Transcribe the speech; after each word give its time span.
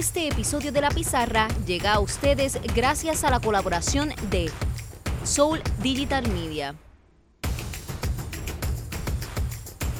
Este 0.00 0.28
episodio 0.28 0.72
de 0.72 0.80
La 0.80 0.88
Pizarra 0.88 1.46
llega 1.66 1.92
a 1.92 2.00
ustedes 2.00 2.58
gracias 2.74 3.22
a 3.22 3.28
la 3.28 3.38
colaboración 3.38 4.14
de 4.30 4.50
Soul 5.24 5.60
Digital 5.82 6.26
Media. 6.30 6.74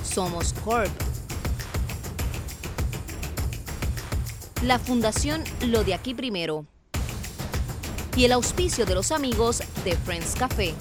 Somos 0.03 0.55
Corp. 0.65 0.91
La 4.63 4.79
Fundación 4.79 5.45
Lo 5.67 5.85
de 5.85 5.93
Aquí 5.93 6.15
Primero. 6.15 6.65
Y 8.17 8.25
el 8.25 8.33
auspicio 8.33 8.87
de 8.87 8.95
los 8.95 9.13
amigos 9.13 9.63
de 9.85 9.97
Friends 9.97 10.35
Café. 10.35 10.75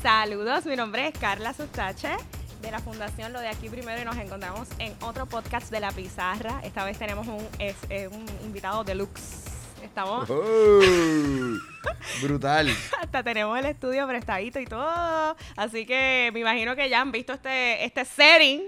Saludos, 0.00 0.64
mi 0.64 0.76
nombre 0.76 1.08
es 1.08 1.18
Carla 1.18 1.54
Sustache 1.54 2.16
de 2.60 2.70
la 2.70 2.78
Fundación 2.80 3.32
Lo 3.32 3.40
de 3.40 3.48
Aquí 3.48 3.68
Primero 3.68 4.00
y 4.00 4.04
nos 4.04 4.16
encontramos 4.16 4.68
en 4.78 4.94
otro 5.02 5.26
podcast 5.26 5.70
de 5.70 5.80
La 5.80 5.92
Pizarra. 5.92 6.60
Esta 6.62 6.84
vez 6.84 6.98
tenemos 6.98 7.26
un, 7.26 7.46
es, 7.58 7.76
eh, 7.88 8.08
un 8.08 8.26
invitado 8.44 8.84
deluxe. 8.84 9.46
Estamos, 9.82 10.28
Oh, 10.28 10.80
brutal. 12.22 12.68
hasta 13.00 13.22
tenemos 13.22 13.58
el 13.58 13.64
estudio 13.66 14.06
prestadito 14.06 14.60
y 14.60 14.66
todo. 14.66 15.36
Así 15.56 15.86
que 15.86 16.30
me 16.34 16.40
imagino 16.40 16.76
que 16.76 16.88
ya 16.90 17.00
han 17.00 17.10
visto 17.12 17.32
este, 17.32 17.84
este 17.84 18.04
setting. 18.04 18.62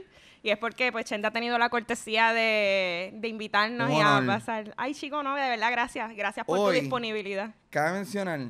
Y 0.44 0.50
es 0.50 0.58
porque 0.58 0.90
pues 0.90 1.04
Chente 1.04 1.28
ha 1.28 1.30
tenido 1.30 1.56
la 1.58 1.68
cortesía 1.68 2.32
de, 2.32 3.10
de 3.14 3.28
invitarnos 3.28 3.90
y 3.90 4.00
a 4.00 4.22
pasar. 4.26 4.74
Ay, 4.76 4.92
chico, 4.94 5.22
no, 5.22 5.36
de 5.36 5.48
verdad, 5.48 5.70
gracias. 5.70 6.10
Gracias 6.16 6.44
por 6.46 6.58
Hoy- 6.58 6.76
tu 6.76 6.80
disponibilidad. 6.80 7.54
Cabe 7.70 7.92
mencionar 7.98 8.40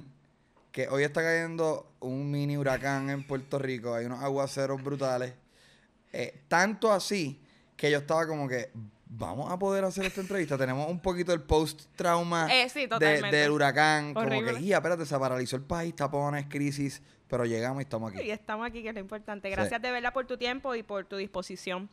que 0.72 0.88
hoy 0.88 1.04
está 1.04 1.22
cayendo 1.22 1.92
un 2.00 2.30
mini 2.30 2.56
huracán 2.56 3.10
en 3.10 3.22
Puerto 3.26 3.58
Rico. 3.58 3.94
Hay 3.94 4.06
unos 4.06 4.22
aguaceros 4.22 4.82
brutales. 4.82 5.34
Eh, 6.12 6.40
tanto 6.48 6.90
así 6.92 7.40
que 7.76 7.90
yo 7.90 7.98
estaba 7.98 8.26
como 8.26 8.48
que, 8.48 8.70
vamos 9.06 9.52
a 9.52 9.58
poder 9.58 9.84
hacer 9.84 10.06
esta 10.06 10.22
entrevista. 10.22 10.56
Tenemos 10.56 10.88
un 10.88 10.98
poquito 11.00 11.32
el 11.34 11.42
post-trauma 11.42 12.48
Eh, 12.50 12.68
sí, 12.70 12.86
de- 12.86 13.20
del 13.30 13.50
huracán. 13.50 14.14
Como 14.14 14.28
que, 14.42 14.64
ya, 14.64 14.76
espérate, 14.78 15.04
se 15.04 15.18
paralizó 15.18 15.56
el 15.56 15.62
país, 15.62 15.94
tapones, 15.94 16.46
crisis. 16.48 17.02
Pero 17.28 17.46
llegamos 17.46 17.80
y 17.80 17.84
estamos 17.84 18.12
Y 18.14 18.18
aquí. 18.18 18.30
estamos 18.30 18.66
aquí, 18.66 18.82
que 18.82 18.88
es 18.90 18.94
lo 18.94 19.00
importante. 19.00 19.48
Sí. 19.48 19.54
Gracias 19.54 19.80
de 19.80 19.90
verdad 19.90 20.12
por 20.12 20.26
tu 20.26 20.36
tiempo 20.36 20.74
y 20.74 20.82
por 20.82 21.06
tu 21.06 21.16
disposición. 21.16 21.88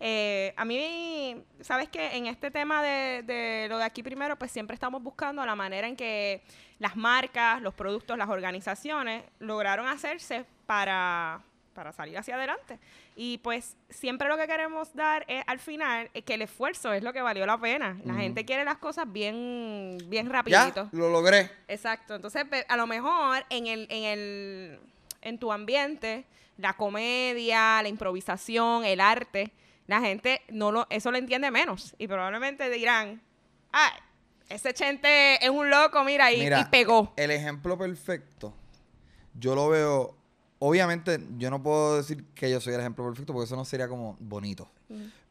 Eh, 0.00 0.52
a 0.56 0.64
mí, 0.64 1.44
sabes 1.60 1.88
que 1.88 2.16
en 2.16 2.26
este 2.26 2.50
tema 2.50 2.82
de, 2.82 3.22
de 3.22 3.66
lo 3.68 3.78
de 3.78 3.84
aquí 3.84 4.02
primero, 4.02 4.36
pues 4.36 4.50
siempre 4.50 4.74
estamos 4.74 5.00
buscando 5.00 5.46
la 5.46 5.54
manera 5.54 5.86
en 5.86 5.94
que 5.94 6.42
las 6.80 6.96
marcas, 6.96 7.62
los 7.62 7.72
productos, 7.74 8.18
las 8.18 8.28
organizaciones 8.28 9.22
lograron 9.38 9.86
hacerse 9.86 10.44
para, 10.66 11.40
para 11.74 11.92
salir 11.92 12.18
hacia 12.18 12.34
adelante. 12.34 12.78
Y 13.16 13.38
pues 13.38 13.76
siempre 13.90 14.28
lo 14.28 14.36
que 14.38 14.46
queremos 14.46 14.92
dar 14.94 15.24
es 15.28 15.44
al 15.46 15.58
final 15.58 16.10
es 16.14 16.24
que 16.24 16.34
el 16.34 16.42
esfuerzo 16.42 16.92
es 16.92 17.02
lo 17.02 17.12
que 17.12 17.20
valió 17.22 17.44
la 17.46 17.58
pena. 17.58 17.96
La 18.04 18.14
gente 18.14 18.44
quiere 18.46 18.64
las 18.64 18.78
cosas 18.78 19.04
bien, 19.12 19.98
bien 20.06 20.26
Ya, 20.26 20.32
rapidito. 20.32 20.88
lo 20.92 21.10
logré. 21.10 21.50
Exacto. 21.68 22.14
Entonces, 22.16 22.44
pe- 22.46 22.64
a 22.68 22.76
lo 22.76 22.86
mejor 22.86 23.44
en 23.50 23.66
el, 23.66 23.86
en 23.90 24.04
el, 24.04 24.80
en 25.20 25.38
tu 25.38 25.52
ambiente, 25.52 26.24
la 26.56 26.72
comedia, 26.74 27.82
la 27.82 27.88
improvisación, 27.88 28.84
el 28.86 29.00
arte, 29.00 29.50
la 29.86 30.00
gente 30.00 30.40
no 30.48 30.72
lo, 30.72 30.86
eso 30.88 31.10
lo 31.10 31.18
entiende 31.18 31.50
menos. 31.50 31.94
Y 31.98 32.06
probablemente 32.08 32.70
dirán, 32.70 33.20
ay, 33.72 33.92
ese 34.50 34.74
chente 34.74 35.42
es 35.42 35.48
un 35.48 35.70
loco, 35.70 36.02
mira, 36.04 36.30
y, 36.32 36.40
Mira, 36.40 36.60
y 36.60 36.64
pegó. 36.64 37.12
El 37.16 37.30
ejemplo 37.30 37.78
perfecto, 37.78 38.52
yo 39.34 39.54
lo 39.54 39.68
veo. 39.68 40.16
Obviamente, 40.58 41.18
yo 41.38 41.50
no 41.50 41.62
puedo 41.62 41.96
decir 41.96 42.26
que 42.34 42.50
yo 42.50 42.60
soy 42.60 42.74
el 42.74 42.80
ejemplo 42.80 43.06
perfecto 43.06 43.32
porque 43.32 43.46
eso 43.46 43.56
no 43.56 43.64
sería 43.64 43.88
como 43.88 44.16
bonito. 44.20 44.68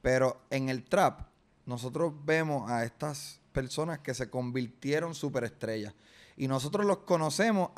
Pero 0.02 0.42
en 0.50 0.70
el 0.70 0.86
trap, 0.86 1.22
nosotros 1.66 2.14
vemos 2.24 2.72
a 2.72 2.86
estas 2.86 3.42
personas 3.52 4.00
que 4.00 4.14
se 4.14 4.30
convirtieron 4.30 5.14
superestrellas. 5.14 5.94
Y 6.38 6.48
nosotros 6.48 6.86
los 6.86 7.00
conocemos 7.00 7.72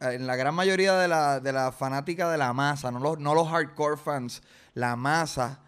en 0.00 0.26
la 0.26 0.34
gran 0.34 0.54
mayoría 0.54 0.94
de 0.94 1.06
la, 1.06 1.38
de 1.38 1.52
la 1.52 1.70
fanática 1.70 2.28
de 2.28 2.36
la 2.36 2.52
masa, 2.52 2.90
no 2.90 2.98
los, 2.98 3.20
no 3.20 3.34
los 3.34 3.48
hardcore 3.48 3.96
fans. 3.96 4.42
La 4.74 4.96
masa 4.96 5.60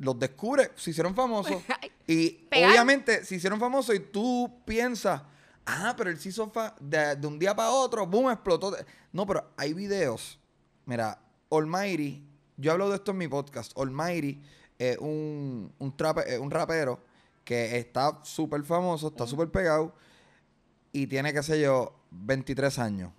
los 0.00 0.18
descubre, 0.18 0.72
se 0.76 0.90
hicieron 0.90 1.14
famosos. 1.14 1.62
y 2.06 2.48
obviamente 2.70 3.24
se 3.24 3.36
hicieron 3.36 3.60
famosos 3.60 3.94
y 3.94 4.00
tú 4.00 4.62
piensas, 4.64 5.22
ah, 5.66 5.94
pero 5.96 6.10
él 6.10 6.18
se 6.18 6.30
hizo 6.30 6.50
fa- 6.50 6.74
de, 6.80 7.14
de 7.16 7.26
un 7.26 7.38
día 7.38 7.54
para 7.54 7.70
otro, 7.70 8.06
boom, 8.06 8.30
explotó. 8.30 8.74
No, 9.12 9.26
pero 9.26 9.52
hay 9.56 9.72
videos. 9.74 10.38
Mira, 10.86 11.20
Almighty, 11.50 12.24
yo 12.56 12.72
hablo 12.72 12.88
de 12.88 12.96
esto 12.96 13.12
en 13.12 13.18
mi 13.18 13.28
podcast. 13.28 13.72
Almighty 13.78 14.42
es 14.78 14.98
un, 14.98 15.72
un, 15.78 15.96
trape- 15.96 16.24
eh, 16.26 16.38
un 16.38 16.50
rapero 16.50 17.00
que 17.44 17.78
está 17.78 18.20
súper 18.22 18.62
famoso, 18.64 19.08
está 19.08 19.26
súper 19.26 19.50
pegado 19.50 19.94
y 20.92 21.06
tiene, 21.06 21.32
qué 21.32 21.42
sé 21.42 21.60
yo, 21.60 21.94
23 22.10 22.78
años. 22.78 23.12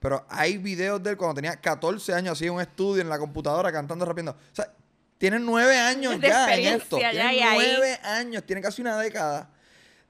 Pero 0.00 0.26
hay 0.28 0.58
videos 0.58 1.02
de 1.02 1.10
él 1.10 1.16
cuando 1.16 1.34
tenía 1.36 1.56
14 1.60 2.12
años, 2.12 2.32
así 2.32 2.46
en 2.46 2.52
un 2.54 2.60
estudio 2.60 3.00
en 3.00 3.08
la 3.08 3.18
computadora 3.18 3.72
cantando, 3.72 4.04
rapiendo. 4.04 4.32
O 4.32 4.36
sea, 4.54 4.74
tienen 5.18 5.44
nueve 5.44 5.76
años 5.78 6.20
De 6.20 6.28
ya 6.28 6.54
en 6.54 6.80
esto. 6.80 6.98
ya, 6.98 7.10
Tienen 7.10 7.28
ahí- 7.46 7.58
nueve 7.76 7.98
años, 8.02 8.42
tiene 8.44 8.60
casi 8.62 8.82
una 8.82 8.98
década 8.98 9.50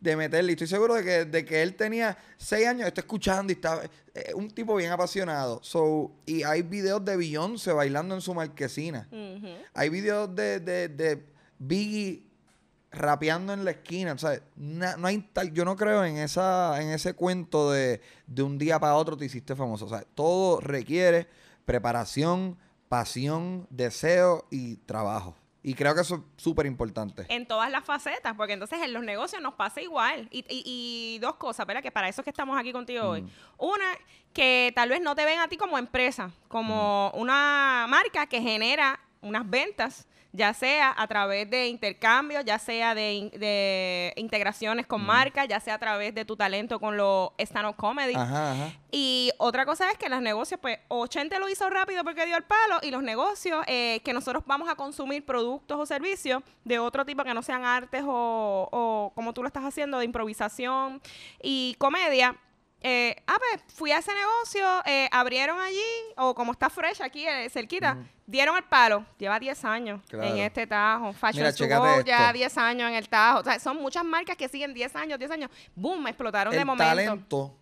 de 0.01 0.17
meterle. 0.17 0.53
Y 0.53 0.55
estoy 0.55 0.67
seguro 0.67 0.95
de 0.95 1.05
que, 1.05 1.25
de 1.25 1.45
que 1.45 1.63
él 1.63 1.75
tenía 1.77 2.17
seis 2.37 2.67
años, 2.67 2.87
está 2.87 3.01
escuchando 3.01 3.53
y 3.53 3.57
está 3.57 3.83
eh, 4.15 4.33
un 4.35 4.51
tipo 4.51 4.75
bien 4.77 4.91
apasionado. 4.93 5.61
So, 5.63 6.13
y 6.27 6.43
hay 6.43 6.63
videos 6.63 7.05
de 7.05 7.17
Beyoncé 7.17 7.73
bailando 7.73 8.15
en 8.15 8.21
su 8.21 8.35
marquesina. 8.35 9.09
Hay 9.73 9.89
videos 9.89 10.35
de, 10.35 10.61
de, 10.61 10.89
de 10.89 11.25
Biggie 11.59 12.23
rapeando 12.91 13.53
en 13.55 13.65
la 13.65 13.71
esquina. 13.73 14.13
O 14.13 14.19
sea, 14.19 14.41
na- 14.57 14.97
no 14.97 15.07
hay 15.07 15.19
tal, 15.33 15.53
yo 15.53 15.65
no 15.65 15.75
creo 15.75 16.05
en 16.05 16.19
esa, 16.19 16.81
en 16.83 16.89
ese 16.91 17.15
cuento 17.15 17.73
de, 17.73 18.01
de 18.27 18.43
un 18.43 18.59
día 18.59 18.79
para 18.79 18.95
otro 18.97 19.17
te 19.17 19.25
hiciste 19.25 19.57
famoso. 19.57 19.87
O 19.87 19.89
sea, 19.89 20.03
todo 20.15 20.61
requiere 20.61 21.27
preparación, 21.65 22.57
pasión, 22.89 23.67
deseo 23.71 24.47
y 24.51 24.77
trabajo. 24.77 25.35
Y 25.63 25.73
creo 25.75 25.95
que 25.95 26.03
eso 26.03 26.17
es 26.17 26.43
súper 26.43 26.67
importante. 26.67 27.25
En 27.31 27.47
todas 27.47 27.71
las 27.71 27.85
facetas, 27.85 28.35
porque 28.37 28.53
entonces 28.53 28.81
en 28.83 28.93
los 28.93 29.03
negocios 29.03 29.41
nos 29.41 29.55
pasa 29.55 29.81
igual. 29.81 30.29
Y, 30.31 30.41
y- 30.41 30.63
y 30.67 31.19
dos 31.21 31.37
cosas, 31.37 31.67
¿verdad? 31.67 31.83
Que 31.83 31.91
para 31.91 32.09
eso 32.09 32.21
es 32.21 32.25
que 32.25 32.31
estamos 32.31 32.59
aquí 32.59 32.71
contigo 32.71 33.09
hoy. 33.09 33.27
Una, 33.57 33.85
que 34.35 34.73
tal 34.75 34.91
vez 34.91 35.01
no 35.01 35.15
te 35.15 35.25
ven 35.25 35.41
a 35.41 35.49
ti 35.49 35.57
como 35.57 35.79
empresa, 35.79 36.31
como 36.49 37.11
una 37.15 37.87
marca 37.89 38.27
que 38.27 38.43
genera 38.43 39.01
unas 39.23 39.49
ventas, 39.49 40.07
ya 40.37 40.53
sea 40.53 40.93
a 40.97 41.07
través 41.07 41.49
de 41.49 41.69
intercambios, 41.69 42.45
ya 42.45 42.59
sea 42.59 42.93
de, 42.97 43.13
in- 43.15 43.31
de 43.31 44.13
integraciones 44.17 44.85
con 44.85 45.01
marcas, 45.07 45.47
ya 45.47 45.61
sea 45.61 45.75
a 45.75 45.79
través 45.79 46.13
de 46.13 46.25
tu 46.25 46.37
talento 46.37 46.81
con 46.81 46.97
los 46.97 47.31
stand-up 47.39 47.77
comedy. 47.77 48.15
Ajá, 48.17 48.51
ajá. 48.53 48.73
Y 48.91 49.31
otra 49.39 49.65
cosa 49.65 49.89
es 49.93 49.97
que 49.97 50.09
los 50.09 50.21
negocios, 50.21 50.59
pues, 50.61 50.79
80 50.89 51.39
lo 51.39 51.49
hizo 51.49 51.71
rápido 51.71 52.03
porque 52.03 52.27
dio 52.27 52.37
el 52.37 52.43
palo, 52.43 52.81
y 52.83 52.91
los 52.91 53.03
negocios 53.05 53.65
eh, 53.69 54.01
que 54.05 54.13
nosotros 54.13 54.43
vamos 54.45 54.69
a 54.69 54.75
consumir 54.75 55.25
productos 55.25 55.79
o 55.79 55.87
servicios 55.87 56.43
de 56.65 56.81
otro 56.81 57.05
tipo 57.05 57.23
que 57.23 57.33
no 57.33 57.43
sean 57.43 57.65
artes 57.65 58.03
o, 58.05 58.69
o 58.73 59.13
como 59.15 59.33
tú 59.35 59.43
lo 59.43 59.47
estás 59.47 59.63
haciendo, 59.65 59.99
de 60.01 60.05
improvisación 60.05 61.01
y 61.43 61.77
comedia. 61.79 62.37
Eh, 62.87 63.17
ah, 63.27 63.37
pues 63.39 63.63
fui 63.75 63.93
a 63.93 63.99
ese 63.99 64.13
negocio, 64.15 64.63
eh, 64.85 65.09
abrieron 65.11 65.59
allí, 65.59 65.81
o 66.19 66.35
como 66.35 66.53
está 66.53 66.69
fresh 66.69 67.01
aquí 67.01 67.27
eh, 67.27 67.49
cerquita, 67.49 67.97
dieron 68.27 68.59
el 68.59 68.65
palo. 68.65 69.07
Lleva 69.17 69.39
10 69.41 69.65
años 69.65 70.03
Claro. 70.07 70.29
en 70.29 70.37
este 70.41 70.67
tajo. 70.67 71.15
Fashion 71.15 71.45
Mira, 71.45 71.53
to 71.53 71.57
chécate 71.65 71.81
Go 72.01 72.05
ya 72.05 72.27
esto. 72.27 72.33
10 72.35 72.59
años 72.59 72.89
en 72.91 72.95
el 72.97 73.09
tajo. 73.09 73.39
O 73.41 73.43
sea, 73.45 73.59
son 73.59 73.79
muchas 73.79 74.05
marcas 74.05 74.37
que 74.37 74.49
siguen 74.51 74.75
10 74.75 74.95
años, 74.97 75.19
10 75.19 75.31
años. 75.31 75.51
Boom, 75.75 76.07
explotaron 76.09 76.53
de 76.53 76.59
el 76.59 76.67
momento. 76.67 76.85
talento, 76.85 77.59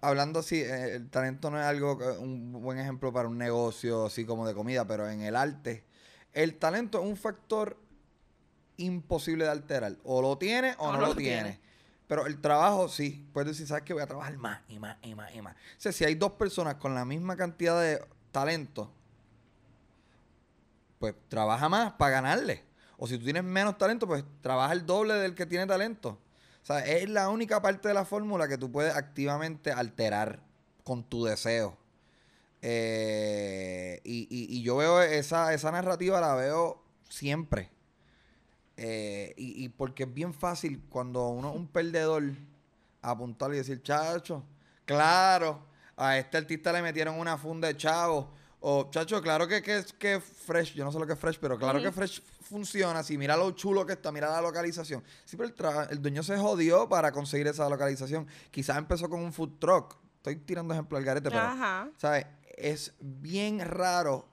hablando 0.00 0.40
así, 0.40 0.56
eh, 0.60 0.96
el 0.96 1.08
talento 1.08 1.48
no 1.52 1.60
es 1.60 1.64
algo, 1.64 1.96
que- 1.96 2.04
un 2.18 2.60
buen 2.60 2.80
ejemplo 2.80 3.12
para 3.12 3.28
un 3.28 3.38
negocio 3.38 4.06
así 4.06 4.24
como 4.26 4.48
de 4.48 4.54
comida, 4.54 4.84
pero 4.84 5.08
en 5.08 5.22
el 5.22 5.36
arte, 5.36 5.84
el 6.32 6.56
talento 6.58 6.98
es 7.00 7.04
un 7.06 7.16
factor 7.16 7.78
imposible 8.78 9.44
de 9.44 9.50
alterar. 9.50 9.92
O 10.02 10.20
lo 10.22 10.36
tiene 10.38 10.74
o, 10.78 10.90
no, 10.90 10.98
lo, 10.98 11.14
tiene. 11.14 11.60
Pero 12.12 12.26
el 12.26 12.42
trabajo 12.42 12.90
sí, 12.90 13.26
puedes 13.32 13.52
decir, 13.52 13.66
¿sabes 13.66 13.84
qué? 13.84 13.94
Voy 13.94 14.02
a 14.02 14.06
trabajar 14.06 14.36
más 14.36 14.60
y 14.68 14.78
más 14.78 14.98
y 15.00 15.14
más 15.14 15.34
y 15.34 15.40
más. 15.40 15.54
O 15.54 15.80
sea, 15.80 15.92
si 15.92 16.04
hay 16.04 16.14
dos 16.14 16.32
personas 16.32 16.74
con 16.74 16.94
la 16.94 17.06
misma 17.06 17.38
cantidad 17.38 17.80
de 17.80 18.04
talento, 18.30 18.92
pues 20.98 21.14
trabaja 21.30 21.70
más 21.70 21.92
para 21.94 22.10
ganarle. 22.10 22.64
O 22.98 23.06
si 23.06 23.16
tú 23.16 23.24
tienes 23.24 23.44
menos 23.44 23.78
talento, 23.78 24.06
pues 24.06 24.24
trabaja 24.42 24.74
el 24.74 24.84
doble 24.84 25.14
del 25.14 25.34
que 25.34 25.46
tiene 25.46 25.66
talento. 25.66 26.18
O 26.62 26.66
sea, 26.66 26.80
es 26.84 27.08
la 27.08 27.30
única 27.30 27.62
parte 27.62 27.88
de 27.88 27.94
la 27.94 28.04
fórmula 28.04 28.46
que 28.46 28.58
tú 28.58 28.70
puedes 28.70 28.94
activamente 28.94 29.72
alterar 29.72 30.40
con 30.84 31.04
tu 31.04 31.24
deseo. 31.24 31.78
Eh, 32.60 34.02
y, 34.04 34.28
y- 34.30 34.58
y 34.58 34.62
yo 34.62 34.76
veo 34.76 35.00
esa, 35.00 35.54
esa 35.54 35.70
narrativa, 35.72 36.20
la 36.20 36.34
veo 36.34 36.84
siempre. 37.08 37.70
Eh, 38.84 39.32
y, 39.36 39.64
y 39.64 39.68
porque 39.68 40.02
es 40.02 40.12
bien 40.12 40.34
fácil 40.34 40.82
cuando 40.88 41.28
uno 41.28 41.50
es 41.50 41.56
un 41.56 41.68
perdedor 41.68 42.24
apuntar 43.00 43.52
y 43.54 43.58
decir, 43.58 43.80
chacho, 43.82 44.42
claro, 44.84 45.60
a 45.96 46.18
este 46.18 46.36
artista 46.38 46.72
le 46.72 46.82
metieron 46.82 47.16
una 47.18 47.36
funda 47.38 47.68
de 47.68 47.76
chavo 47.76 48.32
O, 48.64 48.88
chacho, 48.90 49.20
claro 49.22 49.46
que, 49.48 49.60
que, 49.62 49.78
es- 49.78 49.92
que 49.92 50.20
Fresh, 50.20 50.74
yo 50.74 50.84
no 50.84 50.92
sé 50.92 50.98
lo 50.98 51.06
que 51.06 51.12
es 51.14 51.18
Fresh, 51.18 51.38
pero 51.40 51.58
claro 51.58 51.80
que 51.82 51.90
Fresh 51.90 52.22
funciona. 52.42 53.02
Si 53.02 53.18
mira 53.18 53.36
lo 53.36 53.50
chulo 53.52 53.84
que 53.84 53.92
está, 53.94 54.12
mira 54.12 54.30
la 54.30 54.40
localización. 54.40 55.02
Sí, 55.24 55.36
pero 55.36 55.48
el, 55.82 55.90
el 55.90 56.00
dueño 56.02 56.22
se 56.22 56.36
jodió 56.38 56.88
para 56.88 57.10
conseguir 57.10 57.48
esa 57.48 57.68
localización. 57.68 58.26
Quizás 58.52 58.78
empezó 58.78 59.08
con 59.08 59.20
un 59.20 59.32
food 59.32 59.58
truck. 59.58 59.96
Estoy 60.18 60.36
tirando 60.36 60.74
ejemplo 60.74 60.96
al 60.96 61.04
garete, 61.04 61.28
pero, 61.28 61.42
Ajá. 61.42 61.88
¿sabes? 61.96 62.26
Es 62.56 62.94
bien 63.00 63.58
raro 63.60 64.28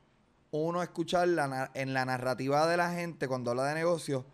uno 0.51 0.83
escuchar 0.83 1.27
la 1.27 1.71
en 1.73 1.93
la 1.95 2.05
narrativa 2.05 2.67
de 2.67 2.77
la 2.77 2.91
gente 2.93 3.27
cuando 3.27 3.49
habla 3.51 3.65
de 3.65 3.73
negocio, 3.75 4.25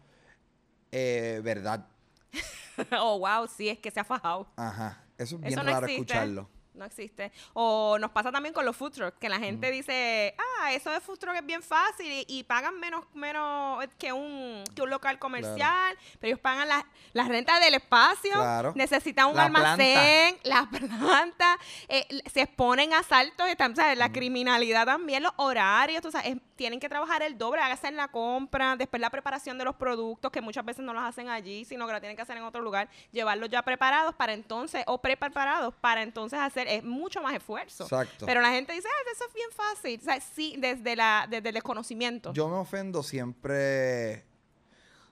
eh, 0.91 1.41
verdad. 1.43 1.85
oh, 2.99 3.19
wow, 3.19 3.47
sí, 3.47 3.69
es 3.69 3.79
que 3.79 3.91
se 3.91 3.99
ha 3.99 4.03
fajado. 4.03 4.47
Ajá. 4.55 5.01
Eso 5.17 5.35
es 5.35 5.41
bien 5.41 5.53
Eso 5.53 5.63
no 5.63 5.71
raro 5.71 5.85
existe. 5.85 6.01
escucharlo. 6.13 6.49
No 6.75 6.85
existe. 6.85 7.31
O 7.53 7.97
nos 7.99 8.11
pasa 8.11 8.31
también 8.31 8.53
con 8.53 8.65
los 8.65 8.75
food 8.75 8.91
trucks, 8.91 9.17
que 9.19 9.29
la 9.29 9.39
gente 9.39 9.71
dice, 9.71 10.35
ah, 10.61 10.73
eso 10.73 10.91
de 10.91 10.99
food 10.99 11.17
truck 11.17 11.35
es 11.35 11.45
bien 11.45 11.63
fácil 11.63 12.05
y, 12.11 12.25
y 12.27 12.43
pagan 12.43 12.79
menos 12.79 13.05
menos 13.13 13.83
que 13.97 14.11
un, 14.13 14.63
que 14.75 14.81
un 14.81 14.89
local 14.89 15.17
comercial, 15.19 15.97
pero 16.19 16.27
ellos 16.31 16.39
pagan 16.39 16.67
la, 16.67 16.85
la 17.13 17.23
renta 17.27 17.59
del 17.59 17.75
espacio, 17.75 18.31
Claro. 18.33 18.73
necesitan 18.75 19.27
un 19.27 19.35
La 19.35 19.45
almacén, 19.45 20.37
las 20.43 20.67
plantas, 20.67 21.57
eh, 21.87 22.05
se 22.31 22.41
exponen 22.41 22.93
a 22.93 22.99
asaltos, 22.99 23.47
están, 23.47 23.75
¿sabes? 23.75 23.95
Mm. 23.95 23.99
la 23.99 24.11
criminalidad 24.11 24.85
también, 24.85 25.23
los 25.23 25.31
horarios, 25.37 26.01
tú 26.01 26.11
sabes, 26.11 26.27
es- 26.35 26.37
tienen 26.55 26.79
que 26.79 26.87
trabajar 26.87 27.21
el 27.21 27.37
doble, 27.37 27.61
hacer 27.61 27.93
la 27.93 28.07
compra, 28.07 28.77
después 28.77 29.01
la 29.01 29.09
preparación 29.09 29.57
de 29.57 29.65
los 29.65 29.75
productos, 29.75 30.31
que 30.31 30.39
muchas 30.39 30.63
veces 30.63 30.85
no 30.85 30.93
los 30.93 31.03
hacen 31.03 31.27
allí, 31.27 31.65
sino 31.65 31.85
que 31.85 31.91
lo 31.91 31.99
tienen 31.99 32.15
que 32.15 32.21
hacer 32.21 32.37
en 32.37 32.43
otro 32.43 32.61
lugar, 32.61 32.87
llevarlos 33.11 33.49
ya 33.49 33.61
preparados 33.61 34.15
para 34.15 34.31
entonces, 34.33 34.83
o 34.87 35.01
pre-preparados 35.01 35.73
para 35.81 36.01
entonces 36.01 36.39
hacer, 36.39 36.64
es 36.67 36.83
mucho 36.83 37.21
más 37.21 37.35
esfuerzo. 37.35 37.83
Exacto. 37.83 38.25
Pero 38.25 38.41
la 38.41 38.51
gente 38.51 38.73
dice, 38.73 38.87
ah, 38.87 39.11
eso 39.11 39.25
es 39.27 39.33
bien 39.33 39.49
fácil. 39.51 39.99
O 39.99 40.03
sea, 40.03 40.19
sí, 40.21 40.55
desde, 40.57 40.95
la, 40.95 41.27
desde 41.29 41.49
el 41.49 41.55
desconocimiento. 41.55 42.33
Yo 42.33 42.47
me 42.49 42.55
ofendo 42.55 43.03
siempre. 43.03 44.25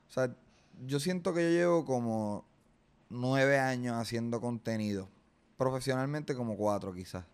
O 0.10 0.12
sea, 0.12 0.36
yo 0.86 1.00
siento 1.00 1.34
que 1.34 1.44
yo 1.44 1.50
llevo 1.50 1.86
como 1.86 2.46
nueve 3.10 3.60
años 3.60 3.96
haciendo 3.96 4.42
contenido. 4.42 5.10
Profesionalmente 5.58 6.36
como 6.36 6.58
cuatro 6.58 6.94
quizás. 6.94 7.26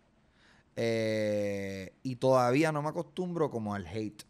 Eh, 0.76 1.94
y 2.04 2.16
todavía 2.18 2.72
no 2.72 2.82
me 2.82 2.90
acostumbro 2.90 3.50
como 3.50 3.74
al 3.74 3.88
hate. 3.88 4.24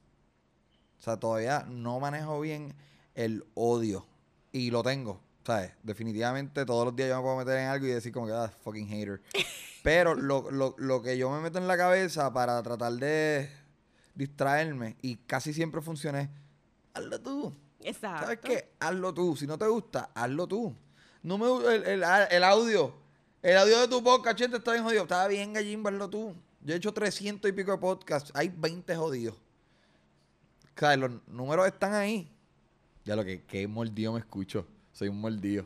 O 1.00 1.02
sea, 1.02 1.18
todavía 1.18 1.66
no 1.70 2.00
manejo 2.00 2.40
bien 2.40 2.74
el 3.16 3.46
odio. 3.54 4.06
Y 4.52 4.72
lo 4.72 4.84
tengo. 4.84 5.22
¿Sabes? 5.46 5.72
Definitivamente 5.84 6.66
todos 6.66 6.86
los 6.86 6.96
días 6.96 7.10
yo 7.10 7.18
me 7.18 7.24
puedo 7.24 7.38
meter 7.38 7.58
en 7.60 7.68
algo 7.68 7.86
y 7.88 7.90
decir 7.90 8.12
como 8.12 8.28
que, 8.28 8.34
ah, 8.34 8.52
fucking 8.64 8.88
hater. 8.88 9.22
Pero 9.84 10.16
lo, 10.16 10.52
lo, 10.52 10.76
lo 10.78 11.02
que 11.02 11.18
yo 11.18 11.30
me 11.32 11.40
meto 11.40 11.58
en 11.58 11.68
la 11.68 11.78
cabeza 11.78 12.34
para 12.34 12.62
tratar 12.62 12.94
de 12.94 13.50
distraerme 14.16 14.98
y 15.02 15.16
casi 15.16 15.54
siempre 15.54 15.82
funciona 15.82 16.22
es, 16.22 16.30
hazlo 16.94 17.22
tú. 17.22 17.54
Exacto. 17.82 18.24
¿Sabes 18.24 18.40
qué? 18.44 18.72
Hazlo 18.80 19.14
tú. 19.14 19.36
Si 19.38 19.48
no 19.48 19.58
te 19.58 19.68
gusta, 19.68 20.12
hazlo 20.14 20.48
tú. 20.48 20.76
No 21.24 21.38
me 21.38 21.76
el, 21.76 21.84
el, 21.86 22.04
el 22.04 22.44
audio. 22.44 22.94
El 23.42 23.58
audio 23.58 23.80
de 23.80 23.88
tu 23.88 24.04
podcast, 24.04 24.38
gente, 24.38 24.58
está 24.58 24.74
bien 24.74 24.84
jodido. 24.84 25.04
Está 25.04 25.28
bien, 25.28 25.54
Gallimba, 25.54 25.90
hazlo 25.90 26.10
tú. 26.10 26.36
Yo 26.62 26.74
he 26.74 26.78
hecho 26.78 26.94
300 26.94 27.50
y 27.50 27.54
pico 27.54 27.72
de 27.72 27.78
podcasts. 27.78 28.32
Hay 28.36 28.50
20 28.50 28.94
jodidos. 28.96 29.36
O 30.76 30.80
sea, 30.80 30.96
los 30.98 31.12
números 31.28 31.68
están 31.68 31.94
ahí. 31.94 32.30
Ya 33.06 33.16
lo 33.16 33.24
que, 33.24 33.44
que 33.44 33.68
mordido 33.68 34.14
me 34.14 34.20
escucho. 34.20 34.68
Soy 34.92 35.08
un 35.08 35.22
mordido. 35.22 35.66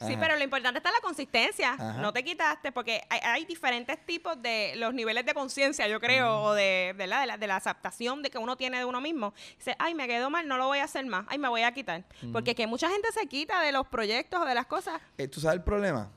Sí, 0.00 0.16
pero 0.18 0.36
lo 0.36 0.42
importante 0.42 0.78
está 0.78 0.90
la 0.90 1.00
consistencia. 1.00 1.74
Ajá. 1.74 1.94
No 2.00 2.12
te 2.12 2.24
quitaste, 2.24 2.72
porque 2.72 3.02
hay, 3.08 3.20
hay 3.22 3.44
diferentes 3.44 4.04
tipos 4.04 4.40
de 4.42 4.74
los 4.76 4.92
niveles 4.92 5.24
de 5.24 5.34
conciencia, 5.34 5.86
yo 5.86 6.00
creo, 6.00 6.42
o 6.42 6.52
de, 6.52 6.94
de, 6.96 7.06
la, 7.06 7.20
de, 7.20 7.26
la, 7.26 7.38
de 7.38 7.46
la 7.46 7.56
aceptación 7.56 8.22
de 8.22 8.30
que 8.30 8.38
uno 8.38 8.56
tiene 8.56 8.78
de 8.78 8.84
uno 8.84 9.00
mismo. 9.00 9.34
Dice, 9.56 9.76
ay, 9.78 9.94
me 9.94 10.06
quedó 10.08 10.30
mal, 10.30 10.48
no 10.48 10.58
lo 10.58 10.66
voy 10.66 10.78
a 10.78 10.84
hacer 10.84 11.06
más. 11.06 11.24
Ay, 11.28 11.38
me 11.38 11.48
voy 11.48 11.62
a 11.62 11.72
quitar. 11.72 12.04
Porque 12.32 12.54
que 12.54 12.66
mucha 12.66 12.88
gente 12.90 13.08
se 13.12 13.26
quita 13.26 13.60
de 13.60 13.72
los 13.72 13.86
proyectos 13.86 14.40
o 14.40 14.44
de 14.44 14.54
las 14.54 14.66
cosas. 14.66 15.00
Eh, 15.16 15.28
¿Tú 15.28 15.40
sabes 15.40 15.58
el 15.58 15.64
problema? 15.64 16.10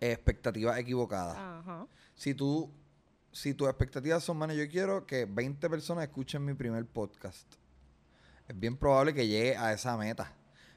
Expectativas 0.00 0.78
equivocadas. 0.78 1.36
Ajá. 1.36 1.86
Si 2.14 2.34
tú, 2.34 2.70
si 3.32 3.54
tus 3.54 3.68
expectativas 3.68 4.22
son, 4.22 4.36
mano, 4.36 4.52
yo 4.52 4.68
quiero 4.68 5.06
que 5.06 5.24
20 5.24 5.68
personas 5.68 6.04
escuchen 6.04 6.44
mi 6.44 6.54
primer 6.54 6.86
podcast. 6.86 7.46
Es 8.46 8.58
bien 8.58 8.76
probable 8.76 9.14
que 9.14 9.26
llegue 9.26 9.56
a 9.56 9.72
esa 9.72 9.96
meta. 9.96 10.32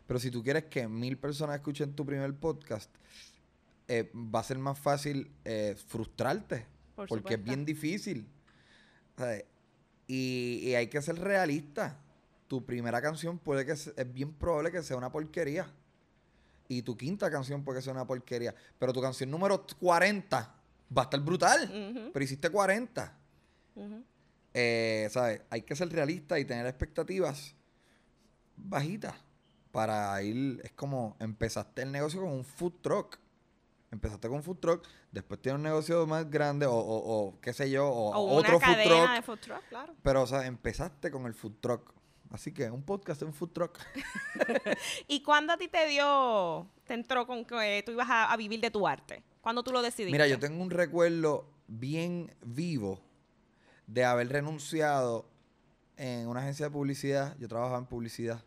Pero 0.07 0.19
si 0.19 0.29
tú 0.31 0.43
quieres 0.43 0.65
que 0.65 0.87
mil 0.87 1.17
personas 1.17 1.55
escuchen 1.55 1.93
tu 1.95 2.05
primer 2.05 2.33
podcast, 2.35 2.89
eh, 3.87 4.11
va 4.13 4.39
a 4.39 4.43
ser 4.43 4.57
más 4.57 4.77
fácil 4.79 5.31
eh, 5.45 5.75
frustrarte. 5.87 6.65
Por 6.95 7.07
porque 7.07 7.35
es 7.35 7.43
bien 7.43 7.65
difícil. 7.65 8.27
¿sabes? 9.17 9.45
Y, 10.07 10.59
y 10.63 10.75
hay 10.75 10.87
que 10.87 11.01
ser 11.01 11.15
realista. 11.19 11.97
Tu 12.47 12.65
primera 12.65 13.01
canción 13.01 13.39
puede 13.39 13.65
que 13.65 13.75
se- 13.75 13.93
es 13.95 14.13
bien 14.13 14.33
probable 14.33 14.71
que 14.71 14.83
sea 14.83 14.97
una 14.97 15.11
porquería. 15.11 15.67
Y 16.67 16.81
tu 16.81 16.95
quinta 16.97 17.29
canción 17.31 17.63
puede 17.63 17.79
que 17.79 17.83
sea 17.83 17.93
una 17.93 18.05
porquería. 18.05 18.53
Pero 18.79 18.93
tu 18.93 19.01
canción 19.01 19.29
número 19.31 19.65
40 19.79 20.55
va 20.95 21.01
a 21.01 21.05
estar 21.05 21.19
brutal. 21.19 22.09
Pero 22.13 22.23
hiciste 22.25 22.49
40. 22.49 23.17
Ujú. 23.75 24.03
Eh, 24.53 25.07
¿sabes? 25.11 25.41
Hay 25.49 25.63
que 25.63 25.75
ser 25.75 25.89
realista 25.89 26.37
y 26.39 26.45
tener 26.45 26.65
expectativas 26.67 27.55
bajitas 28.55 29.15
para 29.73 30.21
ir. 30.21 30.61
Es 30.63 30.71
como 30.71 31.17
empezaste 31.19 31.81
el 31.81 31.91
negocio 31.91 32.21
con 32.21 32.29
un 32.31 32.45
food 32.45 32.75
truck. 32.81 33.17
Empezaste 33.91 34.27
con 34.27 34.37
un 34.37 34.43
food 34.43 34.57
truck, 34.57 34.87
después 35.11 35.39
tienes 35.41 35.57
un 35.57 35.63
negocio 35.63 36.07
más 36.07 36.27
grande 36.29 36.65
o, 36.65 36.73
o- 36.73 37.27
o 37.27 37.39
qué 37.41 37.53
sé 37.53 37.69
yo, 37.69 37.87
o, 37.87 38.09
O 38.15 38.37
otro 38.37 38.57
una 38.57 38.65
food 38.65 38.73
cadena 38.75 38.95
truck. 39.03 39.11
de 39.15 39.21
food 39.21 39.39
truck, 39.39 39.67
claro. 39.69 39.93
Pero, 40.01 40.21
o 40.23 40.27
sea, 40.27 40.45
empezaste 40.47 41.11
con 41.11 41.25
el 41.27 41.33
food 41.35 41.53
truck. 41.61 41.93
Así 42.31 42.51
que 42.51 42.71
un 42.71 42.81
podcast 42.81 43.21
es 43.21 43.27
un 43.27 43.33
food 43.35 43.49
truck. 43.51 43.77
¿Y 45.07 45.21
cuándo 45.21 45.53
a 45.53 45.57
ti 45.57 45.67
te 45.67 45.87
dio, 45.87 46.67
te 46.85 46.93
entró 46.95 47.27
con 47.27 47.45
que 47.45 47.83
tú 47.85 47.91
ibas 47.91 48.09
a, 48.09 48.31
a 48.31 48.37
vivir 48.37 48.59
de 48.61 48.71
tu 48.71 48.87
arte? 48.87 49.23
¿Cuándo 49.41 49.63
tú 49.63 49.71
lo 49.71 49.81
decidiste? 49.83 50.11
Mira, 50.11 50.27
yo 50.27 50.39
tengo 50.39 50.63
un 50.63 50.71
recuerdo 50.71 51.47
bien 51.67 52.33
vivo 52.43 52.99
de 53.85 54.05
haber 54.05 54.29
renunciado 54.29 55.27
en 55.97 56.27
una 56.27 56.39
agencia 56.41 56.65
de 56.67 56.71
publicidad. 56.71 57.35
Yo 57.37 57.47
trabajaba 57.47 57.77
en 57.77 57.85
publicidad. 57.85 58.43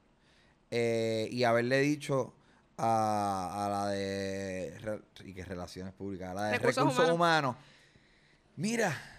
Eh, 0.71 1.29
y 1.31 1.45
haberle 1.45 1.81
dicho 1.81 2.35
a, 2.77 3.65
a 3.67 3.69
la 3.69 3.87
de. 3.89 4.77
re- 4.81 5.03
¿Y 5.25 5.33
qué 5.35 5.45
relaciones 5.45 5.93
públicas? 5.95 6.31
A 6.31 6.35
la 6.35 6.45
de 6.47 6.53
Recursos 6.59 6.77
recursos, 6.85 7.11
humanos. 7.11 7.55
humanos. 7.55 7.57
Mira. 8.57 9.13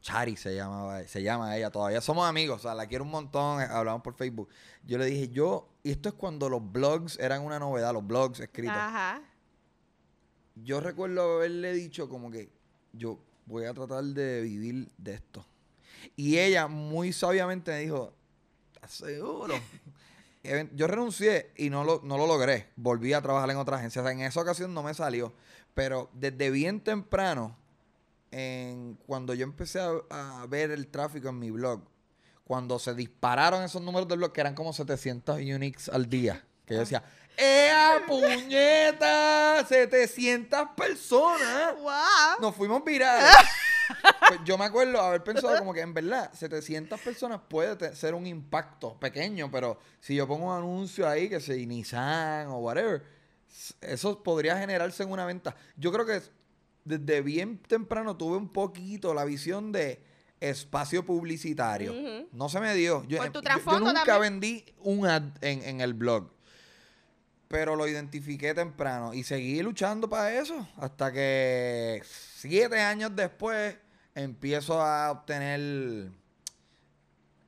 Chari 0.00 0.36
se 0.36 0.54
llamaba, 0.54 1.02
se 1.08 1.22
llama 1.22 1.56
ella 1.56 1.70
todavía. 1.70 2.00
Somos 2.00 2.26
amigos, 2.26 2.60
o 2.60 2.62
sea, 2.62 2.74
la 2.74 2.86
quiero 2.86 3.02
un 3.02 3.10
montón, 3.10 3.60
eh, 3.60 3.66
hablamos 3.68 4.00
por 4.00 4.14
Facebook. 4.14 4.48
Yo 4.86 4.96
le 4.96 5.04
dije, 5.06 5.28
yo, 5.28 5.68
y 5.82 5.90
esto 5.90 6.08
es 6.08 6.14
cuando 6.14 6.48
los 6.48 6.62
blogs 6.72 7.18
eran 7.18 7.42
una 7.42 7.58
novedad, 7.58 7.92
los 7.92 8.06
blogs 8.06 8.38
escritos 8.38 8.76
Ajá. 8.76 9.20
yo 10.54 10.80
recuerdo 10.80 11.36
haberle 11.38 11.72
dicho 11.72 12.08
como 12.08 12.30
que 12.30 12.48
yo 12.92 13.18
voy 13.44 13.64
a 13.64 13.74
tratar 13.74 14.04
de 14.04 14.40
vivir 14.42 14.88
de 14.96 15.14
esto. 15.14 15.44
Y 16.14 16.38
ella 16.38 16.68
muy 16.68 17.12
sabiamente 17.12 17.72
me 17.72 17.78
dijo, 17.80 18.14
¿estás 18.74 18.92
seguro? 18.92 19.54
Yo 20.72 20.86
renuncié 20.86 21.50
y 21.56 21.70
no 21.70 21.84
lo, 21.84 22.00
no 22.04 22.16
lo 22.16 22.26
logré. 22.26 22.70
Volví 22.76 23.12
a 23.12 23.20
trabajar 23.20 23.50
en 23.50 23.56
otra 23.56 23.76
agencia. 23.76 24.02
O 24.02 24.04
sea, 24.04 24.12
en 24.12 24.20
esa 24.20 24.40
ocasión 24.40 24.72
no 24.72 24.82
me 24.82 24.94
salió. 24.94 25.34
Pero 25.74 26.10
desde 26.12 26.50
bien 26.50 26.80
temprano, 26.80 27.56
en, 28.30 28.98
cuando 29.06 29.34
yo 29.34 29.44
empecé 29.44 29.80
a, 29.80 30.42
a 30.42 30.46
ver 30.46 30.70
el 30.70 30.88
tráfico 30.88 31.28
en 31.28 31.38
mi 31.38 31.50
blog, 31.50 31.82
cuando 32.44 32.78
se 32.78 32.94
dispararon 32.94 33.62
esos 33.62 33.82
números 33.82 34.08
del 34.08 34.18
blog, 34.18 34.32
que 34.32 34.40
eran 34.40 34.54
como 34.54 34.72
700 34.72 35.38
uniques 35.38 35.88
al 35.88 36.08
día, 36.08 36.44
que 36.64 36.74
yo 36.74 36.80
decía, 36.80 37.04
¡Ea, 37.36 38.02
puñeta! 38.06 39.64
700 39.68 40.70
personas. 40.76 41.76
¡Wow! 41.76 42.40
Nos 42.40 42.56
fuimos 42.56 42.82
virales. 42.84 43.30
Pues 44.28 44.40
yo 44.44 44.58
me 44.58 44.64
acuerdo 44.66 45.00
haber 45.00 45.22
pensado 45.24 45.58
como 45.58 45.72
que 45.72 45.80
en 45.80 45.94
verdad 45.94 46.30
700 46.34 47.00
personas 47.00 47.40
puede 47.48 47.94
ser 47.96 48.14
un 48.14 48.26
impacto 48.26 48.98
pequeño, 49.00 49.50
pero 49.50 49.78
si 50.00 50.14
yo 50.14 50.26
pongo 50.28 50.46
un 50.46 50.56
anuncio 50.58 51.08
ahí 51.08 51.28
que 51.28 51.40
se 51.40 51.56
Nissan 51.66 52.48
o 52.48 52.58
whatever, 52.58 53.02
eso 53.80 54.22
podría 54.22 54.58
generarse 54.58 55.02
en 55.02 55.10
una 55.10 55.24
venta. 55.24 55.56
Yo 55.76 55.90
creo 55.92 56.04
que 56.04 56.20
desde 56.84 57.22
bien 57.22 57.58
temprano 57.58 58.16
tuve 58.16 58.36
un 58.36 58.48
poquito 58.52 59.14
la 59.14 59.24
visión 59.24 59.72
de 59.72 60.02
espacio 60.40 61.04
publicitario. 61.04 61.92
No 62.32 62.48
se 62.48 62.60
me 62.60 62.74
dio. 62.74 63.04
Yo, 63.08 63.18
Por 63.18 63.30
tu 63.30 63.40
yo- 63.42 63.48
yo 63.64 63.80
nunca 63.80 64.04
también. 64.04 64.20
vendí 64.40 64.64
un 64.82 65.06
ad 65.06 65.22
en, 65.40 65.62
en 65.62 65.80
el 65.80 65.94
blog. 65.94 66.30
Pero 67.48 67.76
lo 67.76 67.88
identifiqué 67.88 68.54
temprano 68.54 69.14
y 69.14 69.24
seguí 69.24 69.62
luchando 69.62 70.08
para 70.08 70.32
eso 70.38 70.68
hasta 70.76 71.10
que 71.10 72.02
siete 72.04 72.78
años 72.78 73.16
después 73.16 73.74
empiezo 74.14 74.82
a 74.82 75.10
obtener, 75.10 76.10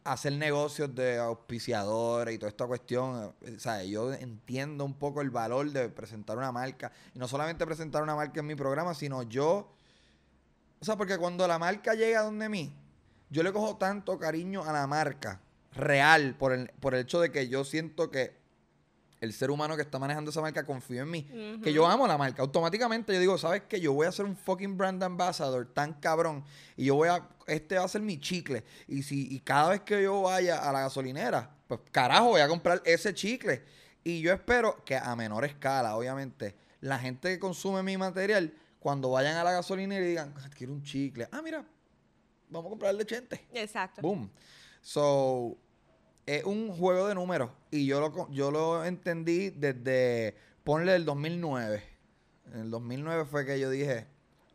a 0.05 0.13
hacer 0.13 0.33
negocios 0.33 0.95
de 0.95 1.19
auspiciadores 1.19 2.35
y 2.35 2.39
toda 2.39 2.49
esta 2.49 2.67
cuestión. 2.67 3.35
O 3.41 3.59
sea, 3.59 3.85
yo 3.85 4.13
entiendo 4.15 4.85
un 4.87 4.95
poco 4.95 5.21
el 5.21 5.31
valor 5.31 5.71
de 5.71 5.91
presentar 5.91 6.39
una 6.39 6.51
marca. 6.51 6.91
Y 7.15 7.19
no 7.19 7.29
solamente 7.29 7.67
presentar 7.67 8.03
una 8.03 8.15
marca 8.15 8.41
en 8.41 8.47
mi 8.47 8.55
programa, 8.55 8.95
sino 8.95 9.23
yo... 9.25 9.71
O 10.81 10.85
sea, 10.85 10.97
porque 10.97 11.19
cuando 11.19 11.47
la 11.47 11.59
marca 11.59 11.95
llega 11.95 12.23
donde 12.23 12.49
mí, 12.49 12.75
yo 13.29 13.43
le 13.43 13.53
cojo 13.53 13.77
tanto 13.77 14.19
cariño 14.19 14.65
a 14.65 14.73
la 14.73 14.87
marca 14.87 15.41
real 15.75 16.35
por 16.39 16.53
el, 16.53 16.71
por 16.81 16.95
el 16.95 17.03
hecho 17.03 17.21
de 17.21 17.31
que 17.31 17.49
yo 17.49 17.65
siento 17.65 18.11
que 18.11 18.40
el 19.21 19.33
ser 19.35 19.51
humano 19.51 19.77
que 19.77 19.83
está 19.83 19.99
manejando 19.99 20.31
esa 20.31 20.41
marca 20.41 20.65
confía 20.65 21.03
en 21.03 21.11
mí. 21.11 21.29
Que 21.63 21.73
yo 21.73 21.87
amo 21.87 22.07
la 22.07 22.17
marca. 22.17 22.41
Automáticamente 22.43 23.13
yo 23.13 23.21
digo, 23.21 23.37
¿sabes 23.39 23.63
qué? 23.69 23.81
Yo 23.81 23.93
voy 23.93 24.07
a 24.07 24.13
ser 24.13 24.25
un 24.25 24.35
fucking 24.37 24.77
brand 24.79 25.03
ambassador 25.03 25.67
tan 25.73 25.93
cabrón. 25.95 26.43
Y 26.77 26.87
yo 26.87 26.95
voy 26.95 27.09
a, 27.09 27.29
este 27.47 27.77
va 27.77 27.85
a 27.85 27.89
ser 27.89 28.01
mi 28.01 28.19
chicle. 28.19 28.65
Y 28.89 29.03
si, 29.03 29.29
y 29.35 29.41
cada 29.41 29.71
vez 29.71 29.81
que 29.83 30.03
yo 30.03 30.23
vaya 30.23 30.67
a 30.67 30.73
la 30.73 30.81
gasolinera, 30.81 31.51
pues 31.69 31.81
carajo, 31.93 32.29
voy 32.31 32.41
a 32.41 32.49
comprar 32.49 32.81
ese 32.85 33.13
chicle. 33.13 33.63
Y 34.03 34.21
yo 34.23 34.33
espero 34.33 34.83
que 34.85 34.97
a 34.97 35.15
menor 35.15 35.45
escala, 35.45 35.97
obviamente, 35.97 36.57
la 36.81 36.99
gente 36.99 37.29
que 37.29 37.39
consume 37.39 37.83
mi 37.83 37.99
material, 37.99 38.55
cuando 38.79 39.11
vayan 39.11 39.37
a 39.37 39.45
la 39.45 39.53
gasolinera 39.53 40.03
y 40.03 40.09
digan, 40.09 40.35
"Ah, 40.39 40.49
quiero 40.57 40.73
un 40.73 40.83
chicle. 40.83 41.29
Ah, 41.31 41.43
mira, 41.43 41.63
vamos 42.49 42.69
a 42.69 42.71
comprarle 42.71 43.05
chente. 43.05 43.47
Exacto. 43.53 44.01
Boom. 44.01 44.31
So, 44.81 45.59
es 46.37 46.45
un 46.45 46.71
juego 46.71 47.09
de 47.09 47.15
números. 47.15 47.51
Y 47.71 47.87
yo 47.87 48.01
lo, 48.01 48.31
yo 48.31 48.51
lo 48.51 48.85
entendí 48.85 49.51
desde, 49.51 50.37
ponle 50.63 50.95
el 50.95 51.05
2009. 51.05 51.83
En 52.53 52.61
el 52.61 52.71
2009 52.71 53.25
fue 53.25 53.45
que 53.45 53.59
yo 53.59 53.69
dije, 53.69 54.07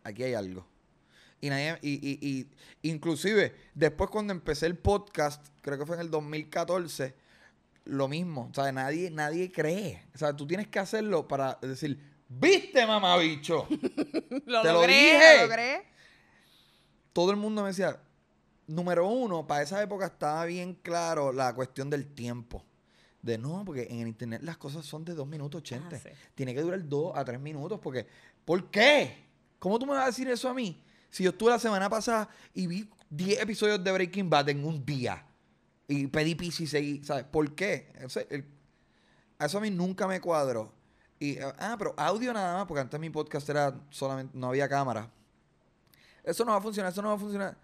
aquí 0.04 0.24
hay 0.24 0.34
algo. 0.36 0.66
Y 1.42 1.50
nadie, 1.50 1.78
y, 1.82 1.94
y, 1.94 2.50
y 2.82 2.90
inclusive, 2.90 3.54
después 3.74 4.10
cuando 4.10 4.32
empecé 4.32 4.68
el 4.68 4.78
podcast, 4.78 5.46
creo 5.62 5.78
que 5.78 5.86
fue 5.86 5.96
en 5.96 6.02
el 6.02 6.10
2014, 6.10 7.14
lo 7.84 8.08
mismo. 8.08 8.50
O 8.50 8.54
sea, 8.54 8.72
nadie, 8.72 9.12
nadie 9.12 9.52
cree. 9.52 10.02
O 10.16 10.18
sea, 10.18 10.34
tú 10.34 10.48
tienes 10.48 10.68
que 10.70 10.80
hacerlo 10.80 11.28
para 11.28 11.60
decir, 11.62 12.00
¿viste, 12.30 12.88
mamabicho? 12.88 13.68
Lo 14.46 14.62
Te 14.62 14.72
lo 14.72 14.82
dije. 14.82 15.36
lo 15.42 15.48
logré. 15.48 15.84
todo 17.12 17.32
el 17.32 17.38
mundo 17.38 17.64
me 17.64 17.70
decía, 17.70 18.00
número 18.68 19.08
uno, 19.08 19.46
para 19.48 19.64
esa 19.64 19.82
época 19.82 20.06
estaba 20.08 20.46
bien 20.46 20.74
claro 20.76 21.32
la 21.32 21.54
cuestión 21.54 21.90
del 21.90 22.08
tiempo. 22.08 22.64
De 23.22 23.38
no, 23.38 23.64
porque 23.66 23.88
en 23.90 24.02
el 24.02 24.08
internet 24.08 24.42
las 24.44 24.58
cosas 24.58 24.86
son 24.86 25.04
de 25.04 25.14
2 25.16 25.28
minutos 25.28 25.60
80. 25.60 25.96
Ah, 25.96 26.00
sí. 26.00 26.10
Tiene 26.36 26.54
que 26.54 26.62
durar 26.62 26.88
2 26.88 27.14
a 27.16 27.26
3 27.26 27.40
minutos, 27.40 27.80
porque, 27.82 28.06
¿por 28.46 28.70
qué? 28.70 29.26
¿Cómo 29.58 29.80
tú 29.80 29.86
me 29.88 29.94
vas 29.94 30.04
a 30.04 30.08
decir 30.08 30.28
eso 30.30 30.48
a 30.48 30.54
mí? 30.54 30.84
Si 31.10 31.24
yo 31.24 31.32
estuve 31.32 31.50
la 31.50 31.60
semana 31.60 31.90
pasada 31.90 32.30
y 32.54 32.68
vi 32.68 32.90
10 33.10 33.42
episodios 33.42 33.84
de 33.84 33.92
Breaking 33.92 34.30
Bad 34.30 34.50
en 34.50 34.64
un 34.64 34.86
día 34.86 35.26
y 35.88 36.06
pedí 36.08 36.36
pizza 36.36 36.64
y 36.64 36.68
seguí, 36.68 37.04
¿sabes? 37.04 37.24
¿Por 37.24 37.56
qué? 37.56 37.92
El- 38.30 38.46
eso 39.40 39.58
a 39.58 39.62
mí 39.62 39.72
nunca 39.72 40.08
me 40.08 40.22
cuadró. 40.22 40.72
Y, 41.20 41.38
ah, 41.40 41.76
pero 41.80 41.94
audio 41.98 42.32
nada 42.34 42.54
más, 42.58 42.66
porque 42.68 42.82
antes 42.82 43.00
mi 43.00 43.10
podcast 43.10 43.50
era 43.50 43.74
solamente, 43.90 44.38
no 44.38 44.50
había 44.50 44.70
cámara. 44.70 45.10
Eso 46.24 46.44
no 46.46 46.52
va 46.52 46.58
a 46.58 46.62
funcionar, 46.62 46.92
eso 46.92 47.02
no 47.02 47.10
va 47.10 47.16
a 47.16 47.20
funcionar. 47.20 47.58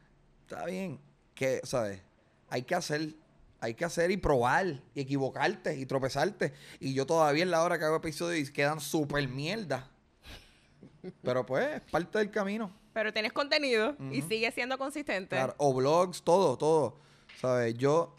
Está 0.51 0.65
bien, 0.65 0.99
que, 1.33 1.61
¿sabes? 1.63 2.01
Hay 2.49 2.63
que 2.63 2.75
hacer, 2.75 3.15
hay 3.61 3.73
que 3.73 3.85
hacer 3.85 4.11
y 4.11 4.17
probar, 4.17 4.81
y 4.93 4.99
equivocarte, 4.99 5.77
y 5.77 5.85
tropezarte. 5.85 6.51
Y 6.81 6.93
yo 6.93 7.05
todavía 7.05 7.43
en 7.43 7.51
la 7.51 7.63
hora 7.63 7.79
que 7.79 7.85
hago 7.85 7.95
episodios 7.95 8.51
quedan 8.51 8.81
súper 8.81 9.29
mierda. 9.29 9.89
Pero 11.23 11.45
pues, 11.45 11.77
es 11.77 11.81
parte 11.89 12.17
del 12.17 12.31
camino. 12.31 12.69
Pero 12.91 13.13
tienes 13.13 13.31
contenido 13.31 13.95
y 14.11 14.19
Ujú. 14.19 14.27
sigues 14.27 14.53
siendo 14.53 14.77
consistente. 14.77 15.37
Claro, 15.37 15.55
o 15.57 15.73
blogs, 15.73 16.21
todo, 16.21 16.57
todo. 16.57 16.97
¿Sabes? 17.39 17.77
Yo, 17.77 18.13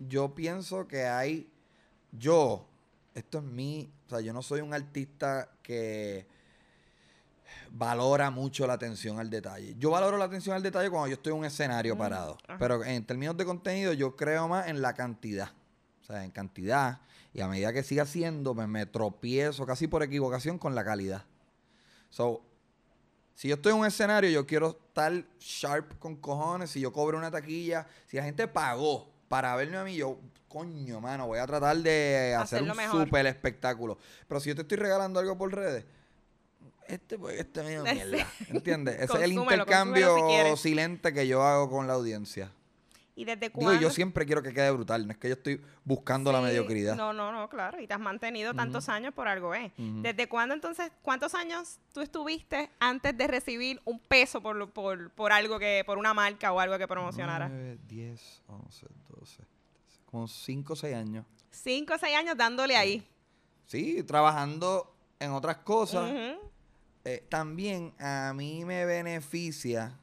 yo 0.00 0.34
pienso 0.34 0.88
que 0.88 1.04
hay. 1.04 1.48
Yo, 2.10 2.66
esto 3.14 3.38
es 3.38 3.44
mi. 3.44 3.92
O 4.06 4.08
sea, 4.08 4.20
yo 4.22 4.32
no 4.32 4.42
soy 4.42 4.60
un 4.60 4.74
artista 4.74 5.52
que 5.62 6.26
valora 7.70 8.30
mucho 8.30 8.66
la 8.66 8.74
atención 8.74 9.18
al 9.18 9.30
detalle. 9.30 9.74
Yo 9.78 9.90
valoro 9.90 10.16
la 10.16 10.24
atención 10.26 10.56
al 10.56 10.62
detalle 10.62 10.90
cuando 10.90 11.08
yo 11.08 11.14
estoy 11.14 11.32
en 11.32 11.38
un 11.40 11.44
escenario 11.44 11.96
parado. 11.96 12.38
ajá. 12.46 12.58
Pero 12.58 12.84
en 12.84 13.04
términos 13.04 13.36
de 13.36 13.44
contenido, 13.44 13.92
yo 13.92 14.16
creo 14.16 14.48
más 14.48 14.68
en 14.68 14.80
la 14.82 14.94
cantidad. 14.94 15.50
O 16.02 16.04
sea, 16.04 16.24
en 16.24 16.30
cantidad. 16.30 17.00
Y 17.32 17.40
a 17.40 17.48
medida 17.48 17.72
que 17.72 17.82
siga 17.82 18.04
haciendo, 18.04 18.54
pues 18.54 18.68
me 18.68 18.86
tropiezo 18.86 19.66
casi 19.66 19.86
por 19.88 20.02
equivocación 20.02 20.58
con 20.58 20.74
la 20.74 20.84
calidad. 20.84 21.24
So, 22.10 22.42
si 23.34 23.48
yo 23.48 23.56
estoy 23.56 23.72
en 23.72 23.80
un 23.80 23.86
escenario, 23.86 24.30
yo 24.30 24.46
quiero 24.46 24.70
estar 24.88 25.12
sharp 25.38 25.98
con 25.98 26.16
cojones. 26.16 26.70
Si 26.70 26.80
yo 26.80 26.92
cobro 26.92 27.18
una 27.18 27.30
taquilla, 27.30 27.86
si 28.06 28.16
la 28.16 28.22
gente 28.24 28.48
pagó 28.48 29.10
para 29.28 29.54
verme 29.56 29.76
a 29.76 29.84
mí, 29.84 29.96
yo, 29.96 30.18
coño, 30.48 31.00
mano, 31.02 31.26
voy 31.26 31.38
a 31.38 31.46
tratar 31.46 31.76
de 31.76 32.34
hacer 32.34 32.60
Hacerlo 32.60 32.72
un 32.72 32.76
mejor. 32.78 33.04
super 33.04 33.26
espectáculo. 33.26 33.98
Pero 34.26 34.40
si 34.40 34.48
yo 34.48 34.54
te 34.54 34.62
estoy 34.62 34.78
regalando 34.78 35.20
algo 35.20 35.36
por 35.36 35.52
redes, 35.54 35.84
este, 36.88 37.18
pues, 37.18 37.38
este 37.40 37.62
medio 37.62 37.82
mierda. 37.84 38.26
¿Entiendes? 38.48 38.96
Ese 39.00 39.14
es 39.18 39.22
el 39.22 39.32
intercambio 39.32 40.56
si 40.56 40.62
silente 40.70 41.12
que 41.12 41.26
yo 41.26 41.42
hago 41.42 41.70
con 41.70 41.86
la 41.86 41.94
audiencia. 41.94 42.50
¿Y 43.18 43.24
desde 43.24 43.48
Digo, 43.48 43.60
cuándo? 43.62 43.80
yo 43.80 43.88
siempre 43.88 44.26
quiero 44.26 44.42
que 44.42 44.52
quede 44.52 44.70
brutal. 44.70 45.06
No 45.06 45.12
es 45.12 45.16
que 45.18 45.28
yo 45.28 45.34
estoy 45.34 45.58
buscando 45.84 46.30
la 46.32 46.42
mediocridad. 46.42 46.96
No, 46.96 47.14
no, 47.14 47.32
no, 47.32 47.48
claro. 47.48 47.80
Y 47.80 47.86
te 47.86 47.94
has 47.94 48.00
mantenido 48.00 48.52
tantos 48.52 48.90
años 48.90 49.14
por 49.14 49.26
algo, 49.26 49.54
¿eh? 49.54 49.72
¿Desde 49.78 50.28
cuándo 50.28 50.54
entonces, 50.54 50.92
cuántos 51.00 51.34
años 51.34 51.78
tú 51.94 52.02
estuviste 52.02 52.68
antes 52.78 53.16
de 53.16 53.26
recibir 53.26 53.80
un 53.86 53.98
peso 54.00 54.42
por, 54.42 54.54
lo- 54.54 54.68
por, 54.70 55.10
por 55.12 55.32
algo 55.32 55.58
que, 55.58 55.82
por 55.86 55.96
una 55.96 56.12
marca 56.12 56.52
o 56.52 56.60
algo 56.60 56.76
que 56.76 56.86
promocionara? 56.86 57.48
9, 57.48 57.78
10, 57.88 58.42
11, 58.48 58.86
12, 59.18 59.42
como 60.04 60.28
5 60.28 60.72
o 60.74 60.76
6 60.76 60.94
años. 60.94 61.24
Cinco 61.50 61.94
o 61.94 61.98
seis 61.98 62.14
años 62.14 62.36
dándole 62.36 62.76
ahí. 62.76 63.02
Sí, 63.64 64.02
trabajando 64.02 64.94
en 65.18 65.30
otras 65.32 65.56
cosas. 65.58 66.10
Ujú, 66.12 66.50
Eh, 67.08 67.24
también 67.28 67.94
a 68.00 68.32
mí 68.34 68.64
me 68.64 68.84
beneficia 68.84 69.96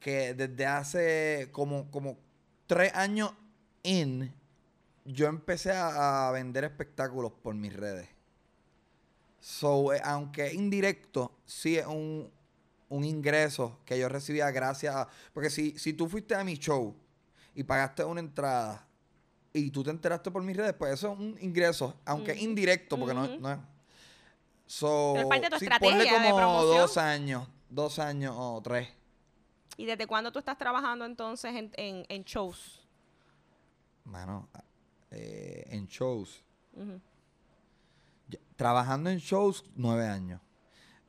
que 0.00 0.34
desde 0.34 0.66
hace 0.66 1.48
como, 1.52 1.88
como 1.92 2.18
tres 2.66 2.92
años 2.92 3.32
in, 3.84 4.34
yo 5.04 5.28
empecé 5.28 5.70
a, 5.70 6.26
a 6.26 6.32
vender 6.32 6.64
espectáculos 6.64 7.30
por 7.40 7.54
mis 7.54 7.72
redes. 7.72 8.08
So, 9.38 9.94
eh, 9.94 10.00
aunque 10.02 10.52
indirecto, 10.52 11.30
sí 11.44 11.76
es 11.76 11.86
un, 11.86 12.32
un 12.88 13.04
ingreso 13.04 13.78
que 13.84 13.96
yo 13.96 14.08
recibía 14.08 14.50
gracias 14.50 14.96
a... 14.96 15.08
Porque 15.32 15.50
si, 15.50 15.78
si 15.78 15.92
tú 15.92 16.08
fuiste 16.08 16.34
a 16.34 16.42
mi 16.42 16.54
show 16.54 16.96
y 17.54 17.62
pagaste 17.62 18.02
una 18.02 18.18
entrada 18.18 18.88
y 19.52 19.70
tú 19.70 19.84
te 19.84 19.90
enteraste 19.90 20.32
por 20.32 20.42
mis 20.42 20.56
redes, 20.56 20.74
pues 20.74 20.94
eso 20.94 21.12
es 21.12 21.18
un 21.20 21.38
ingreso, 21.40 22.00
aunque 22.04 22.34
indirecto, 22.34 22.98
porque 22.98 23.14
no, 23.14 23.38
no 23.38 23.52
es... 23.52 23.58
So, 24.66 25.12
Pero 25.14 25.22
es 25.22 25.28
parte 25.28 25.44
de 25.46 25.50
tu 25.50 25.58
sí, 25.58 25.64
estrategia 25.66 25.96
ponle 25.96 26.04
de 26.26 26.30
como 26.30 26.36
promoción. 26.36 26.76
dos 26.78 26.96
años, 26.96 27.48
dos 27.70 27.98
años 27.98 28.34
o 28.36 28.60
tres. 28.62 28.88
¿Y 29.76 29.86
desde 29.86 30.06
cuándo 30.06 30.32
tú 30.32 30.38
estás 30.38 30.58
trabajando 30.58 31.04
entonces 31.04 31.54
en, 31.54 31.70
en, 31.76 32.04
en 32.08 32.24
shows? 32.24 32.86
Mano, 34.04 34.48
a- 34.54 34.64
eh, 35.10 35.64
en 35.70 35.86
shows. 35.86 36.42
Trabajando 38.56 39.10
en 39.10 39.18
shows, 39.18 39.64
nueve 39.76 40.06
años. 40.06 40.40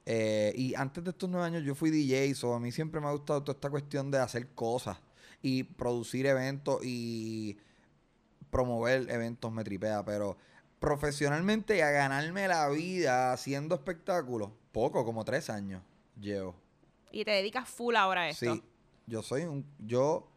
Eh, 0.05 0.53
y 0.55 0.75
antes 0.75 1.03
de 1.03 1.09
estos 1.11 1.29
nueve 1.29 1.45
años 1.47 1.63
yo 1.63 1.75
fui 1.75 1.89
DJ, 1.89 2.33
so 2.35 2.53
a 2.53 2.59
mí 2.59 2.71
siempre 2.71 3.01
me 3.01 3.07
ha 3.07 3.11
gustado 3.11 3.41
toda 3.43 3.55
esta 3.55 3.69
cuestión 3.69 4.11
de 4.11 4.19
hacer 4.19 4.49
cosas 4.49 4.97
y 5.41 5.63
producir 5.63 6.25
eventos 6.27 6.79
y 6.83 7.57
promover 8.49 9.09
eventos 9.09 9.51
me 9.51 9.63
tripea, 9.63 10.03
pero 10.05 10.37
profesionalmente 10.79 11.77
y 11.77 11.81
a 11.81 11.89
ganarme 11.89 12.47
la 12.47 12.69
vida 12.69 13.33
haciendo 13.33 13.75
espectáculos, 13.75 14.51
poco, 14.71 15.03
como 15.05 15.25
tres 15.25 15.49
años 15.49 15.81
llevo. 16.19 16.55
Y 17.11 17.25
te 17.25 17.31
dedicas 17.31 17.69
full 17.69 17.95
ahora 17.95 18.21
a 18.21 18.29
esto. 18.29 18.53
Sí, 18.53 18.63
yo 19.05 19.21
soy 19.21 19.43
un. 19.43 19.65
Yo, 19.79 20.29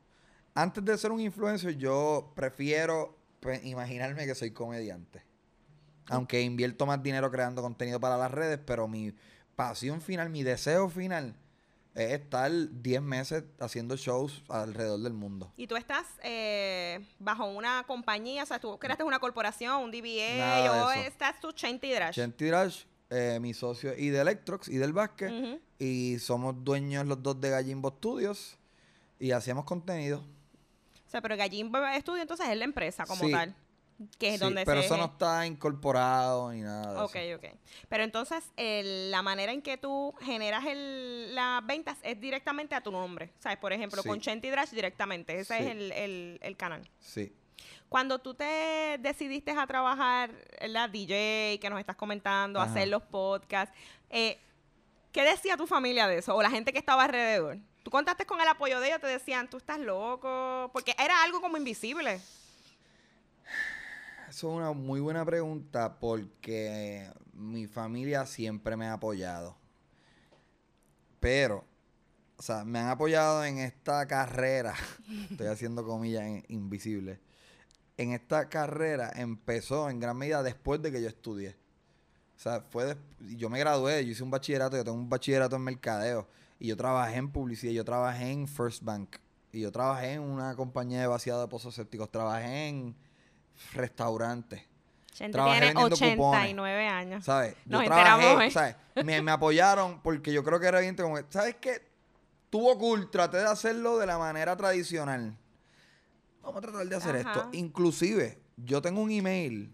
antes 0.55 0.85
de 0.85 0.97
ser 0.97 1.13
un 1.13 1.21
influencer, 1.21 1.77
yo 1.77 2.33
prefiero 2.35 3.17
pues, 3.41 3.65
imaginarme 3.65 4.27
que 4.27 4.35
soy 4.35 4.53
comediante. 4.53 5.23
Aunque 6.09 6.41
invierto 6.41 6.87
más 6.87 7.03
dinero 7.03 7.31
creando 7.31 7.63
contenido 7.63 8.01
para 8.01 8.17
las 8.17 8.31
redes, 8.31 8.59
pero 8.65 8.89
mi 8.89 9.15
pasión 9.55 10.01
final, 10.01 10.31
mi 10.31 10.43
deseo 10.43 10.89
final 10.89 11.37
es 11.95 12.13
estar 12.13 12.51
10 12.51 13.03
meses 13.03 13.45
haciendo 13.59 13.97
shows 13.97 14.43
alrededor 14.49 15.01
del 15.01 15.13
mundo. 15.13 15.53
Y 15.57 15.67
tú 15.67 15.77
estás 15.77 16.07
eh, 16.23 17.05
bajo 17.19 17.47
una 17.47 17.85
compañía, 17.87 18.43
o 18.43 18.47
sea, 18.47 18.59
tú 18.61 18.79
creaste 18.79 19.05
una 19.05 19.19
corporación, 19.19 19.77
un 19.83 19.91
DBA, 19.91 20.87
o 20.87 20.91
estás 20.93 21.41
tú 21.41 21.53
Chanty 21.53 21.91
Drash. 21.91 22.15
Chenti 22.15 22.47
Drash, 22.47 22.85
eh, 23.11 23.39
mi 23.41 23.55
socio 23.55 23.97
y 23.97 24.09
de 24.11 24.21
Electrox 24.21 24.69
y 24.69 24.77
del 24.77 24.93
básquet. 24.93 25.33
Ujú. 25.33 25.61
Y 25.79 26.19
somos 26.19 26.63
dueños 26.63 27.07
los 27.07 27.23
dos 27.23 27.41
de 27.41 27.51
Gallimbo 27.51 27.91
Studios. 27.91 28.57
Y 29.19 29.33
hacíamos 29.33 29.65
contenido. 29.67 30.25
O 31.07 31.11
sea, 31.11 31.21
pero 31.21 31.37
Gallín 31.37 31.71
Studio 32.01 32.23
entonces 32.23 32.49
es 32.49 32.57
la 32.57 32.65
empresa 32.65 33.05
como 33.05 33.25
Sí. 33.25 33.33
tal. 33.33 33.55
Que 34.19 34.29
es 34.29 34.35
Sí, 34.35 34.39
donde 34.41 34.65
pero 34.65 34.81
se... 34.81 34.87
eso 34.87 34.97
no 34.97 35.05
está 35.07 35.47
incorporado 35.47 36.53
ni 36.53 36.63
nada 36.63 36.95
de 36.95 37.01
Ok, 37.01 37.17
eso. 37.17 37.37
ok. 37.37 37.55
Pero 37.89 38.03
entonces, 38.05 38.45
la 38.57 39.23
manera 39.23 39.53
en 39.53 39.61
que 39.63 39.77
tú 39.77 40.15
generas 40.23 40.65
el- 40.67 41.35
las 41.35 41.65
ventas 41.67 41.99
es 42.03 42.19
directamente 42.21 42.75
a 42.75 42.81
tu 42.83 42.91
nombre. 42.91 43.31
¿Sabes? 43.41 43.59
Por 43.59 43.73
ejemplo, 43.73 44.03
Sí. 44.03 44.09
con 44.09 44.21
Chanty 44.21 44.49
Drash 44.49 44.71
directamente. 44.71 45.39
Ese 45.39 45.57
Sí. 45.59 45.63
es 45.65 45.71
el, 45.71 45.93
el- 45.93 46.39
el 46.43 46.57
canal. 46.57 46.89
Sí. 46.99 47.33
Cuando 47.91 48.21
tú 48.21 48.35
te 48.35 48.97
decidiste 49.01 49.51
a 49.51 49.67
trabajar 49.67 50.31
la 50.69 50.89
DJ, 50.89 51.59
que 51.61 51.69
nos 51.69 51.79
estás 51.81 51.97
comentando, 51.97 52.61
Ajá. 52.61 52.71
hacer 52.71 52.89
los 52.89 53.03
podcasts, 53.03 53.75
eh, 54.09 54.39
¿qué 55.13 55.25
decía 55.25 55.57
tu 55.57 55.67
familia 55.67 56.07
de 56.07 56.19
eso? 56.19 56.35
O 56.35 56.43
la 56.43 56.51
gente 56.51 56.73
que 56.73 56.79
estaba 56.79 57.05
alrededor. 57.05 57.59
Tú 57.83 57.91
contaste 57.91 58.27
con 58.27 58.41
el 58.41 58.47
apoyo 58.49 58.79
de 58.79 58.89
ellos, 58.89 59.01
te 59.01 59.09
decían, 59.09 59.51
tú 59.51 59.57
estás 59.57 59.79
loco, 59.81 60.71
porque 60.73 60.95
era 60.99 61.23
algo 61.23 61.41
como 61.41 61.57
invisible. 61.57 62.21
Es 64.31 64.45
una 64.45 64.71
muy 64.73 65.01
buena 65.01 65.25
pregunta 65.25 65.99
porque 65.99 67.11
mi 67.33 67.67
familia 67.67 68.27
siempre 68.27 68.77
me 68.77 68.87
ha 68.87 68.93
apoyado. 68.93 69.57
Pero, 71.19 71.65
o 72.37 72.43
sea, 72.43 72.65
me 72.65 72.79
han 72.79 72.89
apoyado 72.91 73.45
en 73.45 73.59
esta 73.59 74.07
carrera. 74.07 74.75
Estoy 75.33 75.49
haciendo 75.49 75.85
comillas 75.85 76.23
en- 76.23 76.45
invisibles. 76.49 77.19
En 77.97 78.13
esta 78.13 78.49
carrera 78.49 79.11
empezó 79.17 79.91
en 79.91 79.99
gran 79.99 80.17
medida 80.17 80.45
después 80.45 80.81
de 80.81 80.93
que 80.93 81.03
yo 81.03 81.09
estudié. 81.09 81.57
O 82.37 82.39
sea, 82.43 82.61
fue 82.71 82.97
yo 83.37 83.51
me 83.51 83.59
gradué, 83.59 84.05
yo 84.07 84.13
hice 84.13 84.23
un 84.23 84.31
bachillerato, 84.31 84.77
yo 84.77 84.85
tengo 84.85 84.97
un 84.97 85.11
bachillerato 85.11 85.57
en 85.57 85.63
mercadeo. 85.63 86.29
Y 86.61 86.69
yo 86.69 86.77
trabajé 86.77 87.17
en 87.17 87.33
publicidad, 87.33 87.73
yo 87.73 87.85
trabajé 87.85 88.31
en 88.31 88.47
First 88.47 88.85
Bank. 88.85 89.17
Y 89.53 89.63
yo 89.63 89.73
trabajé 89.73 90.13
en 90.13 90.23
una 90.23 90.55
compañía 90.55 91.01
de 91.01 91.09
vaciado 91.09 91.41
de 91.43 91.49
pozos 91.49 91.75
sépticos. 91.75 92.13
Trabajé 92.13 92.69
en 92.69 92.95
restaurantes. 93.73 94.63
Gente 95.15 95.33
Trabajé 95.33 95.61
tiene 95.61 95.75
vendiendo 95.75 95.97
cupones. 95.97 96.41
89 96.41 96.87
años. 96.89 97.25
¿Sabes? 97.25 97.55
Nos 97.67 97.83
yo 97.83 97.87
trabajé. 97.87 98.51
¿sabes? 98.51 98.77
Me, 99.05 99.21
me 99.23 99.31
apoyaron 99.33 100.01
porque 100.03 100.33
yo 100.33 100.43
creo 100.45 100.59
que 100.61 100.67
era 100.67 100.81
bien 100.81 100.97
¿sabes 101.31 101.57
qué? 101.61 101.83
Tuvo 102.49 102.79
cool, 102.79 103.11
traté 103.11 103.37
de 103.39 103.47
hacerlo 103.47 103.99
de 103.99 104.07
la 104.07 104.19
manera 104.19 104.57
tradicional. 104.57 105.37
Vamos 106.43 106.59
a 106.59 106.61
tratar 106.63 106.87
de 106.87 106.97
hacer 106.97 107.17
Ajá. 107.17 107.31
esto. 107.33 107.49
Inclusive, 107.53 108.39
yo 108.57 108.81
tengo 108.81 109.01
un 109.03 109.11
email 109.11 109.73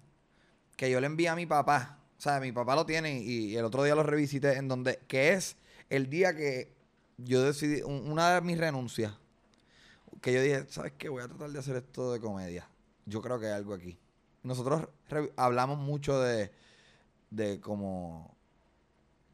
que 0.76 0.90
yo 0.90 1.00
le 1.00 1.06
envié 1.06 1.28
a 1.28 1.36
mi 1.36 1.46
papá. 1.46 2.00
O 2.18 2.20
sea, 2.20 2.40
mi 2.40 2.50
papá 2.52 2.74
lo 2.74 2.84
tiene 2.84 3.20
y, 3.20 3.52
y 3.52 3.56
el 3.56 3.64
otro 3.64 3.84
día 3.84 3.94
lo 3.94 4.02
revisité 4.02 4.54
en 4.56 4.68
donde, 4.68 4.98
que 5.06 5.32
es 5.34 5.56
el 5.90 6.10
día 6.10 6.34
que 6.34 6.74
yo 7.18 7.42
decidí, 7.42 7.82
un- 7.82 8.10
una 8.10 8.34
de 8.34 8.40
mis 8.40 8.58
renuncias, 8.58 9.12
que 10.20 10.32
yo 10.32 10.42
dije, 10.42 10.64
¿sabes 10.68 10.92
qué? 10.98 11.08
Voy 11.08 11.22
a 11.22 11.28
tratar 11.28 11.50
de 11.50 11.58
hacer 11.58 11.76
esto 11.76 12.12
de 12.12 12.20
comedia. 12.20 12.66
Yo 13.06 13.22
creo 13.22 13.38
que 13.40 13.46
hay 13.46 13.52
algo 13.52 13.72
aquí. 13.74 13.98
Nosotros 14.42 14.88
hablamos 15.36 15.78
mucho 15.78 16.20
de, 16.20 16.50
de 17.30 17.60
como 17.60 18.36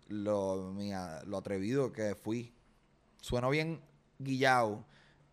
lo, 0.08 0.72
mi 0.74 0.92
a- 0.92 1.22
lo 1.26 1.38
atrevido 1.38 1.92
que 1.92 2.14
fui. 2.14 2.52
Sueno 3.20 3.50
bien 3.50 3.80
guillao, 4.18 4.84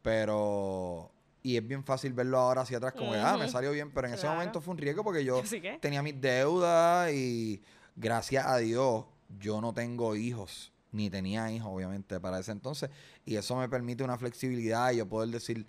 pero... 0.01 1.11
Y 1.41 1.55
es 1.55 1.65
bien 1.65 1.85
fácil 1.85 2.11
verlo 2.11 2.37
ahora 2.37 2.61
hacia 2.63 2.77
atrás 2.77 2.93
como 2.93 3.11
que, 3.13 3.17
ah, 3.17 3.37
me 3.37 3.49
salió 3.49 3.71
bien, 3.71 3.91
pero 3.91 4.07
en 4.07 4.13
ese 4.13 4.27
momento 4.35 4.59
fue 4.59 4.73
un 4.73 4.77
riesgo 4.77 5.03
porque 5.05 5.23
yo 5.23 5.39
tenía 5.79 6.03
mis 6.03 6.19
deudas 6.19 7.11
y 7.13 7.61
gracias 7.95 8.45
a 8.45 8.57
Dios 8.57 9.05
yo 9.39 9.61
no 9.61 9.73
tengo 9.73 10.17
hijos, 10.17 10.73
ni 10.91 11.09
tenía 11.09 11.49
hijos 11.49 11.69
obviamente 11.73 12.19
para 12.19 12.39
ese 12.39 12.51
entonces, 12.51 12.89
y 13.25 13.37
eso 13.37 13.55
me 13.55 13.69
permite 13.69 14.03
una 14.03 14.17
flexibilidad 14.17 14.91
y 14.91 14.97
yo 14.97 15.07
poder 15.07 15.29
decir, 15.29 15.65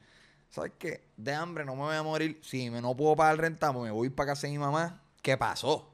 ¿sabes 0.50 0.72
qué? 0.78 1.04
De 1.16 1.32
hambre 1.34 1.64
no 1.64 1.74
me 1.74 1.82
voy 1.82 1.96
a 1.96 2.02
morir, 2.02 2.40
si 2.42 2.70
me 2.70 2.80
no 2.82 2.94
puedo 2.96 3.16
pagar 3.16 3.38
renta, 3.38 3.72
pues 3.72 3.84
me 3.84 3.90
voy 3.90 4.10
para 4.10 4.32
casa 4.32 4.46
de 4.46 4.52
mi 4.52 4.58
mamá, 4.58 5.00
¿qué 5.22 5.36
pasó? 5.36 5.88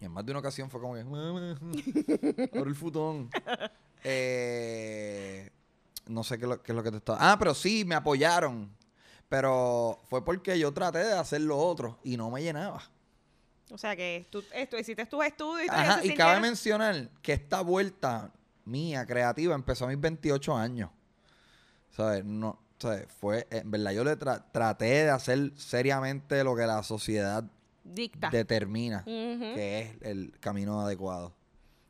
Y 0.00 0.04
en 0.04 0.10
más 0.12 0.24
de 0.26 0.32
una 0.32 0.40
ocasión 0.40 0.68
fue 0.70 0.80
como 0.80 0.94
que, 0.94 1.04
mamá, 1.04 1.56
por 2.52 2.68
el 2.68 2.74
futón. 2.74 3.30
Eh, 4.06 5.50
no 6.08 6.22
sé 6.24 6.36
qué, 6.38 6.44
es 6.44 6.48
lo- 6.50 6.62
qué 6.62 6.72
es 6.72 6.76
lo 6.76 6.82
que 6.82 6.90
te 6.90 6.98
estaba... 6.98 7.18
Ah, 7.32 7.38
pero 7.38 7.54
sí, 7.54 7.84
me 7.86 7.94
apoyaron. 7.94 8.70
Pero 9.30 9.98
fue 10.10 10.22
porque 10.22 10.58
yo 10.58 10.72
traté 10.74 10.98
de 10.98 11.14
hacer 11.14 11.40
lo 11.40 11.56
otro 11.58 11.98
y 12.04 12.16
no 12.18 12.30
me 12.30 12.42
llenaba. 12.42 12.82
o 13.70 13.78
sea 13.78 13.96
que 13.96 14.26
tú 14.30 14.44
esto, 14.52 14.78
hiciste 14.78 15.06
tus 15.06 15.24
estudios 15.24 15.66
y 15.66 15.70
Ajá, 15.70 16.04
y 16.04 16.14
cabe 16.14 16.38
mencionar 16.40 17.08
que 17.22 17.32
esta 17.32 17.62
vuelta 17.62 18.30
mía 18.66 19.06
creativa 19.06 19.54
empezó 19.54 19.86
a 19.86 19.88
mis 19.88 19.98
28 20.00 20.54
años. 20.54 20.90
¿Sabes? 21.90 22.24
No, 22.26 22.58
¿sabes? 22.78 23.06
Fue, 23.20 23.46
en 23.50 23.70
verdad, 23.70 23.92
yo 23.92 24.04
le 24.04 24.18
tra- 24.18 24.44
traté 24.52 24.84
de 25.04 25.10
hacer 25.10 25.52
seriamente 25.56 26.42
lo 26.44 26.54
que 26.56 26.66
la 26.66 26.82
sociedad 26.82 27.44
dicta. 27.84 28.30
determina 28.30 29.02
que 29.04 29.80
es 29.80 30.02
el 30.02 30.32
camino 30.40 30.80
adecuado. 30.80 31.34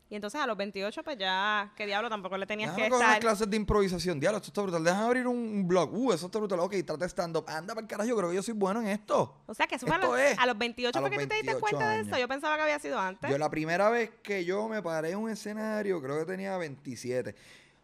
Y 0.07 0.13
entonces 0.15 0.39
a 0.39 0.45
los 0.45 0.55
28, 0.55 1.03
pues 1.03 1.17
ya, 1.17 1.73
¿qué 1.75 1.87
diablo? 1.87 2.09
Tampoco 2.09 2.37
le 2.37 2.45
tenías 2.45 2.69
Déjame 2.69 2.83
que 2.85 2.89
coger 2.91 3.03
unas 3.05 3.15
estar. 3.17 3.21
clases 3.27 3.49
de 3.49 3.57
improvisación. 3.57 4.19
Diablo, 4.19 4.37
esto 4.37 4.49
está 4.49 4.61
brutal. 4.61 4.83
Déjame 4.83 5.03
abrir 5.03 5.25
un, 5.27 5.35
un 5.35 5.67
blog. 5.67 5.91
Uh, 5.91 6.13
eso 6.13 6.27
está 6.27 6.37
brutal. 6.37 6.59
Ok, 6.59 6.75
trata 6.85 7.05
stand-up. 7.09 7.43
Anda 7.47 7.73
para 7.73 7.81
el 7.83 7.87
carajo, 7.87 8.07
yo 8.07 8.15
creo 8.15 8.29
que 8.29 8.35
yo 8.35 8.43
soy 8.43 8.53
bueno 8.53 8.81
en 8.81 8.87
esto. 8.89 9.35
O 9.47 9.53
sea 9.55 9.65
que 9.65 9.75
eso 9.75 9.87
fue 9.87 9.95
a 9.95 9.97
los, 9.97 10.17
es. 10.19 10.37
a 10.37 10.45
los 10.45 10.57
28 10.59 10.95
A 10.97 11.01
fue 11.01 11.09
los 11.09 11.17
que 11.17 11.23
tú 11.25 11.29
te 11.29 11.35
diste 11.35 11.51
28 11.53 11.59
cuenta 11.59 11.89
de 11.89 11.95
eso. 12.01 12.07
años. 12.09 12.19
Yo 12.19 12.27
pensaba 12.27 12.55
que 12.55 12.61
había 12.61 12.77
sido 12.79 12.99
antes. 12.99 13.29
Yo 13.31 13.37
la 13.39 13.49
primera 13.49 13.89
vez 13.89 14.11
que 14.21 14.45
yo 14.45 14.69
me 14.69 14.83
paré 14.83 15.09
en 15.11 15.17
un 15.17 15.29
escenario, 15.31 15.99
creo 15.99 16.19
que 16.19 16.25
tenía 16.25 16.55
27. 16.55 17.35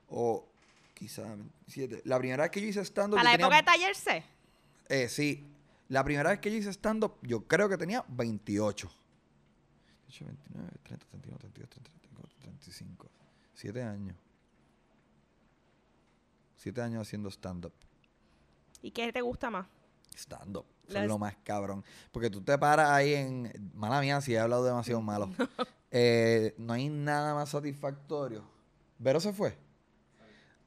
O 0.10 0.46
quizás 1.02 1.26
27. 1.28 2.04
La 2.06 2.20
primera 2.20 2.44
vez 2.44 2.52
que 2.52 2.62
yo 2.62 2.68
hice 2.68 2.82
stand-up... 2.86 3.18
Para 3.18 3.30
la 3.32 3.36
época 3.36 3.56
de 3.56 3.64
taller 3.64 3.96
C. 3.96 4.24
eh, 4.90 5.10
sí. 5.10 5.48
La 5.90 6.04
primera 6.04 6.30
vez 6.30 6.40
que 6.40 6.52
yo 6.52 6.58
hice 6.58 6.70
stand-up, 6.72 7.16
yo 7.24 7.48
creo 7.48 7.68
que 7.68 7.76
tenía 7.78 8.06
28. 8.08 8.88
28, 10.08 10.26
29, 10.26 10.70
30, 10.84 11.06
31, 11.08 11.40
32, 11.40 11.70
33, 11.70 12.02
34, 12.02 12.38
35. 12.42 13.08
Siete 13.56 13.82
años. 13.84 14.16
Siete 16.56 16.82
años 16.82 17.02
haciendo 17.08 17.30
stand-up. 17.32 17.74
¿Y 18.84 18.92
qué 18.92 19.12
te 19.12 19.22
gusta 19.22 19.50
más? 19.50 19.66
Stand-up. 20.16 20.66
Las- 20.88 21.04
es 21.04 21.08
lo 21.10 21.18
más 21.18 21.36
cabrón. 21.44 21.84
Porque 22.12 22.30
tú 22.30 22.42
te 22.42 22.58
paras 22.58 22.92
ahí 22.92 23.14
en. 23.16 23.72
Mala 23.74 24.00
mía, 24.02 24.22
si 24.22 24.34
he 24.36 24.40
hablado 24.40 24.64
demasiado 24.64 25.02
malo. 25.02 25.32
Eh, 25.90 26.54
no 26.58 26.74
hay 26.74 26.90
nada 26.90 27.34
más 27.34 27.50
satisfactorio. 27.50 28.44
¿Vero 29.00 29.20
se 29.20 29.34
fue? 29.34 29.58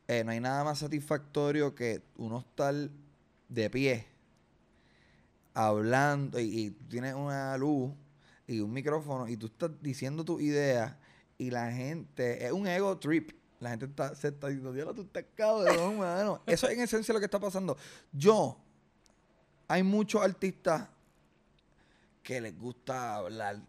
Eh, 0.07 0.23
no 0.25 0.33
hay 0.33 0.41
nada 0.41 0.65
más 0.65 0.79
satisfactorio 0.81 1.75
que 1.75 2.03
uno 2.17 2.39
estar 2.41 2.75
de 3.49 3.71
pie 3.71 4.07
hablando 5.55 6.39
y, 6.41 6.45
y 6.67 6.71
tienes 6.71 7.15
una 7.15 7.57
luz 7.57 7.93
y 8.47 8.61
un 8.61 8.73
micrófono 8.73 9.29
y 9.29 9.37
tú 9.37 9.47
estás 9.47 9.71
diciendo 9.81 10.25
tu 10.25 10.41
idea 10.41 10.99
y 11.39 11.51
la 11.51 11.71
gente 11.73 12.45
es 12.45 12.53
un 12.53 12.67
ego 12.67 12.99
trip. 12.99 13.31
La 13.61 13.71
gente 13.71 13.87
está, 13.87 14.15
se 14.15 14.29
está 14.29 14.49
diciendo, 14.49 14.73
Dios, 14.73 14.95
tú 14.95 15.03
estás 15.03 15.25
cabrón, 15.35 15.99
mano. 16.01 16.43
Eso 16.47 16.67
es 16.69 16.75
en 16.75 16.81
esencia 16.81 17.15
lo 17.15 17.21
que 17.21 17.25
está 17.27 17.41
pasando. 17.41 17.77
Yo, 18.13 18.59
hay 19.69 19.83
muchos 19.83 20.21
artistas 20.23 20.89
que 22.23 22.41
les 22.41 22.59
gusta 22.59 23.17
hablar 23.17 23.61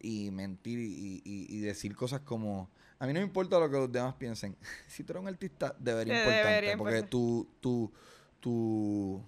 y 0.00 0.30
mentir 0.30 0.78
y, 0.78 1.20
y- 1.24 1.46
y 1.56 1.58
decir 1.60 1.94
cosas 1.94 2.20
como 2.20 2.70
a 3.00 3.06
mí 3.06 3.12
no 3.12 3.20
me 3.20 3.26
importa 3.26 3.58
lo 3.58 3.68
que 3.70 3.76
los 3.76 3.90
demás 3.92 4.14
piensen 4.14 4.56
si 4.88 5.04
tú 5.04 5.12
eres 5.12 5.22
un 5.22 5.28
artista 5.28 5.74
debería 5.78 6.14
Te 6.14 6.18
importarte 6.20 6.54
debería 6.54 6.76
porque 6.76 7.02
tu 7.02 7.48
tu 7.60 7.92
tu 8.40 9.22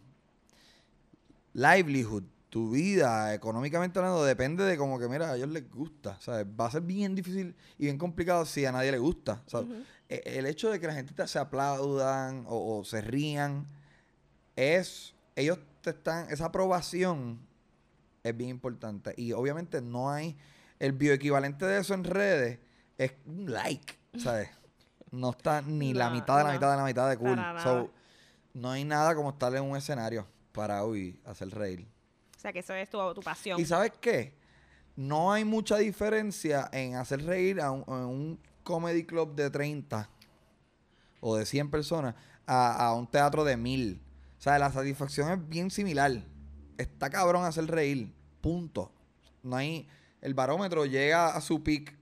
livelihood 1.55 2.25
tu 2.49 2.71
vida 2.71 3.33
económicamente 3.33 3.99
hablando 4.01 4.25
depende 4.25 4.65
de 4.65 4.77
como 4.77 4.99
que 4.99 5.09
mira 5.09 5.31
a 5.31 5.37
ellos 5.37 5.49
les 5.51 5.71
gusta 5.71 6.19
¿sabes? 6.21 6.47
va 6.59 6.67
a 6.67 6.71
ser 6.71 6.83
bien 6.83 7.15
difícil 7.15 7.55
y 7.79 7.85
bien 7.85 7.97
complicado 7.99 8.45
si 8.45 8.65
a 8.67 8.73
nadie 8.73 8.91
le 8.91 8.99
gusta. 8.99 9.43
E- 10.09 10.23
el 10.39 10.47
hecho 10.47 10.69
de 10.71 10.81
que 10.81 10.87
la 10.89 10.95
gente 10.95 11.15
te- 11.15 11.29
se 11.29 11.39
aplaudan 11.39 12.45
o, 12.49 12.79
o 12.81 12.85
se 12.85 13.01
rían 13.01 13.67
es 14.57 15.15
ellos 15.37 15.59
te 15.83 15.91
están 15.91 16.29
esa 16.31 16.47
aprobación 16.47 17.39
es 18.25 18.37
bien 18.37 18.51
importante 18.51 19.15
y 19.17 19.33
obviamente 19.33 19.81
no 19.81 20.11
hay 20.11 20.37
el 20.81 20.93
bioequivalente 20.93 21.65
de 21.67 21.79
eso 21.81 21.95
en 21.95 22.03
redes 22.05 22.59
es 23.05 23.13
un 23.27 23.51
like 23.51 23.95
sabes 24.19 24.49
no 25.11 25.31
está 25.31 25.63
ni 25.63 25.93
la 25.95 26.11
mitad 26.11 26.37
de 26.39 26.45
la 26.45 26.49
no. 26.51 26.55
mitad 26.55 26.71
de 26.71 26.77
la 26.77 26.85
mitad 26.85 27.09
de 27.11 27.17
cool 27.17 27.37
Para 27.37 27.63
So, 27.63 27.91
no 28.55 28.71
hay 28.71 28.85
nada 28.85 29.15
como 29.15 29.31
estar 29.31 29.55
en 29.55 29.63
un 29.65 29.77
escenario 29.77 30.27
para 30.53 30.85
hoy 30.85 31.21
hacer 31.25 31.51
reír 31.51 31.87
O 32.37 32.41
sea 32.41 32.53
que 32.53 32.61
eso 32.61 32.75
es 32.75 32.89
tu, 32.91 32.99
tu 33.15 33.21
pasión. 33.23 33.61
y 33.61 33.65
sabes 33.65 33.93
qué 34.01 34.39
no 34.97 35.33
hay 35.33 35.45
mucha 35.45 35.79
diferencia 35.79 36.69
en 36.73 36.97
hacer 36.97 37.25
reír 37.25 37.61
a 37.61 37.71
un, 37.71 37.85
a 37.87 38.07
un 38.07 38.39
comedy 38.63 39.05
club 39.05 39.35
de 39.35 39.49
30 39.49 40.09
o 41.21 41.37
de 41.37 41.47
100 41.47 41.71
personas 41.71 42.15
a, 42.47 42.87
a 42.87 42.95
un 42.95 43.07
teatro 43.07 43.45
de 43.45 43.57
1000. 43.57 44.01
O 44.39 44.43
sea, 44.43 44.59
la 44.59 44.71
satisfacción 44.71 45.31
es 45.31 45.49
bien 45.49 45.71
similar. 45.71 46.23
Está 46.77 47.09
cabrón 47.09 47.45
hacer 47.45 47.67
reír. 47.67 48.13
Punto. 48.41 48.93
No 49.43 49.57
hay. 49.57 49.89
El 50.21 50.35
barómetro 50.35 50.85
llega 50.85 51.29
a 51.29 51.41
su 51.41 51.63
peak 51.63 51.97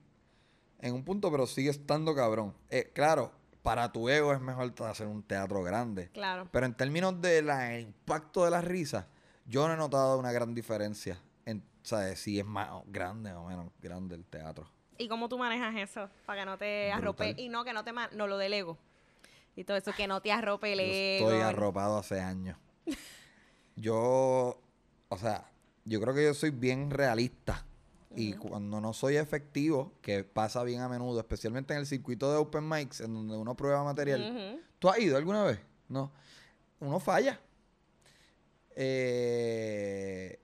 en 0.78 0.94
un 0.94 1.04
punto, 1.04 1.30
pero 1.30 1.46
sigue 1.46 1.70
estando 1.70 2.14
cabrón. 2.14 2.54
Eh, 2.70 2.90
claro, 2.94 3.32
para 3.62 3.92
tu 3.92 4.08
ego 4.08 4.32
es 4.32 4.40
mejor 4.40 4.72
hacer 4.84 5.06
un 5.06 5.22
teatro 5.22 5.62
grande. 5.62 6.08
Claro. 6.10 6.48
Pero 6.50 6.66
en 6.66 6.74
términos 6.74 7.20
del 7.20 7.50
impacto 7.80 8.44
de 8.44 8.50
la 8.50 8.60
risa, 8.60 9.08
yo 9.46 9.66
no 9.66 9.74
he 9.74 9.76
notado 9.76 10.18
una 10.18 10.32
gran 10.32 10.54
diferencia 10.54 11.20
en 11.44 11.62
¿sabes? 11.82 12.20
si 12.20 12.38
es 12.38 12.46
más 12.46 12.70
grande 12.86 13.32
o 13.32 13.44
menos 13.46 13.70
grande 13.80 14.14
el 14.14 14.24
teatro. 14.24 14.70
¿Y 14.96 15.08
cómo 15.08 15.28
tú 15.28 15.38
manejas 15.38 15.74
eso? 15.76 16.08
Para 16.26 16.40
que 16.40 16.46
no 16.46 16.58
te 16.58 16.92
arrope. 16.92 17.34
Y 17.36 17.48
no, 17.48 17.64
que 17.64 17.72
no 17.72 17.84
te... 17.84 17.92
No, 17.92 18.26
lo 18.26 18.36
del 18.36 18.52
ego. 18.52 18.78
Y 19.54 19.64
todo 19.64 19.76
eso, 19.76 19.92
que 19.92 20.06
no 20.06 20.20
te 20.20 20.32
arrope 20.32 20.72
el 20.72 20.78
Yo 20.78 20.84
ego. 20.84 21.30
estoy 21.30 21.42
arropado 21.42 21.98
hace 21.98 22.20
años. 22.20 22.56
Yo, 23.76 24.60
o 25.08 25.18
sea, 25.18 25.48
yo 25.84 26.00
creo 26.00 26.12
que 26.12 26.24
yo 26.24 26.34
soy 26.34 26.50
bien 26.50 26.90
realista 26.90 27.64
Y 28.16 28.32
cuando 28.32 28.80
no 28.80 28.92
soy 28.92 29.16
efectivo, 29.16 29.92
que 30.00 30.24
pasa 30.24 30.64
bien 30.64 30.80
a 30.80 30.88
menudo, 30.88 31.20
especialmente 31.20 31.74
en 31.74 31.80
el 31.80 31.86
circuito 31.86 32.30
de 32.30 32.38
open 32.38 32.68
mics, 32.68 33.00
en 33.00 33.14
donde 33.14 33.36
uno 33.36 33.54
prueba 33.56 33.84
material. 33.84 34.32
Ujú. 34.32 34.60
¿Tú 34.78 34.88
has 34.88 34.98
ido 34.98 35.16
alguna 35.16 35.44
vez? 35.44 35.60
No. 35.88 36.12
Uno 36.80 37.00
falla. 37.00 37.40
Eh, 38.74 40.40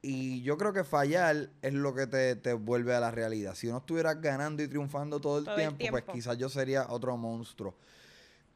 y 0.00 0.42
yo 0.42 0.56
creo 0.56 0.72
que 0.72 0.84
fallar 0.84 1.50
es 1.60 1.74
lo 1.74 1.94
que 1.94 2.06
te, 2.06 2.36
te 2.36 2.52
vuelve 2.52 2.94
a 2.94 3.00
la 3.00 3.10
realidad. 3.10 3.54
Si 3.54 3.66
uno 3.66 3.78
estuviera 3.78 4.14
ganando 4.14 4.62
y 4.62 4.68
triunfando 4.68 5.20
todo 5.20 5.38
el, 5.38 5.44
Todo 5.44 5.56
el 5.56 5.76
tiempo, 5.76 5.98
pues 6.00 6.04
quizás 6.04 6.38
yo 6.38 6.48
sería 6.48 6.86
otro 6.88 7.16
monstruo. 7.16 7.74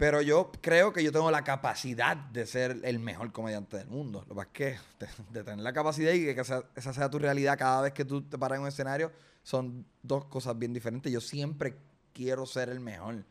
Pero 0.03 0.21
yo 0.21 0.51
creo 0.61 0.93
que 0.93 1.05
yo 1.05 1.13
tengo 1.13 1.31
la 1.31 1.45
capacidad 1.45 2.17
de 2.17 2.45
ser 2.45 2.81
el 2.83 2.99
mejor 2.99 3.31
comediante 3.31 3.77
del 3.77 3.87
mundo. 3.87 4.25
Lo 4.27 4.35
que 4.35 4.35
pasa 4.35 4.49
es 4.49 4.81
que 4.99 5.15
de, 5.31 5.45
tener 5.45 5.61
la 5.61 5.73
capacidad 5.73 6.11
y 6.11 6.25
que 6.35 6.41
esa, 6.41 6.65
esa 6.75 6.93
sea 6.93 7.09
tu 7.09 7.21
realidad 7.21 7.57
cada 7.57 7.83
vez 7.83 7.93
que 7.93 8.05
tú 8.05 8.21
te 8.21 8.37
paras 8.37 8.57
en 8.57 8.63
un 8.63 8.69
escenario 8.69 9.13
son 9.45 9.87
dos 10.03 10.25
cosas 10.25 10.59
bien 10.59 10.73
diferentes. 10.73 11.13
Yo 11.13 11.21
siempre 11.21 11.77
quiero 12.13 12.47
ser 12.47 12.69
el 12.71 12.81
mejor. 12.81 13.25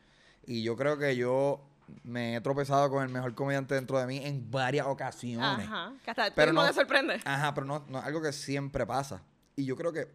Y 0.46 0.64
yo 0.64 0.78
creo 0.78 0.98
que 0.98 1.14
yo 1.18 1.62
me 2.04 2.38
he 2.38 2.40
tropezado 2.40 2.90
con 2.90 3.04
el 3.04 3.10
mejor 3.10 3.36
comediante 3.36 3.76
dentro 3.76 4.00
de 4.00 4.08
mí 4.08 4.22
en 4.24 4.50
varias 4.50 4.88
ocasiones. 4.88 5.68
Ajá. 5.68 5.92
Que 6.06 6.12
hasta 6.12 6.34
Pero 6.34 6.54
no- 6.54 6.66
te 6.66 6.72
sorprende. 6.72 7.20
Ajá, 7.26 7.54
pero 7.54 7.68
no, 7.68 7.84
no 7.90 8.00
es 8.00 8.06
algo 8.06 8.22
que 8.22 8.32
siempre 8.32 8.86
pasa. 8.86 9.22
Y 9.58 9.66
yo 9.66 9.76
creo 9.76 9.92
que 9.92 10.08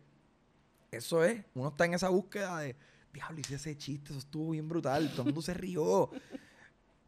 eso 0.90 1.22
es. 1.22 1.44
Uno 1.54 1.68
está 1.68 1.84
en 1.84 1.92
esa 1.92 2.08
búsqueda 2.08 2.60
de, 2.60 2.76
diablo, 3.12 3.40
hice 3.40 3.56
ese 3.56 3.76
chiste, 3.76 4.10
eso 4.10 4.20
estuvo 4.20 4.52
bien 4.52 4.66
brutal, 4.66 5.10
todo 5.10 5.20
el 5.20 5.26
mundo 5.26 5.42
se 5.42 5.52
rió. 5.52 6.10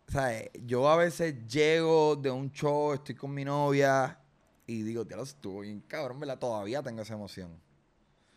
Sea, 0.08 0.38
eh, 0.38 0.50
yo 0.64 0.88
a 0.88 0.96
veces 0.96 1.46
llego 1.46 2.16
de 2.16 2.30
un 2.30 2.50
show, 2.50 2.94
estoy 2.94 3.14
con 3.14 3.32
mi 3.34 3.44
novia 3.44 4.18
y 4.66 4.82
digo, 4.82 5.04
diablo, 5.04 5.24
estuvo 5.24 5.60
bien 5.60 5.80
cabrón, 5.82 6.18
¿verdad? 6.18 6.38
Todavía 6.38 6.82
tengo 6.82 7.02
esa 7.02 7.14
emoción. 7.14 7.60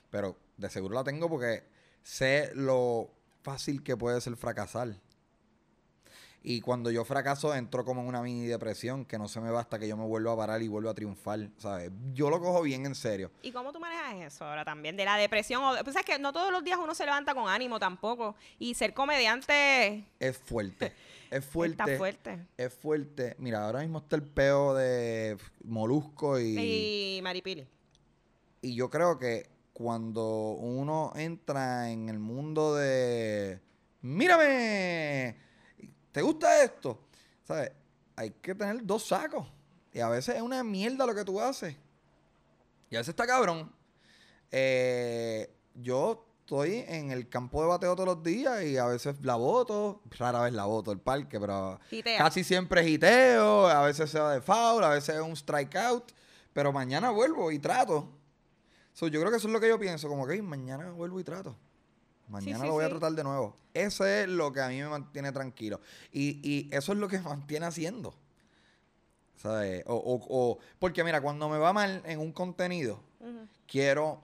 Pero 0.09 0.37
de 0.57 0.69
seguro 0.69 0.95
la 0.95 1.03
tengo 1.05 1.29
porque 1.29 1.63
sé 2.03 2.51
lo 2.55 3.09
fácil 3.41 3.83
que 3.83 3.95
puede 3.95 4.19
ser 4.19 4.35
fracasar. 4.35 4.99
Y 6.43 6.59
cuando 6.61 6.89
yo 6.89 7.05
fracaso, 7.05 7.53
entro 7.53 7.85
como 7.85 8.01
en 8.01 8.07
una 8.07 8.21
mini 8.23 8.47
depresión 8.47 9.05
que 9.05 9.19
no 9.19 9.27
se 9.27 9.39
me 9.39 9.51
va 9.51 9.59
hasta 9.59 9.77
que 9.77 9.87
yo 9.87 9.95
me 9.95 10.05
vuelvo 10.05 10.31
a 10.31 10.37
parar 10.37 10.61
y 10.63 10.67
vuelvo 10.67 10.89
a 10.89 10.93
triunfar, 10.95 11.49
¿sabes? 11.57 11.91
Yo 12.13 12.31
lo 12.31 12.39
cojo 12.39 12.63
bien 12.63 12.85
en 12.87 12.95
serio. 12.95 13.29
¿Y 13.43 13.51
cómo 13.51 13.71
tú 13.71 13.79
manejas 13.79 14.33
eso 14.33 14.45
ahora 14.45 14.65
también? 14.65 14.97
De 14.97 15.05
la 15.05 15.17
depresión. 15.17 15.63
O, 15.63 15.75
pues 15.83 15.95
es 15.95 16.03
que 16.03 16.17
no 16.17 16.33
todos 16.33 16.51
los 16.51 16.63
días 16.63 16.79
uno 16.83 16.95
se 16.95 17.05
levanta 17.05 17.35
con 17.35 17.47
ánimo 17.47 17.77
tampoco. 17.79 18.35
Y 18.57 18.73
ser 18.73 18.93
comediante 18.95 20.05
Es 20.19 20.37
fuerte. 20.37 20.93
Es 21.31 21.45
fuerte. 21.45 21.83
está 21.83 21.97
fuerte. 21.97 22.45
Es 22.57 22.73
fuerte. 22.73 23.35
Mira, 23.39 23.65
ahora 23.65 23.79
mismo 23.79 23.99
está 23.99 24.17
el 24.17 24.23
peo 24.23 24.73
de 24.73 25.37
Molusco 25.63 26.37
y, 26.37 27.17
Y 27.17 27.21
Maripili. 27.21 27.65
y 28.61 28.75
yo 28.75 28.89
creo 28.89 29.17
que 29.17 29.49
cuando 29.71 30.49
uno 30.59 31.13
entra 31.15 31.89
en 31.89 32.09
el 32.09 32.19
mundo 32.19 32.75
de 32.75 33.61
mírame, 34.01 35.37
¿te 36.11 36.21
gusta 36.21 36.63
esto? 36.63 36.99
¿Sabes? 37.43 37.71
Hay 38.15 38.31
que 38.31 38.53
tener 38.55 38.85
dos 38.85 39.07
sacos. 39.07 39.47
Y 39.93 39.99
a 39.99 40.09
veces 40.09 40.35
es 40.35 40.41
una 40.41 40.63
mierda 40.63 41.05
lo 41.05 41.13
que 41.15 41.25
tú 41.25 41.39
haces. 41.41 41.75
Y 42.89 42.95
a 42.95 42.99
veces 42.99 43.09
está 43.09 43.25
cabrón. 43.25 43.71
Eh, 44.51 45.49
yo 45.75 46.25
estoy 46.41 46.83
en 46.87 47.11
el 47.11 47.29
campo 47.29 47.61
de 47.61 47.69
bateo 47.69 47.95
todos 47.95 48.07
los 48.15 48.23
días 48.23 48.63
y 48.63 48.77
a 48.77 48.85
veces 48.85 49.23
la 49.23 49.35
voto, 49.35 50.01
rara 50.17 50.41
vez 50.41 50.53
la 50.53 50.65
voto 50.65 50.91
el 50.91 50.99
parque, 50.99 51.39
pero 51.39 51.79
casi 52.17 52.43
siempre 52.43 52.85
hiteo, 52.85 53.67
a 53.67 53.81
veces 53.83 54.09
se 54.09 54.19
va 54.19 54.33
de 54.33 54.41
foul, 54.41 54.83
a 54.83 54.89
veces 54.89 55.15
es 55.15 55.21
un 55.21 55.35
strikeout, 55.35 56.11
pero 56.51 56.73
mañana 56.73 57.09
vuelvo 57.11 57.51
y 57.51 57.59
trato. 57.59 58.09
So, 58.93 59.07
yo 59.07 59.21
creo 59.21 59.31
que 59.31 59.37
eso 59.37 59.47
es 59.47 59.53
lo 59.53 59.61
que 59.61 59.69
yo 59.69 59.79
pienso, 59.79 60.09
como 60.09 60.27
que 60.27 60.33
"Ey, 60.33 60.41
mañana 60.41 60.91
vuelvo 60.91 61.19
y 61.21 61.23
trato. 61.23 61.55
Mañana 62.27 62.59
sí, 62.61 62.67
lo 62.67 62.73
voy 62.73 62.85
a 62.85 62.89
tratar 62.89 63.11
de 63.13 63.23
nuevo. 63.23 63.57
Eso 63.73 64.05
es 64.05 64.27
lo 64.27 64.51
que 64.51 64.61
a 64.61 64.67
mí 64.69 64.81
me 64.81 64.87
mantiene 64.89 65.31
tranquilo. 65.31 65.79
Y, 66.11 66.39
y 66.49 66.69
eso 66.71 66.91
es 66.93 66.97
lo 66.99 67.07
que 67.07 67.17
me 67.19 67.23
mantiene 67.25 67.65
haciendo. 67.65 68.13
¿Sabes? 69.37 69.83
O, 69.87 69.95
o- 69.95 70.27
o- 70.29 70.59
porque 70.79 71.03
mira, 71.03 71.19
cuando 71.21 71.49
me 71.49 71.57
va 71.57 71.73
mal 71.73 72.01
en 72.05 72.19
un 72.19 72.31
contenido, 72.31 73.01
quiero 73.67 74.21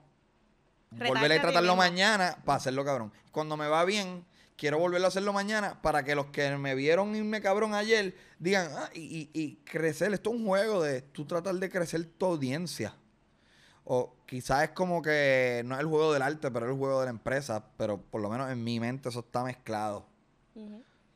Retarte 0.90 1.08
volver 1.08 1.32
a 1.32 1.42
tratarlo 1.42 1.76
mañana 1.76 2.38
para 2.44 2.56
hacerlo 2.56 2.84
cabrón. 2.84 3.12
Cuando 3.32 3.56
me 3.56 3.66
va 3.68 3.84
bien, 3.84 4.24
quiero 4.56 4.78
volverlo 4.78 5.06
a 5.06 5.08
hacerlo 5.08 5.32
mañana 5.32 5.80
para 5.82 6.02
que 6.04 6.14
los 6.14 6.26
que 6.26 6.56
me 6.56 6.74
vieron 6.74 7.14
irme 7.16 7.40
cabrón 7.42 7.74
ayer 7.74 8.16
digan, 8.38 8.70
ah, 8.76 8.90
y, 8.94 9.00
y- 9.00 9.30
y 9.34 9.56
crecer. 9.64 10.12
Esto 10.14 10.30
es 10.30 10.36
un 10.36 10.46
juego 10.46 10.82
de 10.82 11.02
tú 11.02 11.24
tratar 11.26 11.54
de 11.56 11.68
crecer 11.68 12.04
tu 12.06 12.26
audiencia. 12.26 12.94
O 13.90 14.16
quizás 14.26 14.64
es 14.64 14.70
como 14.70 15.00
que 15.00 15.62
no 15.64 15.74
es 15.74 15.80
el 15.80 15.86
juego 15.86 16.12
del 16.12 16.20
arte, 16.20 16.50
pero 16.50 16.66
es 16.66 16.72
el 16.72 16.78
juego 16.78 17.00
de 17.00 17.06
la 17.06 17.10
empresa. 17.10 17.64
Pero 17.78 17.98
por 17.98 18.20
lo 18.20 18.28
menos 18.28 18.50
en 18.50 18.62
mi 18.62 18.78
mente 18.78 19.08
eso 19.08 19.20
está 19.20 19.42
mezclado. 19.42 20.04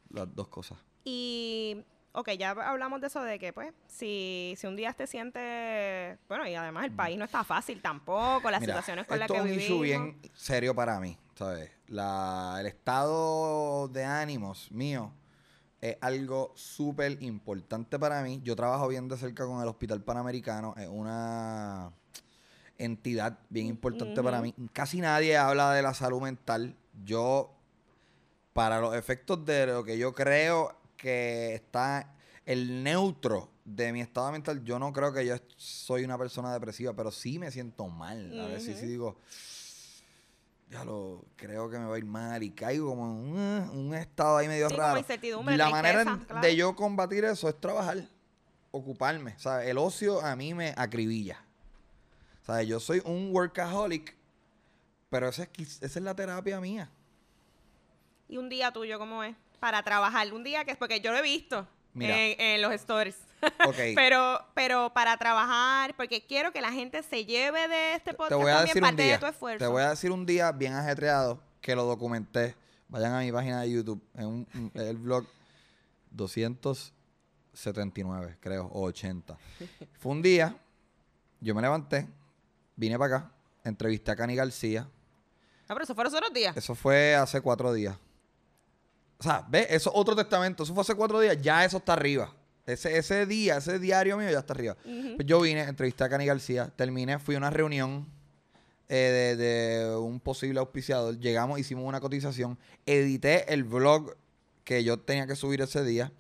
Las 0.09 0.35
dos 0.35 0.49
cosas. 0.49 0.79
Y, 1.05 1.85
ok, 2.13 2.31
ya 2.31 2.53
hablamos 2.53 3.03
de 3.03 3.09
eso 3.09 3.23
de 3.23 3.39
que, 3.39 3.53
pues, 3.53 3.75
si, 3.89 4.55
si 4.57 4.67
un 4.67 4.77
día 4.77 4.93
te 4.95 5.07
sientes, 5.07 6.19
bueno, 6.29 6.49
y 6.49 6.55
además 6.55 6.85
el 6.85 6.93
país 6.93 7.19
no 7.19 7.27
está 7.27 7.45
fácil 7.45 7.83
tampoco, 7.83 8.51
las 8.51 8.61
Mira, 8.63 8.73
situaciones 8.75 9.07
con 9.07 9.19
las 9.19 9.29
que 9.29 9.37
es 9.37 9.43
un 9.43 9.47
vivimos. 9.51 9.65
issue 9.65 9.83
bien 9.83 10.21
serio 10.33 10.75
para 10.75 10.99
mí, 10.99 11.19
¿sabes? 11.35 11.71
La, 11.89 12.57
el 12.59 12.67
estado 12.67 13.89
de 13.89 14.05
ánimos 14.05 14.73
mío 14.73 15.13
es 15.79 15.99
algo 16.01 16.53
súper 16.55 17.23
importante 17.23 17.99
para 17.99 18.23
mí. 18.23 18.41
Yo 18.43 18.57
trabajo 18.57 18.89
bien 18.89 19.09
de 19.09 19.17
cerca 19.19 19.45
con 19.45 19.61
el 19.61 19.69
Hospital 19.69 20.03
Panamericano, 20.03 20.75
es 20.79 20.89
una 20.89 21.93
entidad 22.85 23.39
bien 23.49 23.67
importante 23.67 24.23
para 24.23 24.41
mí. 24.41 24.55
Casi 24.73 25.01
nadie 25.01 25.37
habla 25.37 25.73
de 25.73 25.83
la 25.83 25.95
salud 25.95 26.21
mental. 26.23 26.77
Yo, 27.05 27.55
para 28.53 28.81
los 28.81 28.95
efectos 28.95 29.45
de 29.45 29.67
lo 29.67 29.85
que 29.85 29.99
yo 29.99 30.13
creo 30.15 30.77
que 30.97 31.55
está 31.55 32.15
el 32.47 32.83
neutro 32.83 33.51
de 33.65 33.93
mi 33.93 34.01
estado 34.01 34.33
mental, 34.33 34.65
yo 34.65 34.79
no 34.79 34.93
creo 34.93 35.13
que 35.13 35.25
yo 35.25 35.37
soy 35.57 36.05
una 36.05 36.19
persona 36.19 36.53
depresiva, 36.53 36.93
pero 36.95 37.11
sí 37.11 37.39
me 37.39 37.51
siento 37.51 37.87
mal. 37.89 38.39
A 38.41 38.47
veces 38.47 38.79
sí 38.81 38.87
digo, 38.87 39.17
ya 40.71 40.85
lo 40.85 41.25
creo 41.37 41.69
que 41.71 41.79
me 41.79 41.85
va 41.87 41.95
a 41.95 41.99
ir 41.99 42.05
mal 42.05 42.43
y 42.43 42.51
caigo 42.51 42.89
como 42.89 43.05
en 43.05 43.11
un, 43.11 43.71
un 43.87 43.95
estado 43.95 44.39
ahí 44.39 44.49
medio 44.49 44.69
Sí, 44.69 44.75
como 44.75 44.87
raro. 44.87 44.99
incertidumbre, 44.99 45.57
La 45.57 45.71
manera 45.71 46.03
claro. 46.27 46.41
de 46.41 46.57
yo 46.57 46.75
combatir 46.75 47.25
eso 47.25 47.49
es 47.49 47.61
trabajar, 47.61 48.05
ocuparme. 48.71 49.35
¿sabes? 49.39 49.69
El 49.69 49.79
ocio 49.79 50.21
a 50.23 50.35
mí 50.35 50.55
me 50.55 50.75
acribilla. 50.77 51.45
Yo 52.61 52.79
soy 52.81 53.01
un 53.05 53.31
workaholic, 53.33 54.15
pero 55.09 55.29
esa 55.29 55.45
es, 55.45 55.49
esa 55.83 55.99
es 55.99 56.05
la 56.05 56.15
terapia 56.15 56.61
mía. 56.61 56.91
Y 58.29 58.37
un 58.37 58.49
día 58.49 58.71
tuyo, 58.73 58.99
¿cómo 58.99 59.23
es? 59.25 59.35
Para 59.61 59.83
trabajar. 59.83 60.33
Un 60.35 60.43
día 60.45 60.65
que 60.65 60.73
es 60.73 60.77
porque 60.77 61.01
yo 61.01 61.13
lo 61.13 61.19
he 61.19 61.23
visto 61.23 61.67
en, 61.95 62.03
en 62.41 62.63
los 62.63 62.73
stories. 62.73 63.17
Ok. 63.67 63.75
pero, 63.97 64.41
pero 64.55 64.93
para 64.95 65.17
trabajar, 65.17 65.97
porque 65.97 66.25
quiero 66.25 66.53
que 66.53 66.61
la 66.61 66.71
gente 66.71 67.03
se 67.03 67.25
lleve 67.25 67.67
de 67.67 67.95
este 67.95 68.15
podcast 68.15 68.29
te 68.31 68.35
voy 68.37 68.53
a 68.53 68.59
también 68.59 68.67
decir 68.69 68.83
un 68.83 68.87
parte 68.89 69.03
día. 69.03 69.13
de 69.15 69.19
tu 69.19 69.27
esfuerzo. 69.27 69.59
Te 69.59 69.67
voy 69.71 69.83
a 69.83 69.91
decir 69.91 70.13
un 70.13 70.25
día 70.25 70.53
bien 70.53 70.75
ajetreado 70.75 71.43
que 71.61 71.75
lo 71.75 71.85
documenté. 71.85 72.55
Vayan 72.89 73.15
a 73.15 73.19
mi 73.21 73.33
página 73.33 73.63
de 73.63 73.73
YouTube, 73.73 74.01
en 74.15 74.27
un, 74.27 74.47
un- 74.55 74.71
el 74.81 74.97
blog 74.97 75.27
279, 76.13 78.37
creo, 78.41 78.67
o 78.67 78.83
80. 78.85 79.37
Fue 79.99 80.13
un 80.13 80.23
día, 80.23 80.57
yo 81.41 81.55
me 81.55 81.63
levanté, 81.63 82.07
vine 82.83 82.99
para 82.99 83.17
acá, 83.17 83.33
entrevisté 83.63 84.11
a 84.11 84.17
Cani 84.17 84.35
García. 84.35 84.89
Ah, 85.69 85.75
pero 85.75 85.85
eso 85.85 85.95
fueron 85.95 86.13
otros 86.13 86.33
días. 86.35 86.57
Eso 86.57 86.75
fue 86.75 87.15
hace 87.15 87.41
cuatro 87.41 87.73
días. 87.73 87.97
O 89.19 89.23
sea, 89.23 89.47
ve, 89.49 89.69
eso 89.71 89.91
es 89.91 89.97
otro 89.97 90.17
testamento. 90.17 90.65
Eso 90.65 90.75
fue 90.75 90.81
hace 90.81 90.97
cuatro 90.97 91.21
días, 91.21 91.41
ya 91.41 91.65
eso 91.65 91.77
está 91.77 91.93
arriba. 91.93 92.35
Ese, 92.67 92.99
ese 92.99 93.25
día, 93.25 93.59
ese 93.59 93.79
diario 93.79 94.17
mío 94.17 94.29
ya 94.31 94.41
está 94.41 94.53
arriba. 94.53 94.77
Pues 94.83 95.25
yo 95.25 95.41
vine, 95.41 95.63
entrevisté 95.63 96.03
a 96.03 96.09
Cani 96.09 96.27
García, 96.27 96.73
terminé, 96.75 97.21
fui 97.21 97.37
a 97.37 97.39
una 97.39 97.51
reunión 97.51 98.09
eh, 98.89 99.37
de, 99.37 99.37
de 99.37 99.97
un 99.97 100.19
posible 100.19 100.59
auspiciador. 100.59 101.17
Llegamos, 101.21 101.61
hicimos 101.61 101.85
una 101.87 102.01
cotización, 102.01 102.59
edité 102.85 103.53
el 103.55 103.63
vlog 103.63 104.17
que 104.65 104.83
yo 104.83 104.99
tenía 104.99 105.29
que 105.29 105.37
subir 105.37 105.61
ese 105.61 105.85
día. 105.85 106.11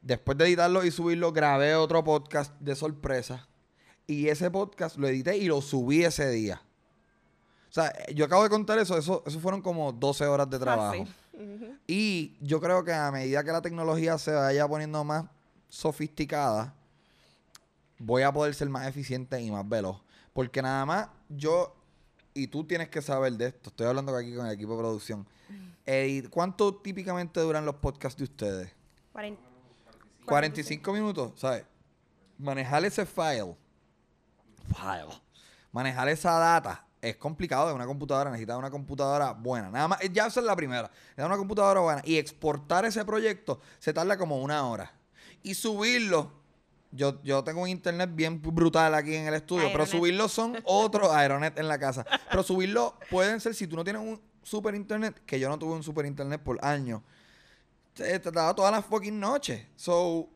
Después 0.00 0.38
de 0.38 0.44
editarlo 0.44 0.84
y 0.84 0.92
subirlo, 0.92 1.32
grabé 1.32 1.74
otro 1.74 2.04
podcast 2.04 2.52
de 2.60 2.76
sorpresa. 2.76 3.48
Y 4.06 4.28
ese 4.28 4.50
podcast 4.50 4.96
lo 4.96 5.08
edité 5.08 5.36
y 5.38 5.46
lo 5.46 5.60
subí 5.62 6.04
ese 6.04 6.28
día. 6.30 6.60
O 7.70 7.72
sea, 7.74 7.92
yo 8.14 8.24
acabo 8.26 8.42
de 8.44 8.50
contar 8.50 8.78
eso, 8.78 8.96
eso, 8.96 9.22
eso 9.26 9.40
fueron 9.40 9.60
como 9.60 9.92
12 9.92 10.26
horas 10.26 10.48
de 10.48 10.58
trabajo. 10.58 10.92
Fácil. 10.92 11.14
Ujú. 11.32 11.74
Y 11.86 12.36
yo 12.40 12.60
creo 12.60 12.84
que 12.84 12.92
a 12.92 13.10
medida 13.10 13.42
que 13.42 13.50
la 13.50 13.62
tecnología 13.62 14.16
se 14.18 14.30
vaya 14.32 14.68
poniendo 14.68 15.02
más 15.02 15.24
sofisticada, 15.68 16.72
voy 17.98 18.22
a 18.22 18.32
poder 18.32 18.54
ser 18.54 18.68
más 18.68 18.86
eficiente 18.86 19.40
y 19.40 19.50
más 19.50 19.68
veloz. 19.68 20.00
Porque 20.32 20.62
nada 20.62 20.84
más 20.86 21.08
yo, 21.28 21.74
y 22.32 22.46
tú 22.46 22.64
tienes 22.64 22.88
que 22.90 23.02
saber 23.02 23.32
de 23.32 23.46
esto, 23.46 23.70
estoy 23.70 23.86
hablando 23.86 24.14
aquí 24.16 24.34
con 24.34 24.46
el 24.46 24.52
equipo 24.52 24.72
de 24.72 24.78
producción. 24.78 25.26
Eh, 25.86 26.24
¿Cuánto 26.30 26.74
típicamente 26.76 27.40
duran 27.40 27.64
los 27.64 27.74
podcasts 27.76 28.16
de 28.18 28.24
ustedes? 28.24 28.70
Cuarenta- 29.12 29.40
45 30.24 30.92
minutos, 30.92 31.32
¿sabes? 31.36 31.64
Manejar 32.38 32.84
ese 32.84 33.04
file, 33.04 33.54
file, 34.64 35.20
manejar 35.72 36.08
esa 36.08 36.32
data 36.38 36.84
es 37.08 37.16
complicado 37.16 37.68
de 37.68 37.74
una 37.74 37.86
computadora, 37.86 38.30
necesitas 38.30 38.56
una 38.56 38.70
computadora 38.70 39.32
buena. 39.32 39.70
Nada 39.70 39.88
más, 39.88 39.98
ya 40.10 40.26
esa 40.26 40.40
es 40.40 40.46
la 40.46 40.56
primera. 40.56 40.90
Necesitas 40.90 41.26
una 41.26 41.36
computadora 41.36 41.80
buena. 41.80 42.02
Y 42.04 42.16
exportar 42.16 42.84
ese 42.86 43.04
proyecto 43.04 43.60
se 43.78 43.92
tarda 43.92 44.16
como 44.16 44.38
una 44.38 44.66
hora. 44.66 44.90
Y 45.42 45.54
subirlo, 45.54 46.32
yo, 46.92 47.22
yo 47.22 47.44
tengo 47.44 47.60
un 47.60 47.68
internet 47.68 48.10
bien 48.14 48.40
brutal 48.40 48.94
aquí 48.94 49.14
en 49.14 49.26
el 49.26 49.34
estudio, 49.34 49.68
pero 49.70 49.84
subirlo 49.84 50.28
son 50.28 50.56
otros 50.64 51.10
Aeronet 51.12 51.58
en 51.58 51.68
la 51.68 51.78
casa. 51.78 52.06
Pero 52.30 52.42
subirlo 52.42 52.98
pueden 53.10 53.38
ser, 53.38 53.54
si 53.54 53.66
tú 53.66 53.76
no 53.76 53.84
tienes 53.84 54.00
un 54.00 54.20
super 54.42 54.74
internet, 54.74 55.20
que 55.26 55.38
yo 55.38 55.50
no 55.50 55.58
tuve 55.58 55.74
un 55.74 55.82
super 55.82 56.06
internet 56.06 56.40
por 56.42 56.58
años, 56.64 57.02
te, 57.92 58.18
te 58.18 58.30
daba 58.30 58.54
todas 58.54 58.72
las 58.72 58.84
fucking 58.84 59.20
noches. 59.20 59.62
So, 59.76 60.30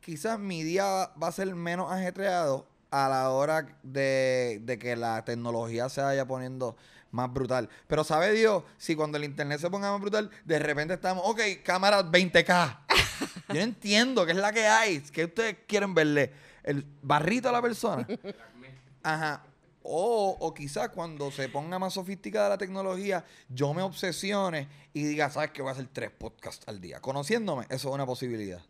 quizás 0.00 0.38
mi 0.38 0.62
día 0.62 1.10
va 1.22 1.28
a 1.28 1.32
ser 1.32 1.54
menos 1.54 1.92
ajetreado 1.92 2.73
a 2.94 3.08
la 3.08 3.30
hora 3.30 3.66
de, 3.82 4.60
de 4.62 4.78
que 4.78 4.94
la 4.94 5.24
tecnología 5.24 5.88
se 5.88 6.00
vaya 6.00 6.24
poniendo 6.28 6.76
más 7.10 7.32
brutal. 7.32 7.68
Pero 7.88 8.04
sabe 8.04 8.30
Dios, 8.32 8.62
si 8.78 8.94
cuando 8.94 9.18
el 9.18 9.24
internet 9.24 9.60
se 9.60 9.68
ponga 9.68 9.90
más 9.90 10.00
brutal, 10.00 10.30
de 10.44 10.60
repente 10.60 10.94
estamos, 10.94 11.24
ok, 11.26 11.40
cámara 11.64 12.04
20K. 12.04 12.78
Yo 13.48 13.54
no 13.54 13.60
entiendo 13.60 14.24
qué 14.24 14.30
es 14.30 14.38
la 14.38 14.52
que 14.52 14.68
hay. 14.68 15.00
¿Qué 15.00 15.24
ustedes 15.24 15.56
quieren 15.66 15.92
verle? 15.92 16.32
¿El 16.62 16.86
barrito 17.02 17.48
a 17.48 17.52
la 17.52 17.60
persona? 17.60 18.06
Ajá. 19.02 19.42
O, 19.82 20.36
o 20.38 20.54
quizás 20.54 20.90
cuando 20.90 21.32
se 21.32 21.48
ponga 21.48 21.80
más 21.80 21.94
sofisticada 21.94 22.50
la 22.50 22.58
tecnología, 22.58 23.24
yo 23.48 23.74
me 23.74 23.82
obsesione 23.82 24.68
y 24.92 25.02
diga, 25.02 25.30
¿sabes 25.30 25.50
qué? 25.50 25.62
Voy 25.62 25.70
a 25.70 25.72
hacer 25.72 25.88
tres 25.92 26.12
podcasts 26.12 26.64
al 26.68 26.80
día. 26.80 27.00
Conociéndome, 27.00 27.64
eso 27.64 27.88
es 27.88 27.94
una 27.94 28.06
posibilidad. 28.06 28.62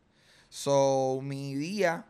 So, 0.49 1.21
mi 1.23 1.55
día, 1.55 2.07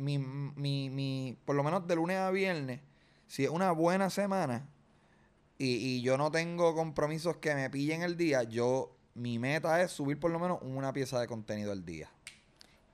mi, 0.00 0.18
mi, 0.18 0.90
mi, 0.90 1.36
por 1.44 1.54
lo 1.56 1.62
menos 1.62 1.86
de 1.86 1.94
lunes 1.94 2.16
a 2.18 2.30
viernes, 2.30 2.80
si 3.26 3.44
es 3.44 3.50
una 3.50 3.70
buena 3.72 4.10
semana 4.10 4.66
y, 5.58 5.76
y 5.76 6.02
yo 6.02 6.16
no 6.16 6.30
tengo 6.30 6.74
compromisos 6.74 7.36
que 7.36 7.54
me 7.54 7.70
pillen 7.70 8.02
el 8.02 8.16
día, 8.16 8.42
yo, 8.42 8.96
mi 9.14 9.38
meta 9.38 9.80
es 9.82 9.92
subir 9.92 10.18
por 10.18 10.30
lo 10.30 10.38
menos 10.38 10.58
una 10.62 10.92
pieza 10.92 11.20
de 11.20 11.26
contenido 11.28 11.70
al 11.72 11.84
día. 11.84 12.08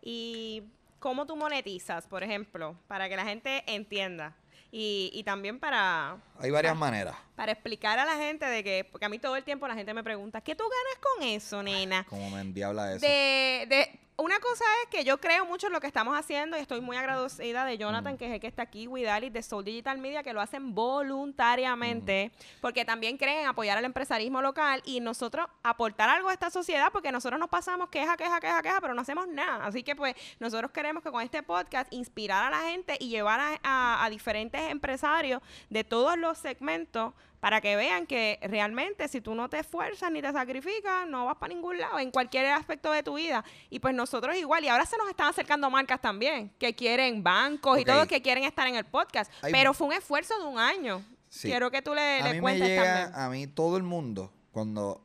¿Y 0.02 0.64
cómo 0.98 1.26
tú 1.26 1.36
monetizas, 1.36 2.06
por 2.06 2.22
ejemplo, 2.22 2.76
para 2.88 3.08
que 3.08 3.16
la 3.16 3.24
gente 3.24 3.62
entienda? 3.66 4.36
Y, 4.72 5.10
y 5.14 5.22
también 5.22 5.58
para, 5.58 6.18
Hay 6.38 6.50
varias 6.50 6.76
maneras. 6.76 7.16
para 7.34 7.52
explicar 7.52 7.98
a 7.98 8.04
la 8.04 8.16
gente 8.16 8.44
de 8.44 8.62
que, 8.64 8.86
porque 8.90 9.06
a 9.06 9.08
mí 9.08 9.18
todo 9.18 9.36
el 9.36 9.44
tiempo 9.44 9.66
la 9.68 9.74
gente 9.74 9.94
me 9.94 10.02
pregunta, 10.02 10.40
¿qué 10.40 10.54
tú 10.54 10.64
ganas 10.64 11.00
con 11.00 11.22
eso, 11.22 11.62
nena? 11.62 12.04
Como 12.04 12.28
me 12.30 12.40
endiabla 12.40 12.92
eso. 12.92 13.06
De, 13.06 13.66
de, 13.68 14.00
una 14.18 14.38
cosa 14.40 14.64
es 14.82 14.88
que 14.90 15.04
yo 15.04 15.18
creo 15.20 15.44
mucho 15.44 15.66
en 15.66 15.72
lo 15.74 15.80
que 15.80 15.86
estamos 15.86 16.18
haciendo 16.18 16.56
y 16.56 16.60
estoy 16.60 16.80
muy 16.80 16.96
agradecida 16.96 17.64
de 17.66 17.76
Jonathan, 17.76 18.14
Mm. 18.14 18.16
que 18.16 18.26
es 18.26 18.32
el 18.32 18.40
que 18.40 18.46
está 18.46 18.62
aquí, 18.62 18.86
Widalis, 18.86 19.32
de 19.32 19.42
Soul 19.42 19.64
Digital 19.64 19.98
Media, 19.98 20.22
que 20.22 20.32
lo 20.32 20.40
hacen 20.40 20.74
voluntariamente, 20.74 22.32
porque 22.60 22.84
también 22.84 23.16
creen 23.18 23.46
apoyar 23.46 23.76
al 23.78 23.84
empresarismo 23.84 24.40
local 24.42 24.82
y 24.84 25.00
nosotros 25.00 25.46
aportar 25.62 26.08
algo 26.08 26.28
a 26.28 26.32
esta 26.32 26.50
sociedad, 26.50 26.90
porque 26.92 27.12
nosotros 27.12 27.38
nos 27.38 27.48
pasamos 27.50 27.88
queja, 27.90 28.16
queja, 28.16 28.40
queja, 28.40 28.62
queja, 28.62 28.80
pero 28.80 28.94
no 28.94 29.02
hacemos 29.02 29.28
nada. 29.28 29.66
Así 29.66 29.82
que 29.82 29.94
pues 29.94 30.14
nosotros 30.40 30.70
queremos 30.70 31.02
que 31.02 31.10
con 31.10 31.22
este 31.22 31.42
podcast 31.42 31.92
inspirar 31.92 32.44
a 32.44 32.50
la 32.50 32.70
gente 32.70 32.96
y 32.98 33.08
llevar 33.08 33.40
a, 33.40 33.60
a- 33.62 34.04
a 34.04 34.10
diferentes 34.10 34.60
empresarios 34.70 35.42
de 35.68 35.84
todos 35.84 36.16
los 36.18 36.38
segmentos 36.38 37.12
para 37.40 37.60
que 37.60 37.76
vean 37.76 38.06
que 38.06 38.38
realmente 38.42 39.08
si 39.08 39.20
tú 39.20 39.34
no 39.34 39.48
te 39.48 39.58
esfuerzas 39.58 40.10
ni 40.10 40.20
te 40.22 40.32
sacrificas, 40.32 41.06
no 41.08 41.26
vas 41.26 41.36
para 41.36 41.54
ningún 41.54 41.78
lado 41.78 41.98
en 41.98 42.10
cualquier 42.10 42.46
aspecto 42.46 42.90
de 42.92 43.02
tu 43.02 43.14
vida. 43.14 43.44
Y 43.70 43.78
pues 43.80 43.94
nosotros 43.94 44.36
igual, 44.36 44.64
y 44.64 44.68
ahora 44.68 44.86
se 44.86 44.96
nos 44.96 45.08
están 45.08 45.28
acercando 45.28 45.68
marcas 45.70 46.00
también, 46.00 46.50
que 46.58 46.74
quieren 46.74 47.22
bancos 47.22 47.78
y 47.78 47.82
Ok. 47.82 47.86
todos 47.86 48.06
que 48.06 48.22
quieren 48.22 48.44
estar 48.44 48.66
en 48.66 48.74
el 48.76 48.84
podcast. 48.84 49.30
Hay- 49.42 49.52
Pero 49.52 49.74
fue 49.74 49.88
un 49.88 49.92
esfuerzo 49.92 50.38
de 50.38 50.46
un 50.46 50.58
año. 50.58 51.04
Sí. 51.28 51.48
Quiero 51.48 51.70
que 51.70 51.82
tú 51.82 51.94
le, 51.94 52.20
a 52.20 52.32
me 52.32 52.40
cuentes 52.40 52.68
llega, 52.68 52.82
también. 53.10 53.20
a 53.20 53.28
mí 53.28 53.46
todo 53.46 53.76
el 53.76 53.82
mundo, 53.82 54.32
cuando 54.52 55.02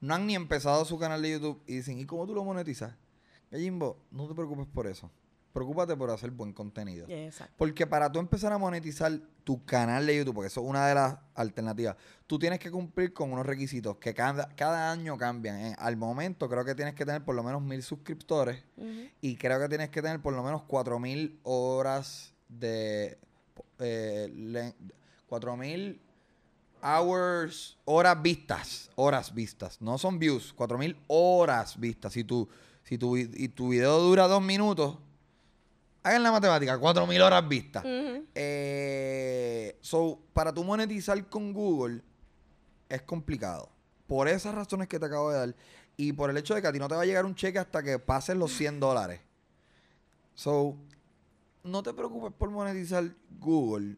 no 0.00 0.14
han 0.14 0.26
ni 0.26 0.34
empezado 0.34 0.84
su 0.84 0.98
canal 0.98 1.22
de 1.22 1.32
YouTube 1.32 1.62
y 1.66 1.76
dicen, 1.76 1.98
¿y 2.00 2.06
cómo 2.06 2.26
tú 2.26 2.34
lo 2.34 2.42
monetizas? 2.44 2.94
Jimbo, 3.52 3.96
no 4.10 4.26
te 4.28 4.34
preocupes 4.34 4.66
por 4.66 4.86
eso. 4.86 5.10
Preocúpate 5.58 5.96
por 5.96 6.10
hacer 6.10 6.30
buen 6.30 6.52
contenido. 6.52 7.06
Exacto. 7.08 7.54
Porque 7.58 7.86
para 7.86 8.10
tú 8.12 8.18
empezar 8.20 8.52
a 8.52 8.58
monetizar 8.58 9.10
tu 9.42 9.64
canal 9.64 10.06
de 10.06 10.16
YouTube, 10.18 10.34
porque 10.36 10.46
eso 10.48 10.60
es 10.62 10.66
una 10.68 10.86
de 10.86 10.94
las 10.94 11.18
alternativas, 11.34 11.96
tú 12.26 12.38
tienes 12.38 12.58
que 12.60 12.70
cumplir 12.70 13.12
con 13.12 13.32
unos 13.32 13.44
requisitos 13.44 13.96
que 13.96 14.14
cada, 14.14 14.48
cada 14.54 14.92
año 14.92 15.16
cambian. 15.18 15.56
¿eh? 15.58 15.74
Al 15.78 15.96
momento 15.96 16.48
creo 16.48 16.64
que 16.64 16.74
tienes 16.74 16.94
que 16.94 17.04
tener 17.04 17.24
por 17.24 17.34
lo 17.34 17.42
menos 17.42 17.60
mil 17.62 17.82
suscriptores 17.82 18.62
y 19.20 19.36
creo 19.36 19.58
que 19.58 19.68
tienes 19.68 19.88
que 19.90 20.00
tener 20.02 20.20
por 20.20 20.32
lo 20.34 20.42
menos 20.42 20.62
4000 20.62 21.40
horas 21.42 22.34
de. 22.48 23.18
Eh, 23.80 24.30
le- 24.34 24.74
4000 25.28 26.00
hours, 26.82 27.76
horas 27.84 28.22
vistas. 28.22 28.90
Horas 28.94 29.34
vistas. 29.34 29.80
No 29.80 29.98
son 29.98 30.18
views, 30.18 30.52
4000 30.52 30.96
horas 31.08 31.78
vistas. 31.78 32.12
Si 32.12 32.24
tu, 32.24 32.48
si 32.84 32.98
tu, 32.98 33.16
y 33.16 33.48
tu 33.48 33.70
video 33.70 33.98
dura 34.00 34.28
dos 34.28 34.42
minutos, 34.42 34.98
hagan 36.02 36.22
la 36.22 36.32
matemática, 36.32 36.78
4000 36.78 37.22
horas 37.22 37.48
vistas. 37.48 37.84
Eh, 38.34 39.76
so, 39.80 40.18
para 40.32 40.52
tú 40.52 40.64
monetizar 40.64 41.28
con 41.28 41.52
Google 41.52 42.02
es 42.88 43.02
complicado. 43.02 43.70
Por 44.06 44.28
esas 44.28 44.54
razones 44.54 44.88
que 44.88 44.98
te 44.98 45.06
acabo 45.06 45.30
de 45.30 45.38
dar. 45.38 45.54
Y 45.96 46.12
por 46.12 46.30
el 46.30 46.36
hecho 46.36 46.54
de 46.54 46.62
que 46.62 46.68
a 46.68 46.72
ti 46.72 46.78
no 46.78 46.88
te 46.88 46.94
va 46.94 47.02
a 47.02 47.06
llegar 47.06 47.26
un 47.26 47.34
cheque 47.34 47.58
hasta 47.58 47.82
que 47.82 47.98
pases 47.98 48.36
los 48.36 48.52
100 48.52 48.80
dólares. 48.80 49.20
So, 50.34 50.76
no 51.64 51.82
te 51.82 51.92
preocupes 51.92 52.32
por 52.36 52.50
monetizar 52.50 53.04
Google. 53.38 53.96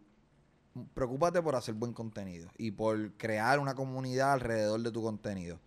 Preocúpate 0.94 1.42
por 1.42 1.54
hacer 1.56 1.74
buen 1.74 1.92
contenido 1.92 2.48
y 2.56 2.70
por 2.70 3.12
crear 3.12 3.58
una 3.58 3.74
comunidad 3.74 4.32
alrededor 4.32 4.80
de 4.80 4.90
tu 4.90 5.02
contenido. 5.02 5.60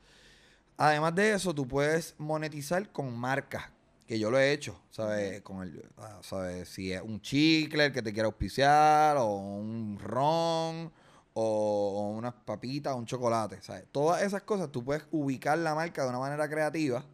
Además 0.77 1.13
de 1.13 1.33
eso, 1.33 1.53
tú 1.53 1.67
puedes 1.67 2.15
monetizar 2.17 2.91
con 2.91 3.15
marcas, 3.15 3.65
que 4.05 4.19
yo 4.19 4.29
lo 4.29 4.39
he 4.39 4.51
hecho, 4.51 4.79
¿sabes? 4.89 5.41
Con 5.41 5.61
el, 5.63 5.89
ah, 5.97 6.19
¿sabes? 6.21 6.69
Si 6.69 6.91
es 6.91 7.01
un 7.01 7.21
chicle 7.21 7.85
el 7.85 7.91
que 7.93 8.01
te 8.01 8.13
quiera 8.13 8.27
auspiciar, 8.27 9.17
o 9.17 9.35
un 9.35 9.97
ron, 9.99 10.91
o, 11.33 11.41
o 11.43 12.09
unas 12.09 12.33
papitas, 12.33 12.95
un 12.95 13.05
chocolate, 13.05 13.61
¿sabes? 13.61 13.85
Todas 13.91 14.21
esas 14.21 14.43
cosas 14.43 14.71
tú 14.71 14.83
puedes 14.83 15.03
ubicar 15.11 15.57
la 15.57 15.73
marca 15.73 16.03
de 16.03 16.09
una 16.09 16.19
manera 16.19 16.49
creativa, 16.49 17.05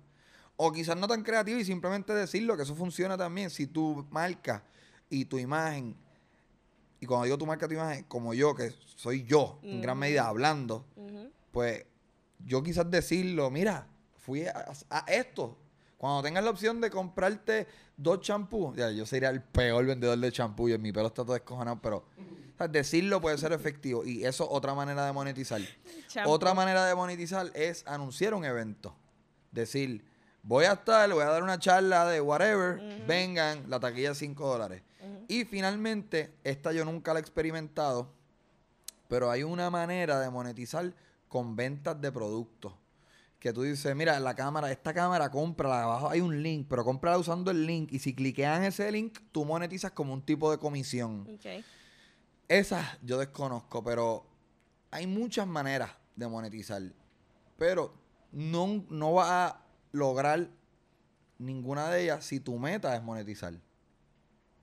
o 0.58 0.72
quizás 0.74 0.98
no 0.98 1.08
tan 1.08 1.24
creativa 1.24 1.60
y 1.60 1.64
simplemente 1.64 2.14
decirlo, 2.14 2.58
que 2.58 2.64
eso 2.64 2.76
funciona 2.76 3.18
también. 3.18 3.50
Si 3.50 3.68
tu 3.68 4.06
marca 4.10 4.64
y 5.10 5.26
tu 5.26 5.38
imagen, 5.38 5.96
y 7.00 7.06
cuando 7.06 7.26
digo 7.26 7.38
tu 7.38 7.46
marca, 7.46 7.68
tu 7.68 7.76
imagen, 7.76 8.04
como 8.06 8.34
yo, 8.34 8.54
que 8.56 8.74
soy 8.96 9.24
yo, 9.24 9.60
en 9.64 9.82
gran 9.82 9.98
medida, 9.98 10.28
hablando, 10.28 10.86
pues 11.52 11.86
yo 12.46 12.62
quizás 12.62 12.90
decirlo, 12.92 13.50
mira, 13.50 13.88
fui 14.18 14.46
a, 14.48 14.74
a 14.90 15.00
esto. 15.08 15.58
Cuando 16.00 16.24
tengas 16.24 16.46
la 16.46 16.50
opción 16.52 16.80
de 16.80 16.90
comprarte 16.90 17.68
dos 17.98 18.22
champús, 18.22 18.74
ya, 18.78 18.90
yo 18.90 19.06
sería 19.06 19.30
el 19.30 19.44
peor 19.44 19.86
vendedor 19.86 20.18
de 20.18 20.32
champú 20.32 20.70
y 20.70 20.78
mi 20.78 20.94
pelo 20.94 21.08
está 21.08 21.24
todo 21.24 21.34
descojonado, 21.34 21.82
pero 21.82 21.98
o 21.98 22.58
sea, 22.58 22.70
decirlo 22.70 23.20
puede 23.20 23.38
ser 23.38 23.52
efectivo 23.52 24.06
y 24.06 24.24
eso 24.24 24.46
es 24.46 24.50
otra 24.50 24.74
manera 24.74 25.06
de 25.06 25.12
monetizar. 25.12 25.60
Otra 26.26 26.54
manera 26.54 26.86
de 26.86 26.96
monetizar 26.96 27.52
es 27.54 27.86
anunciar 27.86 28.34
un 28.34 28.46
evento. 28.46 28.96
Decir, 29.52 30.06
voy 30.42 30.64
a 30.64 30.72
estar, 30.72 31.12
voy 31.12 31.24
a 31.24 31.32
dar 31.32 31.44
una 31.44 31.60
charla 31.60 32.06
de 32.06 32.22
whatever, 32.22 33.06
vengan, 33.06 33.70
la 33.70 33.82
taquilla 33.82 34.12
es 34.12 34.20
5 34.20 34.48
dólares. 34.48 34.82
Y 35.28 35.44
finalmente, 35.44 36.34
esta 36.46 36.72
yo 36.72 36.86
nunca 36.86 37.12
la 37.12 37.20
he 37.20 37.22
experimentado, 37.22 38.10
pero 39.10 39.30
hay 39.30 39.44
una 39.44 39.70
manera 39.70 40.22
de 40.22 40.30
monetizar 40.30 40.94
con 41.28 41.58
ventas 41.58 42.00
de 42.00 42.10
productos. 42.10 42.72
Que 43.40 43.54
tú 43.54 43.62
dices, 43.62 43.96
mira, 43.96 44.20
la 44.20 44.36
cámara, 44.36 44.70
esta 44.72 44.94
cámara, 44.94 45.32
cómprala, 45.32 45.84
abajo 45.84 46.10
hay 46.10 46.20
un 46.20 46.44
link, 46.44 46.68
pero 46.70 46.84
cómprala 46.84 47.18
usando 47.18 47.52
el 47.52 47.66
link. 47.66 47.94
Y 47.94 48.00
si 48.00 48.14
cliquean 48.14 48.64
ese 48.64 48.92
link, 48.92 49.18
tú 49.32 49.46
monetizas 49.46 49.92
como 49.92 50.14
un 50.14 50.22
tipo 50.22 50.52
de 50.52 50.58
comisión. 50.58 51.26
Ok. 51.34 51.64
Esas 52.50 52.98
yo 53.02 53.18
desconozco, 53.18 53.84
pero 53.84 54.26
hay 54.92 55.08
muchas 55.08 55.48
maneras 55.48 55.92
de 56.16 56.28
monetizar. 56.28 56.82
Pero 57.58 57.94
no, 58.32 58.86
no 58.90 59.14
vas 59.14 59.30
a 59.30 59.66
lograr 59.92 60.50
ninguna 61.38 61.90
de 61.90 62.04
ellas 62.04 62.26
si 62.26 62.40
tu 62.40 62.58
meta 62.60 62.96
es 62.96 63.02
monetizar. 63.02 63.54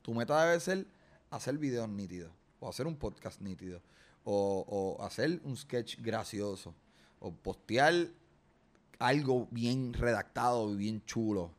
Tu 0.03 0.15
meta 0.15 0.45
debe 0.45 0.61
ser 0.61 0.87
hacer 1.31 1.59
videos 1.59 1.89
nítidos, 1.89 2.33
o 2.61 2.69
hacer 2.69 2.87
un 2.87 2.97
podcast 2.97 3.41
nítido, 3.41 3.83
o, 4.25 4.65
o 4.99 5.05
hacer 5.05 5.41
un 5.45 5.57
sketch 5.57 5.99
gracioso, 6.01 6.75
o 7.19 7.33
postear 7.35 8.09
algo 8.99 9.49
bien 9.51 9.93
redactado 9.93 10.73
y 10.73 10.77
bien 10.77 11.05
chulo. 11.05 11.55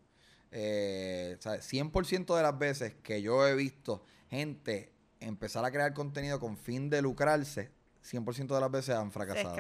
Eh, 0.52 1.38
¿sabes? 1.40 1.72
100% 1.72 2.36
de 2.36 2.42
las 2.42 2.58
veces 2.58 2.96
que 3.04 3.22
yo 3.22 3.46
he 3.46 3.56
visto 3.56 4.04
gente 4.30 4.94
empezar 5.20 5.66
a 5.66 5.72
crear 5.72 5.94
contenido 5.94 6.40
con 6.40 6.58
fin 6.58 6.90
de 6.90 7.02
lucrarse, 7.02 7.72
100% 8.04 8.48
de 8.48 8.62
las 8.62 8.72
veces 8.72 8.96
han 8.96 9.08
Se 9.08 9.14
fracasado. 9.14 9.56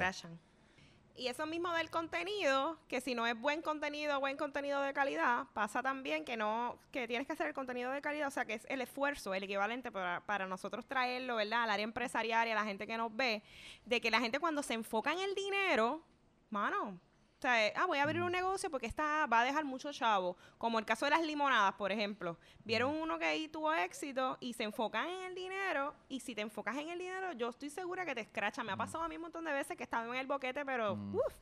y 1.15 1.27
eso 1.27 1.45
mismo 1.45 1.71
del 1.73 1.89
contenido, 1.89 2.77
que 2.87 3.01
si 3.01 3.15
no 3.15 3.25
es 3.27 3.39
buen 3.39 3.61
contenido, 3.61 4.19
buen 4.19 4.37
contenido 4.37 4.81
de 4.81 4.93
calidad, 4.93 5.47
pasa 5.53 5.81
también 5.81 6.23
que 6.23 6.37
no, 6.37 6.79
que 6.91 7.07
tienes 7.07 7.27
que 7.27 7.33
hacer 7.33 7.47
el 7.47 7.53
contenido 7.53 7.91
de 7.91 8.01
calidad, 8.01 8.27
o 8.27 8.31
sea, 8.31 8.45
que 8.45 8.53
es 8.53 8.65
el 8.69 8.81
esfuerzo, 8.81 9.33
el 9.33 9.43
equivalente 9.43 9.91
para, 9.91 10.21
para 10.25 10.47
nosotros 10.47 10.85
traerlo, 10.85 11.35
¿verdad? 11.35 11.63
Al 11.63 11.71
área 11.71 11.83
empresarial 11.83 12.47
y 12.47 12.51
a 12.51 12.55
la 12.55 12.65
gente 12.65 12.85
que 12.87 12.97
nos 12.97 13.15
ve, 13.15 13.41
de 13.85 13.99
que 13.99 14.11
la 14.11 14.19
gente 14.19 14.39
cuando 14.39 14.61
se 14.63 14.75
enfoca 14.75 15.11
en 15.11 15.19
el 15.19 15.33
dinero, 15.35 16.01
mano, 16.49 16.99
o 17.37 17.39
sea, 17.39 17.67
eh, 17.67 17.73
ah, 17.75 17.85
voy 17.85 17.99
a 17.99 18.03
abrir 18.03 18.23
un 18.23 18.31
negocio 18.31 18.71
porque 18.71 18.87
esta 18.87 19.27
va 19.27 19.41
a 19.41 19.43
dejar 19.45 19.63
mucho 19.63 19.93
chavo. 19.93 20.35
Como 20.57 20.79
el 20.79 20.85
caso 20.85 21.05
de 21.05 21.11
las 21.11 21.21
limonadas, 21.21 21.75
por 21.75 21.91
ejemplo. 21.91 22.35
Vieron 22.63 22.95
uno 22.95 23.19
que 23.19 23.25
ahí 23.25 23.47
tuvo 23.47 23.71
éxito 23.73 24.37
y 24.39 24.53
se 24.53 24.63
enfocan 24.63 25.07
en 25.07 25.23
el 25.25 25.35
dinero. 25.35 25.93
Y 26.09 26.19
si 26.19 26.33
te 26.33 26.41
enfocas 26.41 26.75
en 26.77 26.89
el 26.89 26.97
dinero, 26.97 27.33
yo 27.33 27.49
estoy 27.49 27.69
segura 27.69 28.05
que 28.05 28.15
te 28.15 28.21
escracha. 28.21 28.63
Me 28.63 28.71
ha 28.71 28.75
pasado 28.75 29.03
a 29.03 29.07
mí 29.07 29.17
un 29.17 29.21
montón 29.21 29.45
de 29.45 29.53
veces 29.53 29.77
que 29.77 29.83
estaba 29.83 30.07
en 30.07 30.15
el 30.15 30.25
boquete, 30.25 30.65
pero 30.65 30.93
uff. 30.93 31.33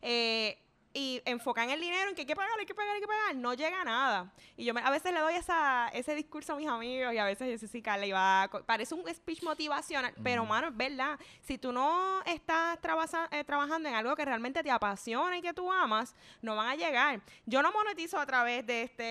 Eh, 0.00 0.58
y 0.94 1.22
enfocan 1.24 1.70
el 1.70 1.80
dinero 1.80 2.08
en 2.10 2.14
que 2.14 2.22
hay 2.22 2.26
que 2.26 2.36
pagar, 2.36 2.52
hay 2.58 2.66
que 2.66 2.74
pagar, 2.74 2.94
hay 2.94 3.00
que 3.00 3.06
pagar, 3.06 3.34
no 3.36 3.54
llega 3.54 3.80
a 3.80 3.84
nada. 3.84 4.32
Y 4.56 4.64
yo 4.64 4.74
me- 4.74 4.80
a 4.82 4.90
veces 4.90 5.12
le 5.12 5.20
doy 5.20 5.34
esa, 5.34 5.88
ese 5.88 6.14
discurso 6.14 6.52
a 6.52 6.56
mis 6.56 6.68
amigos 6.68 7.14
y 7.14 7.18
a 7.18 7.24
veces 7.24 7.50
yo 7.50 7.58
sé, 7.58 7.66
sí, 7.68 7.80
Carla, 7.82 8.04
y 8.06 8.12
va, 8.12 8.48
co- 8.50 8.62
parece 8.64 8.94
un 8.94 9.04
speech 9.14 9.42
motivacional, 9.42 10.12
pero 10.22 10.44
mano, 10.44 10.68
es 10.68 10.76
verdad, 10.76 11.18
si 11.40 11.56
tú 11.56 11.72
no 11.72 12.22
estás 12.26 12.78
trabaza- 12.80 13.28
eh, 13.30 13.42
trabajando 13.44 13.88
en 13.88 13.94
algo 13.94 14.14
que 14.14 14.24
realmente 14.24 14.62
te 14.62 14.70
apasiona 14.70 15.38
y 15.38 15.40
que 15.42 15.54
tú 15.54 15.72
amas, 15.72 16.14
no 16.42 16.56
van 16.56 16.68
a 16.68 16.74
llegar. 16.76 17.20
Yo 17.46 17.62
no 17.62 17.72
monetizo 17.72 18.18
a 18.18 18.26
través 18.26 18.66
de 18.66 18.82
este, 18.82 19.02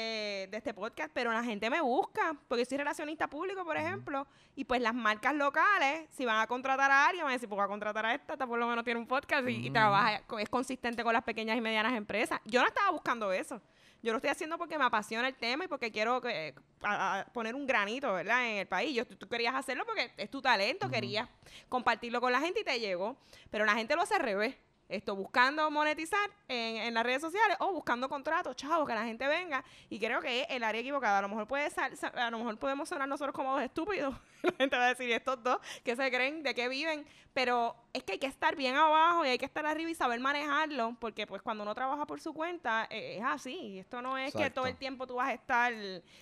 de 0.51 0.57
este 0.57 0.73
podcast, 0.75 1.11
pero 1.13 1.31
la 1.31 1.43
gente 1.43 1.69
me 1.69 1.81
busca, 1.81 2.35
porque 2.47 2.65
soy 2.65 2.77
relacionista 2.77 3.27
público, 3.27 3.65
por 3.65 3.77
ejemplo, 3.77 4.27
y 4.55 4.65
pues 4.65 4.81
las 4.81 4.93
marcas 4.93 5.33
locales, 5.33 6.07
si 6.11 6.25
van 6.25 6.39
a 6.41 6.47
contratar 6.47 6.91
a 6.91 7.07
alguien, 7.07 7.23
van 7.23 7.31
a 7.31 7.33
decir, 7.33 7.49
pues 7.49 7.57
voy 7.57 7.65
a 7.65 7.67
contratar 7.67 8.05
a 8.05 8.13
esta, 8.13 8.33
esta 8.33 8.45
por 8.45 8.59
lo 8.59 8.67
menos 8.67 8.83
tiene 8.83 8.99
un 8.99 9.07
podcast 9.07 9.47
y, 9.47 9.67
y 9.67 9.69
trabaja, 9.71 10.21
co- 10.27 10.37
es 10.37 10.49
consistente 10.49 11.03
con 11.03 11.13
las 11.13 11.23
pequeñas 11.23 11.57
y 11.57 11.61
medianas 11.61 11.70
empresas. 11.79 12.39
Yo 12.45 12.61
no 12.61 12.67
estaba 12.67 12.91
buscando 12.91 13.31
eso. 13.31 13.61
Yo 14.03 14.11
lo 14.13 14.17
estoy 14.17 14.31
haciendo 14.31 14.57
porque 14.57 14.77
me 14.79 14.83
apasiona 14.85 15.27
el 15.27 15.35
tema 15.35 15.65
y 15.65 15.67
porque 15.67 15.91
quiero 15.91 16.19
que- 16.21 16.55
a- 16.81 17.19
a 17.19 17.25
poner 17.25 17.53
un 17.53 17.67
granito, 17.67 18.11
¿verdad? 18.13 18.47
En 18.49 18.57
el 18.57 18.67
país. 18.67 18.95
Yo, 18.95 19.05
tú, 19.05 19.15
tú 19.15 19.27
querías 19.29 19.53
hacerlo 19.53 19.85
porque 19.85 20.11
es 20.17 20.29
tu 20.31 20.41
talento, 20.41 20.89
querías 20.89 21.29
compartirlo 21.69 22.19
con 22.19 22.31
la 22.31 22.39
gente 22.39 22.61
y 22.61 22.63
te 22.63 22.79
llegó. 22.79 23.15
Pero 23.51 23.63
la 23.65 23.75
gente 23.75 23.95
lo 23.95 24.01
hace 24.01 24.15
al 24.15 24.21
revés. 24.21 24.55
Esto 24.91 25.15
buscando 25.15 25.69
monetizar 25.71 26.29
en, 26.47 26.77
en 26.77 26.93
las 26.93 27.03
redes 27.03 27.21
sociales 27.21 27.57
o 27.59 27.71
buscando 27.71 28.09
contratos, 28.09 28.55
chavo, 28.55 28.85
que 28.85 28.93
la 28.93 29.03
gente 29.05 29.27
venga. 29.27 29.63
Y 29.89 29.99
creo 29.99 30.19
que 30.21 30.41
es 30.41 30.47
el 30.49 30.63
área 30.63 30.81
equivocada. 30.81 31.19
A 31.19 31.21
lo 31.21 31.29
mejor 31.29 31.47
puede 31.47 31.69
sal- 31.69 31.95
sa- 31.97 32.07
a 32.09 32.29
lo 32.29 32.37
mejor 32.39 32.57
podemos 32.59 32.89
sonar 32.89 33.07
nosotros 33.07 33.33
como 33.35 33.53
dos 33.53 33.61
estúpidos. 33.63 34.13
la 34.43 34.51
gente 34.57 34.77
va 34.77 34.85
a 34.85 34.89
decir, 34.89 35.07
"¿Y 35.09 35.13
estos 35.13 35.41
dos, 35.41 35.59
que 35.83 35.95
se 35.95 36.09
creen? 36.11 36.43
¿De 36.43 36.53
qué 36.53 36.67
viven? 36.67 37.05
Pero 37.33 37.75
es 37.93 38.03
que 38.03 38.13
hay 38.13 38.19
que 38.19 38.27
estar 38.27 38.55
bien 38.57 38.75
abajo 38.75 39.25
y 39.25 39.29
hay 39.29 39.37
que 39.37 39.45
estar 39.45 39.65
arriba 39.65 39.89
y 39.89 39.95
saber 39.95 40.19
manejarlo, 40.19 40.97
porque 40.99 41.25
pues 41.25 41.41
cuando 41.41 41.63
uno 41.63 41.73
trabaja 41.73 42.05
por 42.05 42.19
su 42.19 42.33
cuenta, 42.33 42.87
eh, 42.89 43.17
es 43.19 43.23
así. 43.23 43.79
Esto 43.79 44.01
no 44.01 44.17
es 44.17 44.33
que 44.33 44.49
todo 44.49 44.65
el 44.67 44.75
tiempo 44.75 45.07
tú 45.07 45.15
vas 45.15 45.29
a 45.29 45.33
estar 45.33 45.73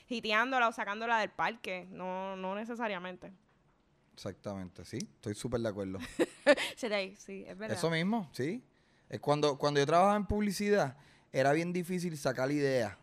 hiteándola 0.07 0.67
o 0.67 0.71
sacándola 0.71 1.17
del 1.19 1.29
parque. 1.31 1.87
No, 1.89 2.35
no 2.35 2.53
necesariamente. 2.55 3.31
Exactamente, 4.19 4.83
sí. 4.83 4.97
Estoy 4.97 5.33
súper 5.33 5.61
de 5.61 5.69
acuerdo. 5.69 5.99
Sí, 6.75 7.15
sí, 7.17 7.45
es 7.47 7.57
verdad. 7.57 7.77
Eso 7.77 7.89
mismo, 7.89 8.27
sí. 8.33 8.63
Es 9.07 9.19
cuando, 9.19 9.57
cuando 9.57 9.79
yo 9.79 9.85
trabajaba 9.85 10.15
en 10.17 10.25
publicidad, 10.25 10.97
era 11.31 11.53
bien 11.53 11.71
difícil 11.71 12.17
sacar 12.17 12.51
ideas. 12.51 12.97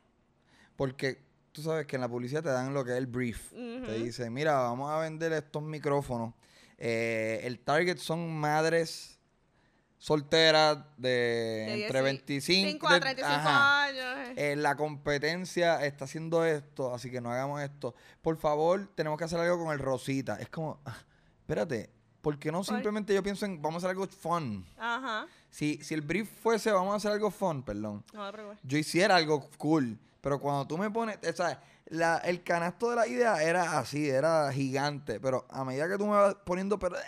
Porque 0.76 1.22
tú 1.52 1.62
sabes 1.62 1.86
que 1.86 1.96
en 1.96 2.02
la 2.02 2.08
publicidad 2.08 2.42
te 2.42 2.48
dan 2.48 2.74
lo 2.74 2.84
que 2.84 2.90
es 2.90 2.98
el 2.98 3.06
brief. 3.06 3.52
Te 3.52 4.02
dicen, 4.02 4.32
mira, 4.32 4.54
vamos 4.56 4.90
a 4.90 4.98
vender 4.98 5.32
estos 5.32 5.62
micrófonos. 5.62 6.34
Eh, 6.76 7.40
el 7.44 7.60
target 7.60 7.98
son 7.98 8.34
madres 8.34 9.15
solteras 9.98 10.78
de, 10.96 11.08
De 11.08 11.72
entre 11.86 12.00
10 12.02 12.04
25 12.04 12.88
a 12.88 12.94
de- 12.94 13.00
35 13.00 13.34
ajá. 13.38 13.82
años. 13.84 14.04
eh. 14.36 14.52
Eh, 14.52 14.56
la 14.56 14.76
competencia 14.76 15.84
está 15.84 16.04
haciendo 16.04 16.44
esto, 16.44 16.94
así 16.94 17.10
que 17.10 17.20
no 17.20 17.30
hagamos 17.30 17.62
esto. 17.62 17.94
Por 18.22 18.36
favor, 18.36 18.88
tenemos 18.94 19.18
que 19.18 19.24
hacer 19.24 19.40
algo 19.40 19.64
con 19.64 19.72
el 19.72 19.78
Rosita. 19.78 20.36
Es 20.40 20.48
como, 20.48 20.80
ah, 20.84 20.96
espérate, 21.40 21.90
¿por 22.20 22.38
qué 22.38 22.52
no 22.52 22.62
simplemente 22.64 23.14
yo 23.14 23.22
pienso 23.22 23.46
en 23.46 23.60
vamos 23.62 23.82
a 23.82 23.86
hacer 23.88 23.90
algo 23.96 24.06
fun? 24.06 24.64
Ajá. 24.78 25.26
Si, 25.50 25.78
si 25.82 25.94
el 25.94 26.02
brief 26.02 26.28
fuese 26.42 26.70
vamos 26.70 26.92
a 26.92 26.96
hacer 26.96 27.12
algo 27.12 27.30
fun, 27.30 27.62
perdón, 27.62 28.04
No 28.12 28.30
preocupes. 28.30 28.58
yo 28.62 28.76
hiciera 28.78 29.16
algo 29.16 29.48
cool. 29.58 29.98
Pero 30.20 30.40
cuando 30.40 30.66
tú 30.66 30.76
me 30.76 30.90
pones, 30.90 31.18
¿sabes? 31.36 31.56
La, 31.86 32.16
el 32.18 32.42
canasto 32.42 32.90
de 32.90 32.96
la 32.96 33.06
idea 33.06 33.40
era 33.42 33.78
así, 33.78 34.08
era 34.10 34.50
gigante. 34.52 35.20
Pero 35.20 35.46
a 35.48 35.64
medida 35.64 35.88
que 35.88 35.96
tú 35.96 36.04
me 36.06 36.16
vas 36.16 36.34
poniendo, 36.44 36.78
pero 36.80 36.96
eh, 36.98 37.02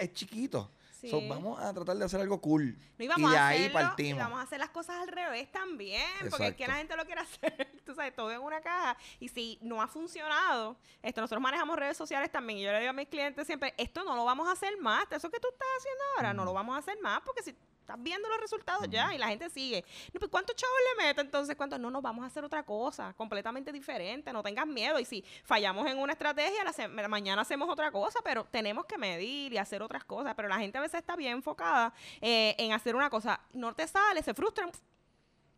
es 0.00 0.12
chiquito. 0.14 0.70
Sí. 1.06 1.10
So, 1.10 1.28
vamos 1.28 1.60
a 1.60 1.72
tratar 1.72 1.96
de 1.96 2.04
hacer 2.04 2.20
algo 2.20 2.40
cool. 2.40 2.76
No 2.98 3.02
y 3.02 3.04
íbamos 3.04 3.30
de 3.30 3.38
a 3.38 3.46
ahí 3.46 3.68
partimos. 3.68 4.18
Y 4.18 4.22
vamos 4.22 4.40
a 4.40 4.42
hacer 4.42 4.58
las 4.58 4.70
cosas 4.70 4.96
al 4.96 5.08
revés 5.08 5.50
también. 5.52 6.02
Porque 6.28 6.48
es 6.48 6.56
que 6.56 6.66
la 6.66 6.74
gente 6.74 6.96
lo 6.96 7.04
quiere 7.04 7.20
hacer. 7.22 7.70
Tú 7.84 7.94
sabes, 7.94 8.14
todo 8.14 8.32
en 8.32 8.40
una 8.40 8.60
caja. 8.60 8.96
Y 9.20 9.28
si 9.28 9.58
no 9.62 9.80
ha 9.80 9.86
funcionado, 9.86 10.76
esto 11.02 11.20
nosotros 11.20 11.40
manejamos 11.42 11.78
redes 11.78 11.96
sociales 11.96 12.30
también. 12.30 12.58
Y 12.58 12.62
yo 12.62 12.72
le 12.72 12.80
digo 12.80 12.90
a 12.90 12.92
mis 12.92 13.08
clientes 13.08 13.46
siempre, 13.46 13.74
esto 13.76 14.02
no 14.04 14.16
lo 14.16 14.24
vamos 14.24 14.48
a 14.48 14.52
hacer 14.52 14.76
más. 14.80 15.06
Eso 15.10 15.30
que 15.30 15.38
tú 15.38 15.48
estás 15.52 15.68
haciendo 15.78 16.02
ahora, 16.16 16.34
no 16.34 16.44
lo 16.44 16.52
vamos 16.52 16.74
a 16.74 16.78
hacer 16.78 17.00
más. 17.00 17.20
Porque 17.20 17.42
si 17.42 17.54
estás 17.86 18.02
viendo 18.02 18.28
los 18.28 18.40
resultados 18.40 18.88
ya 18.90 19.14
y 19.14 19.18
la 19.18 19.28
gente 19.28 19.48
sigue. 19.48 19.84
No, 20.12 20.18
pues, 20.18 20.30
¿Cuántos 20.30 20.56
chavos 20.56 20.76
le 20.98 21.04
meto 21.04 21.20
entonces? 21.20 21.54
¿Cuántos? 21.56 21.78
No, 21.78 21.90
nos 21.90 22.02
vamos 22.02 22.24
a 22.24 22.26
hacer 22.26 22.44
otra 22.44 22.64
cosa 22.64 23.14
completamente 23.16 23.70
diferente. 23.72 24.32
No 24.32 24.42
tengas 24.42 24.66
miedo. 24.66 24.98
Y 24.98 25.04
si 25.04 25.22
fallamos 25.44 25.86
en 25.86 25.98
una 25.98 26.12
estrategia, 26.12 26.64
la 26.64 26.72
se- 26.72 26.88
mañana 26.88 27.42
hacemos 27.42 27.68
otra 27.68 27.92
cosa, 27.92 28.18
pero 28.24 28.44
tenemos 28.44 28.86
que 28.86 28.98
medir 28.98 29.52
y 29.52 29.58
hacer 29.58 29.82
otras 29.82 30.04
cosas. 30.04 30.34
Pero 30.34 30.48
la 30.48 30.58
gente 30.58 30.78
a 30.78 30.80
veces 30.80 30.98
está 30.98 31.14
bien 31.14 31.32
enfocada 31.34 31.94
eh, 32.20 32.54
en 32.58 32.72
hacer 32.72 32.96
una 32.96 33.08
cosa. 33.08 33.40
No 33.52 33.72
te 33.74 33.86
sale, 33.86 34.22
se 34.22 34.34
frustran. 34.34 34.70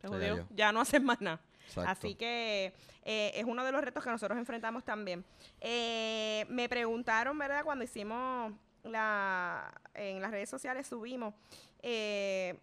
Jodió, 0.05 0.47
ya 0.51 0.71
no 0.71 0.81
haces 0.81 1.01
más 1.01 1.19
nada. 1.19 1.41
Exacto. 1.65 1.89
Así 1.91 2.15
que 2.15 2.73
eh, 3.03 3.31
es 3.35 3.43
uno 3.45 3.65
de 3.65 3.71
los 3.71 3.83
retos 3.83 4.03
que 4.03 4.09
nosotros 4.09 4.37
enfrentamos 4.37 4.83
también. 4.83 5.25
Eh, 5.59 6.45
me 6.49 6.69
preguntaron, 6.69 7.37
¿verdad? 7.37 7.63
Cuando 7.63 7.83
hicimos 7.83 8.53
la, 8.83 9.71
en 9.93 10.21
las 10.21 10.31
redes 10.31 10.49
sociales, 10.49 10.87
subimos, 10.87 11.33
eh, 11.81 12.59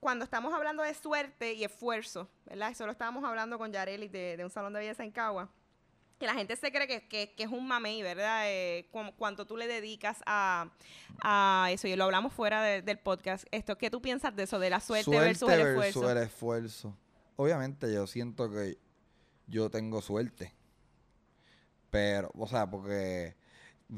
cuando 0.00 0.24
estamos 0.24 0.52
hablando 0.54 0.82
de 0.82 0.94
suerte 0.94 1.52
y 1.54 1.64
esfuerzo, 1.64 2.28
¿verdad? 2.46 2.70
Eso 2.70 2.86
lo 2.86 2.92
estábamos 2.92 3.22
hablando 3.24 3.58
con 3.58 3.70
Yareli 3.72 4.08
de, 4.08 4.36
de 4.36 4.44
un 4.44 4.50
salón 4.50 4.72
de 4.72 4.80
belleza 4.80 5.04
en 5.04 5.10
Cagua. 5.10 5.48
Que 6.18 6.26
la 6.26 6.34
gente 6.34 6.54
se 6.56 6.70
cree 6.70 6.86
que, 6.86 7.08
que- 7.08 7.34
que 7.34 7.42
es 7.44 7.48
un 7.50 7.66
mamey, 7.66 8.02
¿verdad? 8.02 8.42
Eh, 8.46 8.86
cu- 8.92 9.12
cuánto 9.16 9.46
tú 9.46 9.56
le 9.56 9.66
dedicas 9.66 10.22
a, 10.26 10.70
a 11.22 11.68
eso. 11.70 11.88
Y 11.88 11.96
lo 11.96 12.04
hablamos 12.04 12.32
fuera 12.34 12.62
de- 12.62 12.82
del 12.82 12.98
podcast. 12.98 13.46
Esto, 13.50 13.78
¿Qué 13.78 13.90
tú 13.90 14.02
piensas 14.02 14.36
de 14.36 14.42
eso? 14.42 14.58
De 14.58 14.68
la 14.70 14.80
suerte, 14.80 15.10
versus 15.10 15.48
el 15.50 15.60
esfuerzo. 15.60 16.00
versus 16.00 16.10
el 16.10 16.18
esfuerzo. 16.18 16.96
Obviamente 17.36 17.90
yo 17.92 18.06
siento 18.06 18.50
que 18.50 18.76
yo 19.46 19.70
tengo 19.70 20.02
suerte. 20.02 20.54
Pero, 21.90 22.30
o 22.34 22.46
sea, 22.46 22.68
porque 22.70 23.34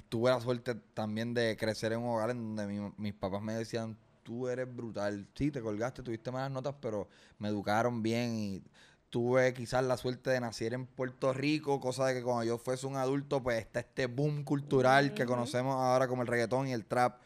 tuve 0.09 0.31
la 0.31 0.41
suerte 0.41 0.75
también 0.95 1.35
de 1.35 1.57
crecer 1.57 1.93
en 1.93 2.01
un 2.01 2.09
hogar 2.15 2.31
en 2.31 2.57
donde 2.57 2.67
mi- 2.67 2.93
mis 2.97 3.15
papás 3.15 3.43
me 3.43 3.53
decían, 3.55 3.99
tú 4.23 4.49
eres 4.49 4.75
brutal. 4.75 5.29
Sí, 5.35 5.51
te 5.51 5.61
colgaste, 5.61 6.03
tuviste 6.03 6.31
malas 6.31 6.51
notas, 6.51 6.75
pero 6.81 7.09
me 7.39 7.49
educaron 7.49 8.03
bien 8.03 8.35
y 8.35 8.63
tuve 9.11 9.53
quizás 9.53 9.85
la 9.85 9.97
suerte 9.97 10.31
de 10.31 10.41
nacer 10.41 10.73
en 10.73 10.87
Puerto 10.87 11.33
Rico, 11.35 11.81
cosa 11.81 12.07
de 12.07 12.15
que 12.15 12.23
cuando 12.23 12.45
yo 12.45 12.59
fuese 12.59 12.87
un 12.87 12.97
adulto, 12.97 13.43
pues 13.43 13.59
está 13.59 13.81
este 13.81 14.07
boom 14.07 14.43
cultural 14.43 15.13
que 15.13 15.27
conocemos 15.27 15.75
ahora 15.75 16.09
como 16.09 16.23
el 16.23 16.29
reggaetón 16.29 16.69
y 16.69 16.73
el 16.73 16.87
trap. 16.87 17.21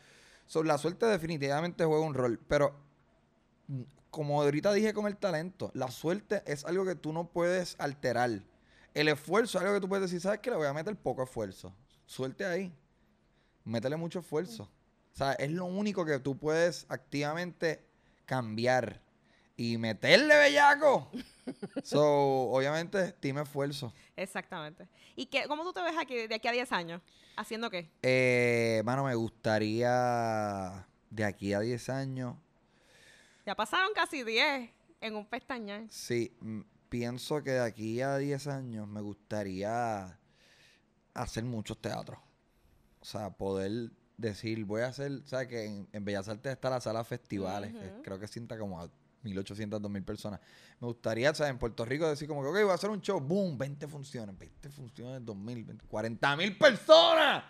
So, 0.47 0.63
la 0.63 0.79
suerte 0.79 1.07
definitivamente 1.07 1.85
juega 1.85 2.05
un 2.05 2.15
rol, 2.15 2.41
pero 2.49 2.75
mm, 3.69 3.83
como 4.11 4.43
ahorita 4.43 4.73
dije 4.73 4.93
con 4.95 5.07
el 5.07 5.17
talento, 5.17 5.71
la 5.75 5.91
suerte 5.91 6.43
es 6.47 6.65
algo 6.65 6.85
que 6.85 6.97
tú 6.97 7.13
no 7.13 7.29
puedes 7.29 7.77
alterar. 7.79 8.43
El 8.93 9.09
esfuerzo 9.09 9.59
es 9.59 9.65
algo 9.65 9.75
que 9.75 9.81
tú 9.81 9.89
puedes 9.89 10.11
decir, 10.11 10.21
¿sabes 10.21 10.41
qué? 10.41 10.51
Le 10.51 10.57
voy 10.57 10.67
a 10.67 10.73
meter 10.73 10.97
poco 10.97 11.23
esfuerzo. 11.23 11.73
Suerte 12.05 12.45
ahí. 12.45 12.75
Métele 13.65 13.97
mucho 13.97 14.21
esfuerzo. 14.21 14.69
O 15.17 15.19
sea, 15.19 15.33
es 15.33 15.51
lo 15.51 15.65
único 15.65 16.05
que 16.05 16.19
tú 16.19 16.37
puedes 16.37 16.85
activamente 16.91 17.83
cambiar 18.27 19.01
y 19.57 19.79
meterle 19.79 20.37
bellaco. 20.37 21.11
so, 21.83 22.51
obviamente, 22.51 23.13
team 23.13 23.39
esfuerzo. 23.39 23.95
Exactamente. 24.15 24.87
¿Y 25.15 25.25
qué, 25.25 25.47
cómo 25.49 25.65
tú 25.65 25.73
te 25.73 25.81
ves 25.81 25.97
aquí, 25.99 26.27
de 26.27 26.35
aquí 26.35 26.49
a 26.49 26.53
10 26.53 26.71
años? 26.73 27.01
¿Haciendo 27.35 27.71
qué? 27.71 27.91
Eh, 28.03 28.83
mano, 28.85 29.05
me 29.05 29.15
gustaría 29.15 30.87
de 31.09 31.25
aquí 31.25 31.55
a 31.55 31.61
10 31.61 31.89
años 31.89 32.37
Ya 33.47 33.55
pasaron 33.55 33.95
casi 33.95 34.23
10 34.23 34.71
en 35.01 35.17
un 35.17 35.25
pestañar. 35.25 35.85
Sí, 35.89 36.37
pienso 36.91 37.43
que 37.43 37.53
de 37.53 37.61
aquí 37.61 38.03
a 38.03 38.19
10 38.19 38.49
años 38.49 38.87
me 38.87 39.01
gustaría 39.01 40.19
hacer 41.15 41.45
muchos 41.45 41.81
teatros. 41.81 42.19
O 43.01 43.05
sea, 43.07 43.31
poder 43.31 43.93
decir, 44.17 44.65
voy 44.65 44.83
a 44.83 44.89
hacer, 44.89 45.23
¿sabes? 45.25 45.49
Que 45.49 45.65
en, 45.65 45.89
en 45.93 46.05
Bellas 46.05 46.29
Artes 46.29 46.53
está 46.53 46.71
la 46.71 46.81
sala 46.81 47.05
festivales, 47.05 47.73
que 47.73 48.03
creo 48.03 48.19
que 48.19 48.27
sienta 48.27 48.59
como 48.59 48.81
a 48.81 48.89
1800, 49.23 49.83
2000 49.83 50.05
personas. 50.05 50.41
Me 50.81 50.87
gustaría, 50.87 51.35
¿sabes? 51.35 51.51
En 51.51 51.59
Puerto 51.59 51.85
Rico 51.85 52.09
decir 52.09 52.29
como 52.29 52.43
que, 52.43 52.49
ok, 52.49 52.55
voy 52.63 52.71
a 52.71 52.75
hacer 52.75 52.91
un 52.91 53.01
show, 53.01 53.21
boom, 53.21 53.59
20 53.59 53.89
funciones, 53.89 54.39
20 54.39 54.69
funciones, 54.71 55.25
2000, 55.25 55.65
20, 55.65 55.87
40 55.87 56.37
mil 56.37 56.57
personas. 56.57 57.45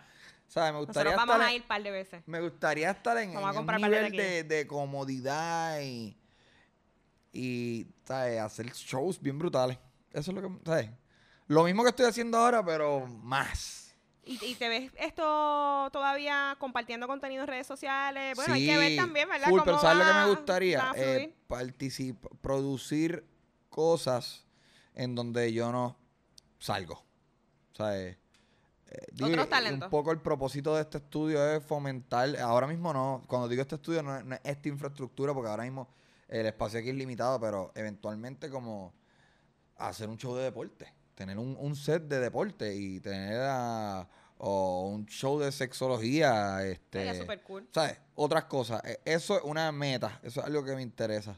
¿Sabes? 0.49 0.73
Me 0.73 0.79
gustaría 0.79 1.13
Nosotros 1.13 1.27
vamos 1.27 1.35
estar 1.35 1.49
a 1.49 1.55
ir 1.55 1.63
un 1.63 1.69
par 1.69 1.83
de 1.83 1.91
veces. 1.91 2.23
Me 2.27 2.41
gustaría 2.41 2.91
estar 2.91 3.19
en, 3.19 3.35
Vamos 3.35 3.57
a 3.57 3.59
en 3.59 3.59
un 3.59 3.67
de 3.67 3.89
nivel 3.89 4.13
de, 4.13 4.45
de 4.45 4.67
comodidad 4.67 5.81
y, 5.81 6.17
y 7.33 7.89
¿sabes? 8.05 8.41
hacer 8.41 8.67
shows 8.73 9.21
bien 9.21 9.39
brutales. 9.39 9.77
Eso 10.13 10.31
es 10.31 10.35
lo 10.37 10.43
que, 10.43 10.65
¿sabes? 10.65 10.91
Lo 11.49 11.65
mismo 11.65 11.83
que 11.83 11.91
estoy 11.91 12.07
haciendo 12.07 12.39
ahora, 12.39 12.65
pero 12.65 13.07
más. 13.07 13.86
¿Y, 14.27 14.45
y 14.45 14.55
te 14.57 14.69
ves 14.69 14.91
esto 14.99 15.89
todavía 15.93 16.57
compartiendo 16.59 17.07
contenido 17.07 17.43
en 17.43 17.49
redes 17.49 17.67
sociales? 17.67 18.35
Bueno, 18.37 18.55
hay 18.55 18.67
que 18.67 18.77
ver 18.77 18.97
también, 18.97 19.29
¿verdad? 19.29 19.49
full, 19.49 19.61
cómo 19.61 19.65
pero 19.65 19.79
¿sabes 19.79 19.99
lo 20.05 20.13
que 20.13 20.19
me 20.19 20.27
gustaría? 20.35 20.93
Eh, 20.97 21.15
fluir. 21.15 21.35
particip- 21.49 22.39
producir 22.41 23.25
cosas 23.71 24.45
en 24.95 25.15
donde 25.15 25.53
yo 25.53 25.71
no 25.71 25.97
salgo. 26.59 27.05
¿Sabes? 27.73 28.17
Eh, 28.89 29.07
digo, 29.13 29.29
Otros 29.29 29.45
y- 29.45 29.49
y 29.49 29.51
talentos. 29.51 29.87
Un 29.87 29.91
poco 29.91 30.11
el 30.13 30.21
propósito 30.21 30.75
de 30.75 30.83
este 30.83 30.99
estudio 30.99 31.45
es 31.55 31.65
fomentar, 31.65 32.37
ahora 32.41 32.67
mismo 32.67 32.93
no, 32.93 33.23
cuando 33.29 33.49
digo 33.49 33.63
este 33.63 33.75
estudio 33.77 34.03
no 34.03 34.17
es, 34.17 34.25
no 34.25 34.35
es 34.35 34.41
esta 34.45 34.69
infraestructura, 34.69 35.35
porque 35.35 35.51
ahora 35.51 35.65
mismo 35.65 35.89
el 36.29 36.47
espacio 36.47 36.81
aquí 36.81 36.89
es 36.91 36.95
limitado, 36.97 37.39
pero 37.39 37.71
eventualmente 37.75 38.49
como 38.51 38.93
hacer 39.77 40.09
un 40.09 40.17
show 40.17 40.35
de 40.35 40.45
deporte, 40.45 40.93
tener 41.17 41.37
un, 41.39 41.57
un 41.59 41.75
set 41.75 42.05
de 42.05 42.21
deporte 42.21 42.73
y 42.77 43.01
tener 43.01 43.41
a- 43.43 44.07
o 44.39 44.91
un 44.91 45.07
show 45.07 45.39
de 45.41 45.51
sexología, 45.51 46.63
este, 46.63 46.99
Sería 47.07 47.15
súper 47.15 47.41
cool. 47.43 47.67
¿sabes? 47.73 47.99
Otras 48.15 48.45
cosas. 48.45 48.85
Eh, 48.85 49.01
Eso 49.05 49.39
es 49.39 49.43
una 49.45 49.73
meta, 49.73 50.21
eso 50.23 50.41
es 50.41 50.47
algo 50.47 50.63
que 50.63 50.75
me 50.77 50.83
interesa. 50.83 51.35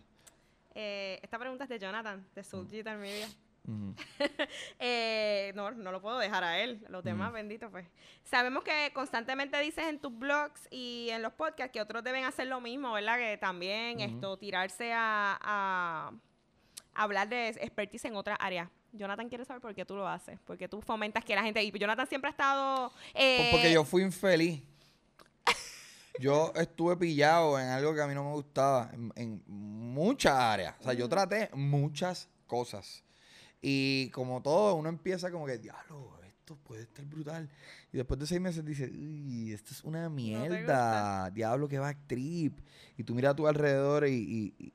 Eh, 0.75 1.19
esta 1.23 1.39
pregunta 1.39 1.65
es 1.65 1.71
de 1.71 1.79
Jonathan, 1.79 2.27
de 2.35 2.43
Soul 2.45 2.69
Guitar 2.69 2.99
Media. 2.99 3.29
Ujú. 3.67 3.95
Eh, 4.81 5.53
no, 5.55 5.71
no 5.71 5.93
lo 5.93 6.01
puedo 6.01 6.19
dejar 6.19 6.43
a 6.43 6.59
él. 6.61 6.85
Los 6.89 7.05
demás, 7.05 7.31
Mm. 7.31 7.35
bendito 7.35 7.71
pues. 7.71 7.87
Sabemos 8.25 8.65
que 8.65 8.91
constantemente 8.95 9.59
dices 9.61 9.85
en 9.87 9.99
tus 10.01 10.17
blogs 10.19 10.67
y 10.71 11.09
en 11.11 11.23
los 11.23 11.33
podcasts 11.35 11.73
que 11.73 11.81
otros 11.81 12.03
deben 12.03 12.25
hacer 12.25 12.47
lo 12.49 12.61
mismo, 12.61 12.93
¿verdad? 12.93 13.17
Que 13.19 13.37
también 13.39 14.01
esto, 14.01 14.37
tirarse 14.39 14.93
a, 14.93 15.39
a 15.41 16.13
hablar 16.95 17.29
de 17.29 17.49
expertise 17.51 18.07
en 18.07 18.17
otras 18.17 18.39
áreas. 18.41 18.69
Jonathan 18.93 19.29
quiere 19.29 19.45
saber 19.45 19.61
por 19.61 19.75
qué 19.75 19.85
tú 19.85 19.97
lo 19.97 20.07
haces, 20.09 20.39
porque 20.47 20.69
tú 20.69 20.81
fomentas 20.81 21.25
que 21.25 21.35
la 21.35 21.43
gente... 21.43 21.63
Y 21.63 21.71
Jonathan 21.71 22.07
siempre 22.07 22.29
ha 22.29 22.31
estado... 22.33 22.93
eh, 23.15 23.37
Pues 23.39 23.51
porque 23.53 23.73
yo 23.73 23.85
fui 23.85 24.03
infeliz. 24.03 24.63
Yo 26.21 26.53
estuve 26.57 26.97
pillado 26.97 27.59
en 27.61 27.69
algo 27.69 27.95
que 27.95 28.03
a 28.03 28.07
mí 28.09 28.15
no 28.15 28.25
me 28.25 28.33
gustaba, 28.33 28.91
en, 28.93 29.13
en 29.15 29.43
muchas 29.47 30.35
áreas. 30.35 30.75
O 30.81 30.83
sea, 30.83 30.93
yo 30.93 31.09
traté 31.09 31.49
muchas 31.55 32.29
cosas. 32.49 33.05
Y 33.63 34.11
como 34.11 34.43
todo, 34.43 34.75
uno 34.75 34.89
empieza 34.89 35.31
como 35.31 35.47
que, 35.47 35.59
diablo, 35.59 36.19
esto 36.27 36.57
puede 36.65 36.83
estar 36.83 37.05
brutal. 37.05 37.49
Y 37.93 37.99
después 37.99 38.19
de 38.19 38.27
seis 38.27 38.41
meses 38.41 38.65
dice, 38.65 38.91
uy, 38.91 39.53
esto 39.53 39.73
es 39.73 39.85
una 39.85 40.09
mierda. 40.09 41.31
Diablo, 41.31 41.69
que 41.69 41.79
va 41.79 41.95
trip. 42.09 42.59
Y 42.97 43.05
tú 43.05 43.15
miras 43.15 43.33
a 43.33 43.37
tu 43.37 43.47
alrededor 43.47 44.09
y, 44.09 44.55
y, 44.59 44.73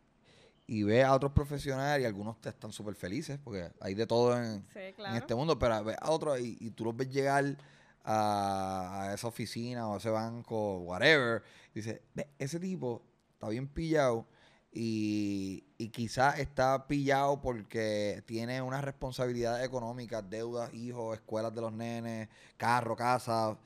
y- 0.67 0.83
ves 0.83 1.03
a 1.05 1.13
otros 1.13 1.31
profesionales 1.33 2.03
y 2.03 2.05
algunos 2.05 2.39
te 2.41 2.49
están 2.49 2.71
súper 2.71 2.95
felices 2.95 3.39
porque 3.43 3.69
hay 3.79 3.93
de 3.95 4.07
todo 4.07 4.37
en, 4.41 4.65
Sí, 4.73 4.79
en 4.79 4.93
claro. 4.95 5.15
este 5.17 5.35
mundo, 5.35 5.57
pero 5.59 5.83
ves 5.83 5.97
a 5.99 6.11
otros 6.11 6.39
y, 6.39 6.57
y 6.59 6.69
tú 6.71 6.85
los 6.85 6.95
ves 6.95 7.09
llegar 7.09 7.57
a, 8.03 9.03
a 9.09 9.13
esa 9.13 9.27
oficina 9.27 9.87
o 9.87 9.95
a 9.95 9.97
ese 9.97 10.09
banco, 10.09 10.79
whatever, 10.79 11.41
y 11.73 11.79
dices, 11.79 12.01
"Ve, 12.13 12.27
ese 12.37 12.59
tipo 12.59 13.01
está 13.33 13.49
bien 13.49 13.67
pillado 13.67 14.25
y, 14.71 15.63
y 15.77 15.89
quizás 15.89 16.39
está 16.39 16.87
pillado 16.87 17.39
porque 17.41 18.23
tiene 18.25 18.61
unas 18.61 18.83
responsabilidades 18.83 19.65
económicas, 19.65 20.27
deudas, 20.29 20.73
hijos, 20.73 21.15
escuelas 21.15 21.53
de 21.53 21.61
los 21.61 21.71
nenes, 21.71 22.27
carro, 22.57 22.95
casa, 22.95 23.57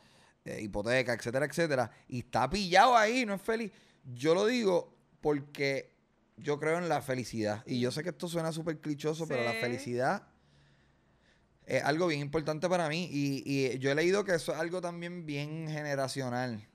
eh, 0.45 0.59
hipoteca, 0.61 1.13
etcétera, 1.13 1.45
etcétera, 1.45 1.91
y 2.09 2.19
está 2.19 2.49
pillado 2.49 2.95
ahí, 2.95 3.25
no 3.25 3.33
es 3.33 3.41
feliz. 3.41 3.71
Yo 4.13 4.33
lo 4.33 4.45
digo 4.45 4.93
porque 5.21 5.96
yo 6.37 6.59
creo 6.59 6.77
en 6.77 6.87
la 6.89 7.01
felicidad. 7.01 7.63
Y 7.65 7.79
yo 7.79 7.91
sé 7.91 8.03
que 8.03 8.09
esto 8.09 8.27
suena 8.27 8.51
súper 8.51 8.79
clichoso, 8.79 9.27
pero 9.27 9.43
la 9.43 9.53
felicidad 9.53 10.27
es 11.65 11.83
algo 11.83 12.07
bien 12.07 12.21
importante 12.21 12.69
para 12.69 12.87
mí. 12.87 13.09
Y, 13.11 13.43
y 13.45 13.77
yo 13.79 13.91
he 13.91 13.95
leído 13.95 14.23
que 14.23 14.35
eso 14.35 14.53
es 14.53 14.59
algo 14.59 14.79
también 14.79 15.25
bien 15.25 15.67
generacional. 15.67 16.67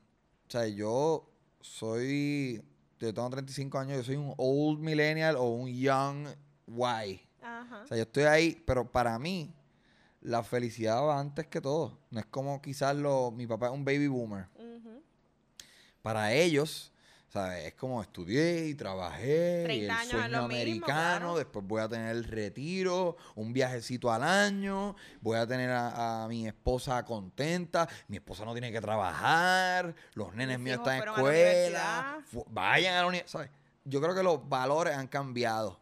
O 0.47 0.51
sea, 0.51 0.67
yo 0.67 1.29
soy. 1.61 2.63
Yo 2.99 3.13
tengo 3.13 3.29
35 3.29 3.79
años, 3.79 3.97
yo 3.97 4.03
soy 4.03 4.15
un 4.15 4.33
old 4.37 4.79
millennial 4.79 5.35
o 5.35 5.49
un 5.49 5.69
young 5.69 6.27
Y. 6.67 7.21
Ajá. 7.41 7.81
O 7.83 7.87
sea, 7.87 7.97
yo 7.97 8.03
estoy 8.03 8.23
ahí, 8.23 8.63
pero 8.65 8.89
para 8.89 9.19
mí, 9.19 9.53
la 10.21 10.41
felicidad 10.43 11.03
va 11.03 11.19
antes 11.19 11.47
que 11.47 11.59
todo. 11.59 11.99
No 12.11 12.19
es 12.19 12.25
como 12.27 12.61
quizás 12.61 12.95
lo, 12.95 13.31
mi 13.31 13.45
papá 13.45 13.67
es 13.67 13.73
un 13.73 13.83
baby 13.83 14.07
boomer. 14.07 14.47
Para 16.01 16.33
ellos, 16.33 16.92
¿sabes? 17.33 17.65
Es 17.65 17.73
como 17.73 17.99
estudié 17.99 18.67
y 18.67 18.75
trabajé, 18.75 19.61
y 19.61 19.63
30 19.63 19.83
el 19.85 19.89
años 19.89 20.11
sueño 20.11 20.27
mismo, 20.27 20.45
americano, 20.45 21.19
claro. 21.19 21.37
después 21.37 21.65
voy 21.65 21.81
a 21.81 21.89
tener 21.89 22.15
el 22.15 22.25
retiro, 22.25 23.17
un 23.33 23.51
viajecito 23.51 24.11
al 24.11 24.21
año, 24.21 24.95
voy 25.19 25.37
a 25.39 25.47
tener 25.47 25.71
a, 25.71 26.25
a 26.25 26.27
mi 26.27 26.45
esposa 26.45 27.03
contenta, 27.03 27.89
mi 28.07 28.17
esposa 28.17 28.45
no 28.45 28.51
tiene 28.53 28.71
que 28.71 28.79
trabajar, 28.79 29.95
los 30.13 30.35
nenes 30.35 30.59
Mis 30.59 30.65
míos 30.65 30.77
están 30.77 31.01
en 31.01 31.09
a 31.09 31.11
escuela, 31.11 32.23
vayan 32.51 32.97
a 32.97 33.01
la 33.01 33.07
universidad, 33.07 33.31
¿sabes? 33.31 33.49
Yo 33.83 33.99
creo 33.99 34.13
que 34.13 34.23
los 34.23 34.47
valores 34.47 34.95
han 34.95 35.07
cambiado. 35.07 35.79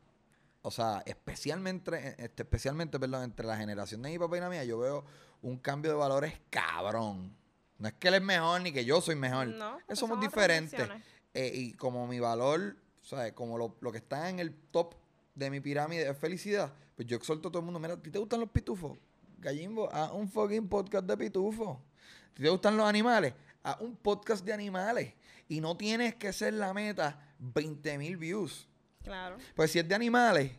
O 0.62 0.72
sea, 0.72 1.04
especialmente, 1.06 2.16
este, 2.18 2.44
especialmente, 2.44 2.98
perdón, 2.98 3.24
entre 3.24 3.46
la 3.46 3.58
generación 3.58 4.02
de 4.04 4.10
mi 4.10 4.18
papá 4.20 4.38
y 4.38 4.40
la 4.40 4.50
mía, 4.50 4.64
yo 4.64 4.80
veo 4.80 5.04
un 5.42 5.58
cambio 5.58 5.92
de 5.92 5.98
valores 5.98 6.40
cabrón. 6.50 7.36
No 7.78 7.88
es 7.88 7.96
que 7.96 8.08
él 8.08 8.14
es 8.14 8.22
mejor 8.22 8.62
ni 8.62 8.72
que 8.72 8.86
yo 8.86 9.02
soy 9.02 9.16
mejor. 9.16 9.48
No, 9.48 9.80
Es 9.80 9.84
pues 9.88 10.00
somos 10.00 10.22
diferentes. 10.22 10.88
Eh, 11.34 11.52
y 11.54 11.74
como 11.74 12.08
mi 12.08 12.20
valor, 12.20 12.76
¿sabes? 13.02 13.34
Como 13.34 13.58
lo, 13.58 13.78
lo 13.82 13.92
que 13.92 14.00
está 14.00 14.30
en 14.30 14.40
el 14.40 14.54
top 14.72 14.96
de 15.36 15.50
mi 15.50 15.60
pirámide 15.60 16.10
es 16.10 16.18
felicidad, 16.18 16.74
pues 16.96 17.08
yo 17.08 17.18
exhorto 17.18 17.48
a 17.48 17.52
todo 17.52 17.60
el 17.60 17.66
mundo, 17.66 17.80
mira, 17.80 17.94
¿a 17.94 18.02
ti 18.02 18.12
te 18.12 18.20
gustan 18.20 18.40
los 18.40 18.50
pitufos? 18.50 18.98
Gallimbo, 19.38 19.92
haz 19.92 20.12
un 20.12 20.28
fucking 20.28 20.68
podcast 20.68 21.06
de 21.06 21.18
pitufos. 21.18 21.78
¿A 21.78 22.34
ti 22.34 22.44
te 22.44 22.50
gustan 22.50 22.78
los 22.78 22.88
animales? 22.88 23.34
Haz 23.64 23.82
un 23.82 23.96
podcast 23.96 24.46
de 24.46 24.54
animales. 24.54 25.14
Y 25.48 25.62
no 25.62 25.76
tienes 25.76 26.16
que 26.16 26.32
ser 26.32 26.54
la 26.54 26.74
meta 26.74 27.20
20 27.40 27.98
mil 27.98 28.18
views. 28.18 28.68
Claro. 29.04 29.38
Pues 29.56 29.72
si 29.72 29.80
es 29.80 29.88
de 29.88 29.96
animales 29.96 30.52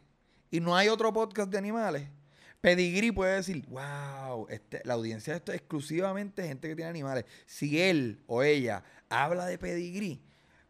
y 0.50 0.60
no 0.60 0.76
hay 0.76 0.88
otro 0.88 1.12
podcast 1.12 1.50
de 1.50 1.58
animales, 1.58 2.08
Pedigree 2.60 3.12
puede 3.12 3.36
decir, 3.36 3.64
wow, 3.68 4.46
este, 4.48 4.82
la 4.84 4.94
audiencia 4.94 5.32
de 5.32 5.38
esto 5.38 5.52
es 5.52 5.58
exclusivamente 5.58 6.46
gente 6.46 6.68
que 6.68 6.76
tiene 6.76 6.90
animales. 6.90 7.24
Si 7.46 7.80
él 7.80 8.22
o 8.26 8.42
ella 8.42 8.84
habla 9.08 9.46
de 9.46 9.58
Pedigree, 9.58 10.20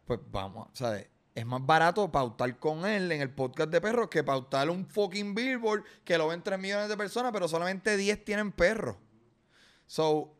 pues 0.05 0.19
vamos, 0.31 0.67
¿sabes? 0.73 1.07
Es 1.35 1.45
más 1.45 1.65
barato 1.65 2.11
pautar 2.11 2.59
con 2.59 2.85
él 2.85 3.11
en 3.11 3.21
el 3.21 3.29
podcast 3.33 3.69
de 3.71 3.81
perros 3.81 4.07
que 4.09 4.23
pautar 4.23 4.69
un 4.69 4.85
fucking 4.85 5.33
billboard 5.33 5.83
que 6.03 6.17
lo 6.17 6.27
ven 6.27 6.43
3 6.43 6.59
millones 6.59 6.89
de 6.89 6.95
personas, 6.97 7.31
pero 7.31 7.47
solamente 7.47 7.97
10 7.97 8.23
tienen 8.23 8.51
perros. 8.51 8.97
So, 9.87 10.35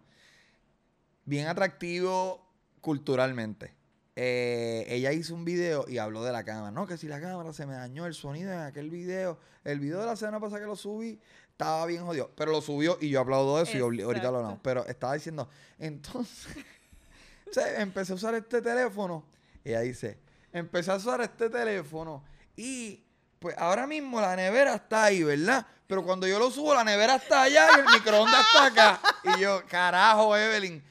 Bien 1.24 1.46
atractivo 1.46 2.44
culturalmente. 2.80 3.72
Eh, 4.16 4.84
ella 4.88 5.12
hizo 5.12 5.32
un 5.34 5.44
video 5.44 5.84
y 5.88 5.98
habló 5.98 6.24
de 6.24 6.32
la 6.32 6.42
cámara. 6.42 6.72
No, 6.72 6.88
que 6.88 6.96
si 6.96 7.06
la 7.06 7.20
cámara 7.20 7.52
se 7.52 7.66
me 7.66 7.74
dañó 7.74 8.06
el 8.06 8.14
sonido 8.14 8.52
en 8.52 8.58
aquel 8.58 8.90
video. 8.90 9.38
El 9.62 9.78
video 9.78 10.00
de 10.00 10.06
la 10.06 10.16
semana 10.16 10.40
pasada 10.40 10.60
que 10.60 10.66
lo 10.66 10.74
subí 10.74 11.20
estaba 11.52 11.86
bien 11.86 12.04
jodido. 12.04 12.32
Pero 12.34 12.50
lo 12.50 12.60
subió 12.60 12.98
y 13.00 13.10
yo 13.10 13.20
aplaudo 13.20 13.62
eso 13.62 13.76
y 13.76 13.80
ahorita 13.80 14.02
lo 14.32 14.38
hablamos. 14.38 14.58
Exacto. 14.58 14.60
Pero 14.64 14.86
estaba 14.86 15.14
diciendo, 15.14 15.48
entonces, 15.78 16.56
empecé 17.76 18.12
a 18.12 18.16
usar 18.16 18.34
este 18.34 18.62
teléfono. 18.62 19.24
Ella 19.64 19.80
dice, 19.80 20.18
empecé 20.52 20.90
a 20.90 20.96
usar 20.96 21.20
este 21.20 21.50
teléfono 21.50 22.24
y 22.56 23.04
pues 23.38 23.56
ahora 23.58 23.86
mismo 23.86 24.20
la 24.20 24.36
nevera 24.36 24.74
está 24.74 25.04
ahí, 25.04 25.22
¿verdad? 25.22 25.66
Pero 25.86 26.04
cuando 26.04 26.26
yo 26.26 26.38
lo 26.38 26.50
subo, 26.50 26.74
la 26.74 26.84
nevera 26.84 27.16
está 27.16 27.42
allá 27.42 27.68
y 27.76 27.80
el 27.80 27.86
microondas 27.86 28.46
está 28.46 28.66
acá. 28.66 29.00
Y 29.24 29.40
yo, 29.40 29.62
carajo, 29.66 30.36
Evelyn. 30.36 30.82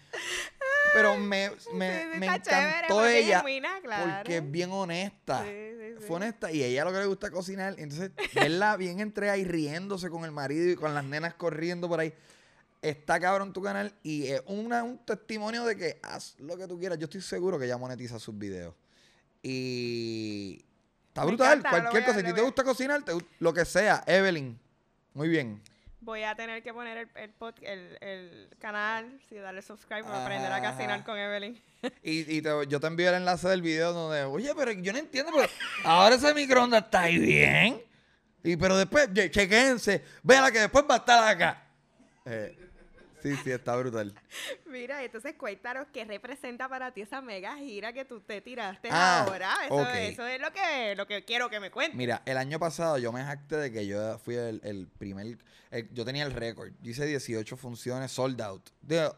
Pero 0.94 1.18
me, 1.18 1.52
me, 1.74 2.00
Sí, 2.02 2.10
sí, 2.12 2.20
me 2.20 2.26
está 2.26 2.42
chévere, 2.42 2.78
encantó 2.80 3.06
ella 3.06 3.38
genuina, 3.38 3.80
claro. 3.82 4.14
porque 4.16 4.38
es 4.38 4.52
bien 4.52 4.72
honesta. 4.72 5.44
Sí. 5.46 6.06
Fue 6.06 6.16
honesta 6.16 6.52
y 6.52 6.64
a 6.64 6.66
ella 6.66 6.86
lo 6.86 6.92
que 6.92 6.98
le 6.98 7.06
gusta 7.06 7.30
cocinar. 7.30 7.76
Entonces, 7.78 8.12
verla 8.34 8.76
bien 8.76 9.00
entre 9.00 9.30
ahí 9.30 9.44
riéndose 9.44 10.10
con 10.10 10.26
el 10.26 10.32
marido 10.32 10.72
y 10.72 10.76
con 10.76 10.94
las 10.94 11.04
nenas 11.04 11.36
corriendo 11.36 11.88
por 11.88 12.00
ahí. 12.00 12.14
Está 12.82 13.20
cabrón 13.20 13.52
tu 13.52 13.62
canal 13.62 13.94
y 14.04 14.28
es 14.28 14.42
una- 14.46 14.84
un 14.84 14.98
testimonio 15.06 15.66
de 15.66 15.76
que 15.76 16.00
haz 16.02 16.36
lo 16.40 16.56
que 16.58 16.66
tú 16.68 16.80
quieras. 16.80 16.98
Yo 16.98 17.06
estoy 17.06 17.22
seguro 17.22 17.60
que 17.60 17.66
ella 17.66 17.78
monetiza 17.78 18.18
sus 18.20 18.38
videos. 18.38 18.74
Y 19.44 20.64
está 21.10 21.22
Me 21.22 21.28
brutal. 21.28 21.60
encanta, 21.60 21.70
lo 21.78 21.82
Cualquier 21.84 21.92
voy 21.92 22.02
a- 22.02 22.06
cosa. 22.06 22.20
Si 22.20 22.20
a 22.20 22.24
lo 22.24 22.30
ti 22.30 22.36
te 22.36 22.42
voy 22.42 22.48
a- 22.48 22.52
gusta 22.52 22.64
cocinar, 22.64 23.04
te 23.04 23.12
lo 23.40 23.54
que 23.54 23.66
sea, 23.66 24.04
Evelyn. 24.08 24.58
Muy 25.14 25.28
bien. 25.28 25.62
Voy 26.02 26.24
a 26.24 26.34
tener 26.36 26.64
que 26.64 26.74
poner 26.74 26.98
el, 26.98 27.10
el, 27.16 27.38
pod- 27.38 27.62
el, 27.62 27.98
el 28.00 28.50
canal, 28.60 29.20
sí, 29.28 29.36
darle 29.36 29.62
subscribe 29.62 30.04
para 30.04 30.24
aprender 30.24 30.50
a 30.52 30.56
Ajá. 30.56 30.72
cocinar 30.72 31.04
con 31.04 31.18
Evelyn. 31.18 31.62
Y, 32.04 32.38
y 32.38 32.42
te- 32.42 32.68
yo 32.68 32.80
te 32.80 32.88
envío 32.88 33.10
el 33.10 33.16
enlace 33.16 33.48
del 33.50 33.62
video 33.62 33.92
donde, 33.94 34.24
oye, 34.24 34.54
pero 34.56 34.72
yo 34.72 34.92
no 34.94 35.00
entiendo, 35.00 35.32
pero 35.36 35.50
ahora 35.86 36.16
ese 36.16 36.34
microondas 36.34 36.84
está 36.86 37.02
ahí 37.02 37.18
bien. 37.18 37.82
Y 38.44 38.56
pero 38.58 38.78
después, 38.78 39.10
che- 39.14 39.30
chequense, 39.32 40.04
véala 40.24 40.52
que 40.52 40.60
después 40.60 40.86
va 40.90 40.96
a 40.96 40.98
estar 41.00 41.24
acá. 41.28 41.64
Eh, 42.26 42.69
sí, 43.22 43.36
sí, 43.44 43.52
está 43.52 43.76
brutal. 43.76 44.14
Mira, 44.66 45.04
entonces 45.04 45.36
cuéntanos 45.36 45.88
qué 45.94 46.06
representa 46.06 46.68
para 46.70 46.92
ti 46.94 47.02
esa 47.02 47.22
mega 47.22 47.56
gira 47.58 47.94
que 47.94 48.06
tú 48.06 48.22
te 48.22 48.42
tiraste 48.42 48.90
Ah, 48.92 49.24
ahora. 49.24 49.54
Eso, 49.66 49.76
ok. 49.76 49.90
eso 49.96 50.28
es 50.28 50.40
lo 50.42 50.52
que, 50.52 50.96
lo 50.96 51.08
que 51.08 51.26
quiero 51.26 51.50
que 51.50 51.60
me 51.60 51.72
cuentes. 51.72 51.96
Mira, 51.96 52.22
el 52.26 52.38
año 52.38 52.60
pasado 52.60 52.98
yo 52.98 53.12
me 53.12 53.24
jacté 53.24 53.58
de 53.58 53.72
que 53.72 53.88
yo 53.88 54.18
fui 54.20 54.36
el, 54.36 54.62
el 54.64 54.88
primer, 54.88 55.38
el- 55.72 55.90
yo 55.94 56.06
tenía 56.06 56.24
el 56.26 56.34
récord. 56.34 56.72
Hice 56.84 57.06
18 57.06 57.58
funciones 57.58 58.12
sold 58.12 58.42
out. 58.42 58.70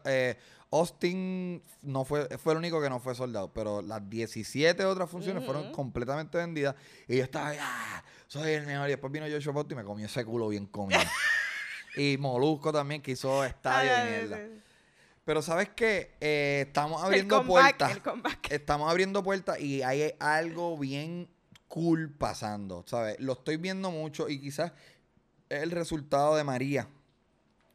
Eh, 0.04 0.36
Austin 0.70 1.62
no 1.82 2.04
fue, 2.04 2.26
fue 2.38 2.54
el 2.54 2.58
único 2.58 2.80
que 2.80 2.88
no 2.88 2.98
fue 2.98 3.14
sold 3.14 3.36
out, 3.36 3.52
pero 3.54 3.82
las 3.82 4.08
17 4.08 4.84
otras 4.86 5.08
funciones 5.10 5.44
fueron 5.44 5.70
completamente 5.72 6.38
vendidas. 6.38 6.74
Y 7.06 7.18
yo 7.18 7.24
estaba, 7.24 7.52
ah, 7.60 8.02
soy 8.26 8.52
el 8.52 8.64
mejor. 8.66 8.88
Y 8.88 8.92
después 8.92 9.12
vino 9.12 9.26
Joshua 9.30 9.52
Bot 9.52 9.70
y 9.70 9.74
me 9.74 9.84
comió 9.84 10.06
ese 10.06 10.24
culo 10.24 10.48
bien 10.48 10.66
comido. 10.66 10.98
y 11.96 12.16
Molusco 12.18 12.72
también, 12.72 13.02
que 13.02 13.12
hizo 13.12 13.44
estadio 13.44 13.90
ay, 13.94 14.10
mierda. 14.10 14.40
Pero 15.24 15.40
¿sabes 15.42 15.68
qué? 15.76 16.12
Eh, 16.20 16.64
estamos 16.66 17.02
abriendo 17.02 17.36
el 17.40 17.46
comeback, 17.46 17.62
puertas 17.78 17.92
El 17.92 18.02
comeback. 18.02 18.50
estamos 18.50 18.90
abriendo 18.90 19.22
puertas 19.22 19.60
y 19.60 19.82
hay 19.82 20.14
algo 20.18 20.76
bien 20.78 21.28
cool 21.68 22.10
pasando, 22.10 22.84
¿sabes? 22.86 23.18
Lo 23.20 23.34
estoy 23.34 23.56
viendo 23.56 23.90
mucho 23.90 24.28
y 24.28 24.40
quizás 24.40 24.72
es 25.48 25.62
el 25.62 25.70
resultado 25.70 26.34
de 26.36 26.44
María, 26.44 26.88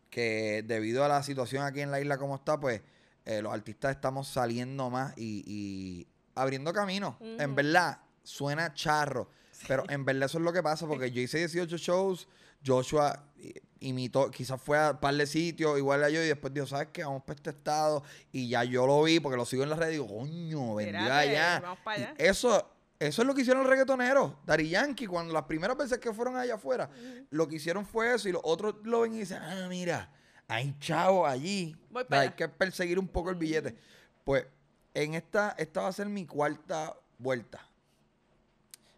que 0.09 0.63
debido 0.65 1.03
a 1.03 1.07
la 1.07 1.23
situación 1.23 1.63
aquí 1.63 1.81
en 1.81 1.91
la 1.91 1.99
isla 2.01 2.17
como 2.17 2.35
está, 2.35 2.59
pues 2.59 2.81
eh, 3.25 3.41
los 3.41 3.53
artistas 3.53 3.95
estamos 3.95 4.27
saliendo 4.27 4.89
más 4.89 5.13
y, 5.17 5.43
y 5.47 6.07
abriendo 6.35 6.73
camino. 6.73 7.17
En 7.21 7.55
verdad, 7.55 7.99
suena 8.23 8.73
charro, 8.73 9.29
pero 9.67 9.83
en 9.89 10.05
verdad 10.05 10.23
eso 10.25 10.37
es 10.37 10.43
lo 10.43 10.53
que 10.53 10.63
pasa, 10.63 10.87
porque 10.87 11.11
yo 11.13 11.21
hice 11.21 11.37
18 11.39 11.77
shows, 11.77 12.27
Joshua 12.65 13.23
i- 13.37 13.53
imitó, 13.79 14.29
quizás 14.31 14.61
fue 14.61 14.77
a 14.77 14.91
un 14.91 14.97
par 14.97 15.13
de 15.15 15.25
sitios, 15.27 15.77
igual 15.77 16.03
a 16.03 16.09
yo, 16.09 16.21
y 16.23 16.27
después 16.27 16.53
dijo, 16.53 16.67
¿sabes 16.67 16.89
qué? 16.93 17.03
Vamos 17.03 17.23
para 17.23 17.35
este 17.35 17.49
estado, 17.51 18.03
y 18.31 18.49
ya 18.49 18.63
yo 18.63 18.85
lo 18.87 19.03
vi, 19.03 19.19
porque 19.19 19.37
lo 19.37 19.45
sigo 19.45 19.63
en 19.63 19.69
las 19.69 19.79
redes, 19.79 19.95
y 19.95 20.01
digo, 20.01 20.07
coño, 20.07 20.75
vendió 20.75 21.13
allá. 21.13 21.59
vamos 21.61 21.79
para 21.83 21.99
Y 21.99 22.03
allá. 22.03 22.15
Eso, 22.17 22.69
eso 22.99 23.21
es 23.21 23.27
lo 23.27 23.33
que 23.35 23.41
hicieron 23.41 23.63
los 23.63 23.69
reggaetoneros. 23.69 24.33
Dari 24.45 24.69
Yankee, 24.69 25.07
cuando 25.07 25.33
las 25.33 25.43
primeras 25.43 25.77
veces 25.77 25.99
que 25.99 26.13
fueron 26.13 26.35
allá 26.37 26.55
afuera, 26.55 26.89
lo 27.29 27.47
que 27.47 27.55
hicieron 27.57 27.85
fue 27.85 28.13
eso, 28.13 28.29
y 28.29 28.31
los 28.31 28.41
otros 28.43 28.75
lo 28.83 29.01
ven 29.01 29.13
y 29.13 29.19
dicen, 29.19 29.39
ah, 29.41 29.67
mira, 29.69 30.11
hay 30.47 30.75
chavos 30.79 31.29
allí. 31.29 31.75
Voy 31.89 32.03
para 32.05 32.21
hay 32.21 32.27
allá. 32.27 32.35
que 32.35 32.47
perseguir 32.49 32.97
un 32.99 33.07
poco 33.07 33.29
el 33.29 33.35
billete. 33.35 33.75
Pues, 34.23 34.45
en 34.93 35.13
esta, 35.13 35.55
esta 35.57 35.81
va 35.81 35.89
a 35.89 35.93
ser 35.93 36.07
mi 36.07 36.25
cuarta 36.25 36.95
vuelta. 37.19 37.66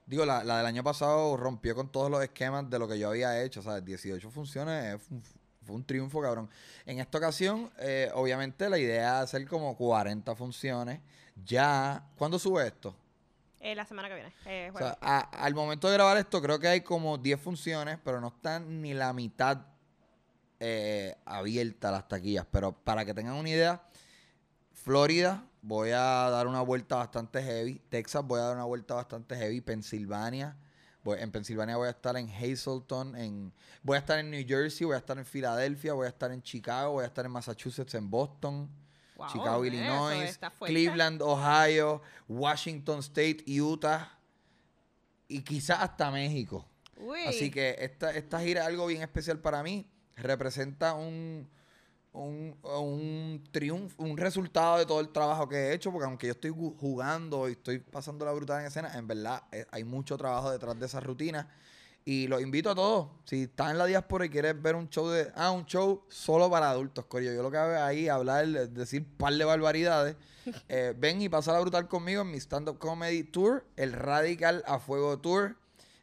Digo, 0.09 0.25
la, 0.25 0.43
la 0.43 0.57
del 0.57 0.65
año 0.65 0.83
pasado 0.83 1.37
rompió 1.37 1.75
con 1.75 1.91
todos 1.91 2.09
los 2.09 2.23
esquemas 2.23 2.67
de 2.67 2.79
lo 2.79 2.87
que 2.87 2.97
yo 2.97 3.09
había 3.09 3.41
hecho. 3.43 3.59
O 3.59 3.63
sea, 3.63 3.79
18 3.79 4.31
funciones 4.31 4.95
eh, 4.95 4.97
fue 4.97 5.17
un, 5.17 5.23
fue 5.61 5.75
un 5.75 5.83
triunfo, 5.85 6.19
cabrón. 6.19 6.49
En 6.87 6.99
esta 6.99 7.19
ocasión, 7.19 7.69
eh, 7.77 8.09
obviamente, 8.15 8.67
la 8.69 8.79
idea 8.79 9.17
es 9.19 9.23
hacer 9.25 9.47
como 9.47 9.77
40 9.77 10.35
funciones. 10.35 10.99
Ya, 11.45 12.03
¿cuándo 12.17 12.39
sube 12.39 12.65
esto? 12.65 12.95
Eh, 13.59 13.75
la 13.75 13.85
semana 13.85 14.07
que 14.07 14.15
viene. 14.15 14.33
Eh, 14.47 14.71
O 14.73 14.77
sea, 14.79 14.97
a- 14.99 15.19
al 15.45 15.53
momento 15.53 15.87
de 15.87 15.93
grabar 15.93 16.17
esto, 16.17 16.41
creo 16.41 16.59
que 16.59 16.69
hay 16.69 16.81
como 16.81 17.19
10 17.19 17.39
funciones, 17.39 17.99
pero 18.03 18.19
no 18.19 18.29
están 18.29 18.81
ni 18.81 18.95
la 18.95 19.13
mitad 19.13 19.59
eh, 20.59 21.15
abiertas 21.23 21.91
las 21.91 22.07
taquillas. 22.07 22.47
Pero 22.49 22.71
para 22.71 23.05
que 23.05 23.13
tengan 23.13 23.35
una 23.35 23.49
idea, 23.49 23.81
Florida 24.73 25.43
voy 25.69 25.91
a 25.91 25.99
dar 26.31 26.47
una 26.47 26.61
vuelta 26.61 26.95
bastante 26.95 27.43
heavy. 27.43 27.79
Texas 27.89 28.25
voy 28.25 28.39
a 28.39 28.43
dar 28.45 28.55
una 28.55 28.65
vuelta 28.65 28.95
bastante 28.95 29.35
heavy. 29.35 29.61
Pensilvania. 29.61 30.57
voy- 31.03 31.19
en 31.21 31.31
Pensilvania 31.31 31.77
voy 31.77 31.87
a 31.87 31.91
estar 31.91 32.17
en 32.17 32.27
Hazleton. 32.27 33.15
En, 33.15 33.53
voy 33.83 33.95
a 33.95 33.99
estar 33.99 34.17
en 34.17 34.31
New 34.31 34.43
Jersey. 34.47 34.85
Voy 34.85 34.95
a 34.95 34.97
estar 34.97 35.17
en 35.19 35.25
Filadelfia. 35.25 35.93
Voy 35.93 36.07
a 36.07 36.09
estar 36.09 36.31
en 36.31 36.41
Chicago. 36.41 36.93
Voy 36.93 37.03
a 37.03 37.07
estar 37.07 37.23
en 37.23 37.31
Massachusetts, 37.31 37.93
en 37.93 38.09
Boston. 38.09 38.67
Wow, 39.15 39.27
Chicago, 39.31 39.63
Illinois. 39.65 40.39
Cleveland, 40.65 41.21
Ohio. 41.21 42.01
Washington 42.27 42.99
State, 42.99 43.43
Utah. 43.61 44.17
Y 45.27 45.43
quizás 45.43 45.81
hasta 45.81 46.09
México. 46.09 46.65
Uy. 46.97 47.19
Así 47.27 47.51
que 47.51 47.75
esta, 47.79 48.09
esta 48.11 48.39
gira 48.41 48.61
es 48.61 48.67
algo 48.67 48.87
bien 48.87 49.03
especial 49.03 49.37
para 49.39 49.61
mí. 49.61 49.87
Representa 50.15 50.95
un, 50.95 51.47
un, 52.13 52.57
un 52.63 53.43
triunfo, 53.51 54.03
un 54.03 54.17
resultado 54.17 54.77
de 54.77 54.85
todo 54.85 54.99
el 54.99 55.09
trabajo 55.09 55.47
que 55.47 55.55
he 55.55 55.73
hecho, 55.73 55.91
porque 55.91 56.05
aunque 56.05 56.27
yo 56.27 56.33
estoy 56.33 56.51
jugando 56.51 57.47
y 57.47 57.53
estoy 57.53 57.79
pasando 57.79 58.25
la 58.25 58.31
brutal 58.31 58.61
en 58.61 58.67
escena, 58.67 58.97
en 58.97 59.07
verdad 59.07 59.43
eh, 59.51 59.65
hay 59.71 59.83
mucho 59.83 60.17
trabajo 60.17 60.51
detrás 60.51 60.79
de 60.79 60.85
esa 60.85 60.99
rutina. 60.99 61.47
Y 62.05 62.27
los 62.27 62.41
invito 62.41 62.71
a 62.71 62.75
todos. 62.75 63.09
Si 63.25 63.43
estás 63.43 63.71
en 63.71 63.77
la 63.77 63.85
diáspora 63.85 64.25
y 64.25 64.29
quieres 64.29 64.59
ver 64.59 64.75
un 64.75 64.89
show 64.89 65.09
de. 65.09 65.31
Ah, 65.35 65.51
un 65.51 65.65
show 65.65 66.05
solo 66.07 66.49
para 66.49 66.71
adultos, 66.71 67.05
Corio. 67.05 67.31
Yo 67.33 67.43
lo 67.43 67.51
que 67.51 67.57
hago 67.57 67.73
es 67.73 67.79
ahí 67.79 68.07
hablar, 68.07 68.47
decir 68.47 69.05
par 69.17 69.33
de 69.33 69.45
barbaridades. 69.45 70.15
Eh, 70.67 70.95
ven 70.97 71.21
y 71.21 71.29
pasa 71.29 71.53
la 71.53 71.59
brutal 71.59 71.87
conmigo 71.87 72.23
en 72.23 72.31
mi 72.31 72.39
stand-up 72.39 72.79
comedy 72.79 73.23
tour, 73.23 73.67
el 73.75 73.93
Radical 73.93 74.63
a 74.65 74.79
Fuego 74.79 75.19
Tour. 75.19 75.57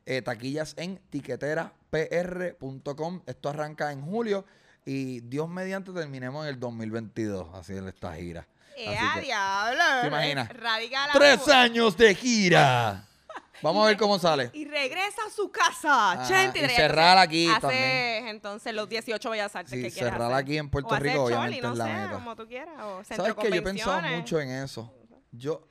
Eh, 0.05 0.23
taquillas 0.23 0.75
en 0.77 1.01
tiqueterapr.com. 1.11 3.23
Esto 3.27 3.49
arranca 3.49 3.91
en 3.91 4.03
julio 4.03 4.45
y 4.87 5.21
Dios 5.21 5.49
mediante 5.49 5.93
terminemos 5.93 6.45
en 6.47 6.55
el 6.55 6.59
2022. 6.61 7.55
Así 7.55 7.75
es 7.75 7.83
esta 7.85 8.15
gira. 8.15 8.47
¡Eh, 8.77 8.97
Así 8.97 9.15
que- 9.15 9.27
diablo! 9.27 9.83
¿Te 10.03 10.07
imaginas? 10.09 10.49
Radical 10.51 11.11
¡Tres 11.13 11.49
años 11.49 11.97
de 11.97 12.15
gira! 12.15 13.05
Vamos 13.63 13.85
a 13.85 13.89
ver 13.89 13.97
cómo 13.97 14.19
sale. 14.19 14.51
Y 14.53 14.67
regresa 14.67 15.23
a 15.27 15.31
su 15.31 15.51
casa. 15.51 16.13
Ajá, 16.13 16.29
Chente, 16.29 16.65
y 16.65 16.69
cerrar 16.69 17.17
aquí 17.19 17.49
también. 17.59 18.29
entonces 18.29 18.75
los 18.75 18.87
18 18.89 19.31
bellas 19.31 19.57
artes 19.57 19.71
Sí, 19.73 19.83
que 19.83 19.91
quieras 19.91 20.13
cerrar 20.13 20.31
hacer. 20.31 20.45
aquí 20.45 20.59
en 20.59 20.69
Puerto 20.69 20.91
O 20.91 20.95
hacer 20.95 21.07
Rico, 21.07 21.31
choli, 21.31 21.61
no 21.63 21.73
es 21.73 21.79
la 21.79 21.85
sé, 21.87 21.93
meta. 21.93 22.13
como 22.13 22.37
tú 22.37 22.47
quieras. 22.47 22.75
O 22.83 23.03
¿Sabes 23.03 23.35
que 23.35 23.49
Yo 23.49 23.55
he 23.57 23.63
pensado 23.63 24.03
mucho 24.03 24.41
en 24.41 24.51
eso. 24.51 24.93
Yo, 25.33 25.55
o 25.55 25.69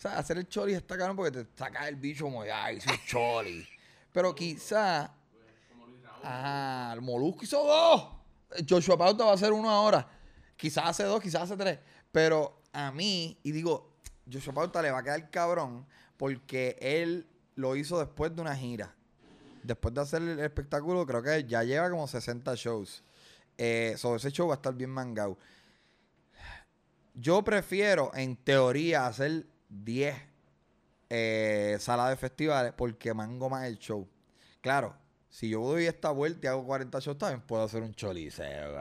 sea, 0.00 0.18
hacer 0.18 0.38
el 0.38 0.48
choli 0.48 0.74
está 0.74 0.98
caro 0.98 1.14
porque 1.14 1.30
te 1.44 1.46
saca 1.56 1.86
el 1.88 1.94
bicho 1.96 2.24
como, 2.24 2.42
ay, 2.42 2.76
hice 2.78 2.90
un 2.90 2.98
choli. 3.06 3.68
Pero 4.12 4.34
quizá, 4.34 5.12
ah, 6.24 6.90
el 6.94 7.00
molusco 7.00 7.44
hizo 7.44 7.64
dos. 7.64 8.08
Joshua 8.68 8.96
Pauta 8.96 9.24
va 9.24 9.32
a 9.32 9.34
hacer 9.34 9.52
uno 9.52 9.70
ahora. 9.70 10.08
Quizás 10.56 10.84
hace 10.86 11.04
dos, 11.04 11.20
quizás 11.20 11.42
hace 11.42 11.56
tres. 11.56 11.78
Pero 12.12 12.62
a 12.72 12.92
mí, 12.92 13.38
y 13.42 13.52
digo, 13.52 13.94
Joshua 14.30 14.54
Pauta 14.54 14.82
le 14.82 14.90
va 14.90 14.98
a 14.98 15.02
quedar 15.02 15.30
cabrón 15.30 15.86
porque 16.16 16.76
él 16.80 17.26
lo 17.56 17.76
hizo 17.76 17.98
después 17.98 18.34
de 18.34 18.40
una 18.40 18.56
gira. 18.56 18.94
Después 19.62 19.94
de 19.94 20.00
hacer 20.00 20.22
el 20.22 20.40
espectáculo, 20.40 21.06
creo 21.06 21.22
que 21.22 21.44
ya 21.44 21.62
lleva 21.64 21.90
como 21.90 22.06
60 22.06 22.54
shows. 22.54 23.02
Eh, 23.56 23.94
sobre 23.96 24.18
ese 24.18 24.30
show 24.30 24.48
va 24.48 24.54
a 24.54 24.56
estar 24.56 24.74
bien 24.74 24.90
mangado. 24.90 25.38
Yo 27.14 27.42
prefiero, 27.42 28.10
en 28.14 28.36
teoría, 28.36 29.06
hacer 29.06 29.46
10 29.68 30.16
eh, 31.10 31.76
salas 31.78 32.10
de 32.10 32.16
festivales 32.16 32.72
porque 32.76 33.14
mango 33.14 33.48
más 33.48 33.64
el 33.66 33.78
show. 33.78 34.08
Claro, 34.60 34.96
si 35.34 35.48
yo 35.48 35.60
doy 35.62 35.86
esta 35.86 36.12
vuelta 36.12 36.46
y 36.46 36.48
hago 36.48 36.64
40 36.64 36.96
shows, 37.00 37.18
también 37.18 37.40
puedo 37.40 37.64
hacer 37.64 37.82
un 37.82 37.92
choliseo 37.92 38.78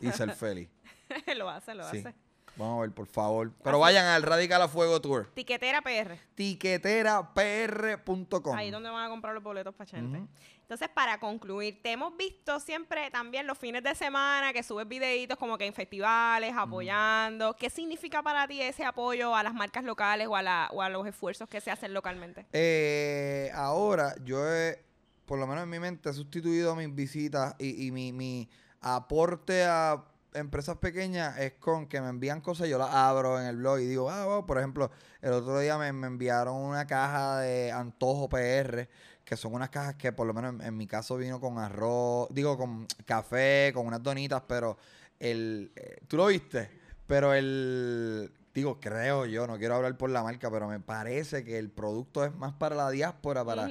y 0.00 0.10
ser 0.10 0.32
feliz. 0.34 0.68
lo 1.36 1.48
hace, 1.48 1.72
lo 1.74 1.88
Sí. 1.88 1.98
hace. 1.98 2.14
Vamos 2.56 2.78
a 2.78 2.80
ver, 2.80 2.90
por 2.90 3.06
favor. 3.06 3.52
Pero 3.62 3.78
vayan 3.78 4.04
al 4.06 4.24
Radical 4.24 4.60
a 4.62 4.66
Fuego 4.66 5.00
Tour. 5.00 5.30
Tiquetera 5.32 5.80
PR. 5.80 6.18
Tiqueterapr.com. 6.34 8.56
Ahí 8.56 8.72
donde 8.72 8.90
van 8.90 9.06
a 9.06 9.08
comprar 9.08 9.32
los 9.34 9.44
boletos 9.44 9.72
para 9.74 9.88
gente. 9.88 10.20
Entonces, 10.62 10.88
para 10.88 11.20
concluir, 11.20 11.80
te 11.82 11.92
hemos 11.92 12.14
visto 12.16 12.58
siempre 12.60 13.10
también 13.10 13.46
los 13.46 13.56
fines 13.56 13.82
de 13.84 13.94
semana 13.94 14.52
que 14.52 14.62
subes 14.64 14.86
videitos 14.88 15.38
como 15.38 15.56
que 15.56 15.66
en 15.66 15.72
festivales, 15.72 16.52
apoyando. 16.56 17.54
¿Qué 17.54 17.70
significa 17.70 18.20
para 18.22 18.46
ti 18.48 18.60
ese 18.60 18.84
apoyo 18.84 19.34
a 19.36 19.42
las 19.44 19.54
marcas 19.54 19.84
locales 19.84 20.26
o 20.26 20.34
a, 20.36 20.42
la- 20.42 20.68
o 20.72 20.82
a 20.82 20.88
los 20.88 21.06
esfuerzos 21.06 21.48
que 21.48 21.60
se 21.60 21.70
hacen 21.70 21.94
localmente? 21.94 22.44
Eh, 22.52 23.50
ahora 23.54 24.14
yo 24.24 24.44
he, 24.52 24.82
por 25.28 25.38
lo 25.38 25.46
menos 25.46 25.62
en 25.62 25.70
mi 25.70 25.78
mente, 25.78 26.08
he 26.08 26.12
sustituido 26.14 26.74
mis 26.74 26.92
visitas 26.92 27.54
y, 27.58 27.86
y 27.86 27.92
mi, 27.92 28.12
mi 28.12 28.48
aporte 28.80 29.64
a 29.64 30.02
empresas 30.32 30.78
pequeñas 30.78 31.38
es 31.38 31.52
con 31.54 31.86
que 31.86 32.00
me 32.00 32.08
envían 32.08 32.40
cosas, 32.40 32.66
yo 32.68 32.78
las 32.78 32.94
abro 32.94 33.38
en 33.38 33.46
el 33.46 33.56
blog 33.56 33.80
y 33.80 33.86
digo, 33.86 34.10
ah, 34.10 34.24
wow, 34.24 34.46
por 34.46 34.56
ejemplo, 34.58 34.90
el 35.20 35.32
otro 35.32 35.58
día 35.58 35.76
me, 35.76 35.92
me 35.92 36.06
enviaron 36.06 36.56
una 36.56 36.86
caja 36.86 37.40
de 37.40 37.70
Antojo 37.70 38.28
PR, 38.30 38.88
que 39.22 39.36
son 39.36 39.52
unas 39.52 39.68
cajas 39.68 39.96
que 39.96 40.12
por 40.12 40.26
lo 40.26 40.32
menos 40.32 40.64
en, 40.64 40.76
mi 40.76 40.86
caso 40.86 41.18
vino 41.18 41.38
con 41.40 41.58
arroz, 41.58 42.28
digo, 42.30 42.56
con 42.56 42.86
café, 43.04 43.70
con 43.74 43.86
unas 43.86 44.02
donitas, 44.02 44.42
pero 44.48 44.78
el, 45.20 45.70
eh, 45.76 45.98
¿tú 46.08 46.16
lo 46.16 46.26
viste? 46.26 46.70
Pero 47.06 47.34
el, 47.34 48.32
digo, 48.54 48.80
creo 48.80 49.26
yo, 49.26 49.46
no 49.46 49.58
quiero 49.58 49.74
hablar 49.74 49.98
por 49.98 50.08
la 50.08 50.22
marca, 50.22 50.50
pero 50.50 50.68
me 50.68 50.80
parece 50.80 51.44
que 51.44 51.58
el 51.58 51.70
producto 51.70 52.24
es 52.24 52.34
más 52.34 52.54
para 52.54 52.74
la 52.74 52.90
diáspora, 52.90 53.44
para. 53.44 53.68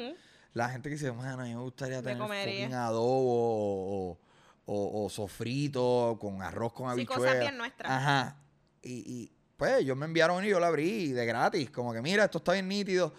La 0.57 0.69
gente 0.69 0.89
que 0.89 0.95
dice, 0.95 1.11
mano, 1.11 1.41
a 1.43 1.45
mí 1.45 1.53
me 1.55 1.61
gustaría 1.61 2.01
tener 2.01 2.17
comería". 2.17 2.61
fucking 2.65 2.73
adobo 2.75 4.11
o, 4.11 4.17
o- 4.65 5.05
o 5.05 5.09
sofrito 5.09 6.17
con 6.19 6.41
arroz 6.41 6.73
con 6.73 6.87
Sí, 6.87 6.91
habichuelas. 6.93 7.23
cosas 7.25 7.39
bien 7.39 7.57
nuestras. 7.57 7.91
Ajá. 7.91 8.37
Y, 8.81 8.91
y, 9.05 9.31
pues 9.55 9.79
ellos 9.79 9.95
me 9.97 10.05
enviaron 10.05 10.43
y 10.45 10.49
yo 10.49 10.59
la 10.59 10.67
abrí 10.67 11.11
de 11.13 11.25
gratis. 11.25 11.69
Como 11.71 11.91
que 11.93 12.01
mira, 12.01 12.25
esto 12.25 12.37
está 12.39 12.53
bien 12.53 12.67
nítido. 12.67 13.13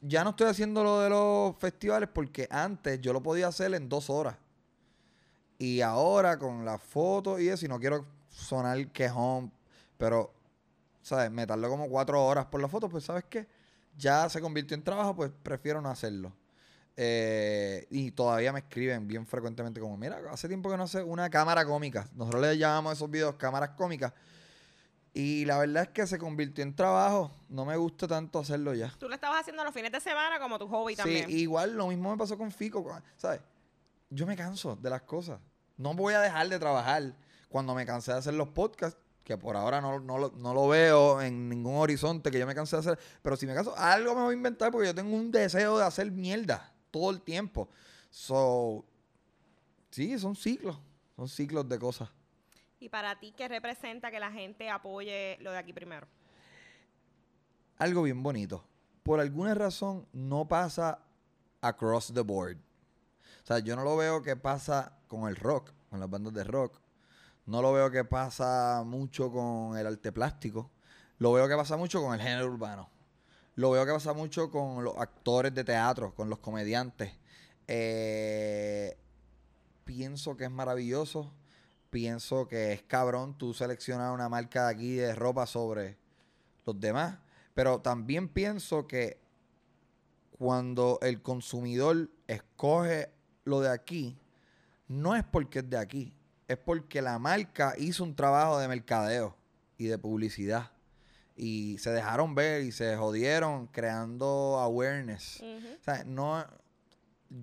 Ya 0.00 0.24
no 0.24 0.30
estoy 0.30 0.48
haciendo 0.48 0.82
lo 0.84 1.00
de 1.00 1.10
los 1.10 1.56
festivales 1.58 2.08
porque 2.12 2.46
antes 2.50 3.00
yo 3.00 3.12
lo 3.12 3.22
podía 3.22 3.48
hacer 3.48 3.74
en 3.74 3.88
dos 3.88 4.08
horas. 4.08 4.36
Y 5.58 5.80
ahora 5.80 6.38
con 6.38 6.64
las 6.64 6.80
fotos 6.82 7.40
y 7.40 7.48
eso, 7.48 7.66
y 7.66 7.68
no 7.68 7.78
quiero 7.78 8.06
sonar 8.30 8.88
quejón, 8.90 9.52
pero, 9.98 10.32
¿sabes? 11.02 11.30
Me 11.30 11.46
tardó 11.46 11.68
como 11.68 11.88
cuatro 11.88 12.24
horas 12.24 12.46
por 12.46 12.60
la 12.60 12.68
foto, 12.68 12.88
pues, 12.88 13.04
¿sabes 13.04 13.24
qué? 13.28 13.46
Ya 13.96 14.28
se 14.28 14.40
convirtió 14.40 14.74
en 14.74 14.82
trabajo, 14.82 15.14
pues 15.14 15.30
prefiero 15.42 15.80
no 15.82 15.90
hacerlo. 15.90 16.32
Eh, 16.96 17.86
y 17.90 18.10
todavía 18.10 18.52
me 18.52 18.60
escriben 18.60 19.08
bien 19.08 19.26
frecuentemente 19.26 19.80
como, 19.80 19.96
mira, 19.96 20.20
hace 20.30 20.48
tiempo 20.48 20.70
que 20.70 20.76
no 20.76 20.84
hace 20.84 21.02
una 21.02 21.30
cámara 21.30 21.64
cómica. 21.64 22.06
Nosotros 22.14 22.42
le 22.42 22.58
llamamos 22.58 22.90
a 22.90 22.94
esos 22.94 23.10
videos 23.10 23.34
cámaras 23.36 23.70
cómicas. 23.70 24.12
Y 25.14 25.44
la 25.44 25.58
verdad 25.58 25.82
es 25.84 25.88
que 25.90 26.06
se 26.06 26.18
convirtió 26.18 26.64
en 26.64 26.74
trabajo. 26.74 27.30
No 27.48 27.64
me 27.64 27.76
gusta 27.76 28.08
tanto 28.08 28.38
hacerlo 28.38 28.74
ya. 28.74 28.92
Tú 28.98 29.08
lo 29.08 29.14
estabas 29.14 29.40
haciendo 29.40 29.62
los 29.64 29.74
fines 29.74 29.92
de 29.92 30.00
semana 30.00 30.38
como 30.38 30.58
tu 30.58 30.66
hobby 30.68 30.94
Sí, 30.94 30.98
también. 30.98 31.30
igual 31.30 31.76
lo 31.76 31.88
mismo 31.88 32.10
me 32.10 32.16
pasó 32.16 32.38
con 32.38 32.50
Fico, 32.50 32.84
¿sabes? 33.16 33.40
Yo 34.08 34.26
me 34.26 34.36
canso 34.36 34.76
de 34.76 34.90
las 34.90 35.02
cosas. 35.02 35.38
No 35.76 35.94
voy 35.94 36.14
a 36.14 36.20
dejar 36.20 36.48
de 36.48 36.58
trabajar 36.58 37.14
cuando 37.48 37.74
me 37.74 37.84
cansé 37.84 38.12
de 38.12 38.18
hacer 38.18 38.34
los 38.34 38.48
podcasts, 38.48 38.98
que 39.24 39.36
por 39.36 39.56
ahora 39.56 39.80
no, 39.80 40.00
no 40.00 40.18
lo, 40.18 40.30
no 40.36 40.54
lo 40.54 40.68
veo 40.68 41.20
en 41.20 41.48
ningún 41.48 41.76
horizonte 41.76 42.30
que 42.30 42.38
yo 42.38 42.46
me 42.46 42.54
cansé 42.54 42.76
de 42.76 42.80
hacer. 42.80 42.98
Pero 43.22 43.36
si 43.36 43.46
me 43.46 43.54
canso, 43.54 43.76
algo 43.76 44.14
me 44.14 44.22
voy 44.22 44.32
a 44.32 44.36
inventar 44.36 44.70
porque 44.72 44.88
yo 44.88 44.94
tengo 44.94 45.14
un 45.14 45.30
deseo 45.30 45.78
de 45.78 45.84
hacer 45.84 46.10
mierda 46.10 46.71
todo 46.92 47.10
el 47.10 47.20
tiempo. 47.20 47.68
So, 48.10 48.84
sí, 49.90 50.16
son 50.20 50.36
ciclos. 50.36 50.78
Son 51.16 51.28
ciclos 51.28 51.68
de 51.68 51.78
cosas. 51.80 52.08
Y 52.78 52.88
para 52.88 53.18
ti, 53.18 53.32
¿qué 53.36 53.48
representa 53.48 54.12
que 54.12 54.20
la 54.20 54.30
gente 54.30 54.70
apoye 54.70 55.38
lo 55.40 55.50
de 55.50 55.58
aquí 55.58 55.72
primero? 55.72 56.06
algo 57.82 58.04
bien 58.04 58.22
bonito. 58.22 58.64
Por 59.02 59.18
alguna 59.18 59.54
razón 59.54 60.06
no 60.12 60.46
pasa 60.46 61.00
across 61.60 62.12
the 62.14 62.20
board. 62.20 62.56
O 62.56 63.46
sea, 63.46 63.58
yo 63.58 63.74
no 63.74 63.82
lo 63.82 63.96
veo 63.96 64.22
que 64.22 64.36
pasa 64.36 64.92
con 65.08 65.28
el 65.28 65.34
rock, 65.34 65.72
con 65.90 65.98
las 65.98 66.08
bandas 66.08 66.32
de 66.32 66.44
rock. 66.44 66.80
No 67.46 67.60
lo 67.60 67.72
veo 67.72 67.90
que 67.90 68.04
pasa 68.04 68.84
mucho 68.86 69.32
con 69.32 69.76
el 69.76 69.84
arte 69.84 70.12
plástico. 70.12 70.70
Lo 71.18 71.32
veo 71.32 71.48
que 71.48 71.56
pasa 71.56 71.76
mucho 71.76 72.00
con 72.00 72.14
el 72.14 72.20
género 72.20 72.46
urbano. 72.46 72.88
Lo 73.54 73.70
veo 73.70 73.84
que 73.84 73.92
pasa 73.92 74.14
mucho 74.14 74.50
con 74.50 74.82
los 74.82 74.96
actores 74.96 75.54
de 75.54 75.62
teatro, 75.62 76.14
con 76.14 76.30
los 76.30 76.38
comediantes. 76.38 77.12
Eh, 77.68 78.96
pienso 79.84 80.36
que 80.36 80.44
es 80.44 80.50
maravilloso. 80.50 81.32
Pienso 81.90 82.48
que 82.48 82.72
es 82.72 82.82
cabrón 82.82 83.36
tú 83.36 83.52
seleccionar 83.52 84.12
una 84.12 84.30
marca 84.30 84.66
de 84.66 84.74
aquí 84.74 84.94
de 84.94 85.14
ropa 85.14 85.46
sobre 85.46 85.98
los 86.64 86.80
demás. 86.80 87.18
Pero 87.52 87.80
también 87.80 88.28
pienso 88.28 88.86
que 88.86 89.20
cuando 90.38 90.98
el 91.02 91.20
consumidor 91.20 92.08
escoge 92.26 93.10
lo 93.44 93.60
de 93.60 93.68
aquí, 93.68 94.18
no 94.88 95.14
es 95.14 95.24
porque 95.24 95.58
es 95.58 95.68
de 95.68 95.76
aquí, 95.76 96.14
es 96.48 96.56
porque 96.56 97.02
la 97.02 97.18
marca 97.18 97.74
hizo 97.76 98.02
un 98.02 98.16
trabajo 98.16 98.58
de 98.58 98.68
mercadeo 98.68 99.36
y 99.76 99.86
de 99.86 99.98
publicidad. 99.98 100.70
Y 101.36 101.78
se 101.78 101.90
dejaron 101.90 102.34
ver 102.34 102.62
y 102.62 102.72
se 102.72 102.96
jodieron 102.96 103.66
creando 103.68 104.58
awareness. 104.58 105.42
O 105.80 105.82
sea, 105.84 106.04
no, 106.04 106.44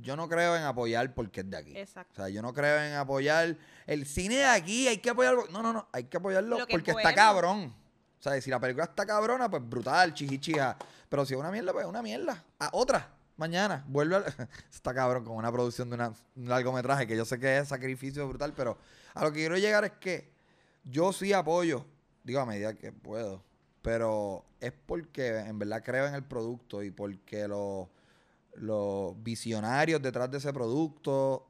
yo 0.01 0.15
no 0.15 0.29
creo 0.29 0.55
en 0.55 0.63
apoyar 0.63 1.13
porque 1.13 1.41
es 1.41 1.49
de 1.49 1.57
aquí. 1.57 1.77
Exacto. 1.77 2.13
O 2.13 2.15
sea, 2.17 2.29
yo 2.29 2.41
no 2.41 2.53
creo 2.53 2.81
en 2.83 2.93
apoyar 2.93 3.57
el 3.87 4.05
cine 4.05 4.35
de 4.37 4.45
aquí, 4.45 4.87
hay 4.87 4.99
que 4.99 5.09
apoyarlo. 5.09 5.45
No, 5.51 5.63
no, 5.63 5.73
no, 5.73 5.87
hay 5.91 6.03
que 6.05 6.17
apoyarlo 6.17 6.65
que 6.67 6.73
porque 6.73 6.91
está 6.91 7.13
cabrón. 7.15 7.73
O 8.19 8.21
sea, 8.21 8.39
si 8.41 8.49
la 8.49 8.59
película 8.59 8.83
está 8.85 9.05
cabrona, 9.05 9.49
pues 9.49 9.67
brutal, 9.67 10.13
chichichija. 10.13 10.77
Pero 11.09 11.25
si 11.25 11.33
es 11.33 11.39
una 11.39 11.51
mierda, 11.51 11.71
pues 11.73 11.83
es 11.85 11.89
una 11.89 12.03
mierda. 12.03 12.43
A 12.59 12.69
otra, 12.73 13.09
mañana, 13.37 13.83
vuelve 13.87 14.17
a... 14.17 14.23
está 14.71 14.93
cabrón 14.93 15.23
con 15.25 15.35
una 15.37 15.51
producción 15.51 15.89
de 15.89 15.95
una- 15.95 16.13
un 16.35 16.49
largometraje 16.49 17.07
que 17.07 17.15
yo 17.17 17.25
sé 17.25 17.39
que 17.39 17.57
es 17.57 17.69
sacrificio 17.69 18.27
brutal, 18.27 18.53
pero 18.55 18.77
a 19.15 19.23
lo 19.23 19.31
que 19.31 19.39
quiero 19.39 19.57
llegar 19.57 19.85
es 19.85 19.93
que 19.93 20.29
yo 20.83 21.11
sí 21.13 21.33
apoyo, 21.33 21.85
digo 22.23 22.39
a 22.41 22.45
medida 22.45 22.73
que 22.75 22.91
puedo, 22.91 23.41
pero 23.81 24.45
es 24.59 24.73
porque 24.85 25.39
en 25.39 25.59
verdad 25.59 25.83
creo 25.83 26.07
en 26.07 26.15
el 26.15 26.23
producto 26.23 26.83
y 26.83 26.91
porque 26.91 27.47
los 27.47 27.87
los 28.55 29.21
visionarios 29.23 30.01
detrás 30.01 30.29
de 30.29 30.37
ese 30.37 30.51
producto 30.53 31.47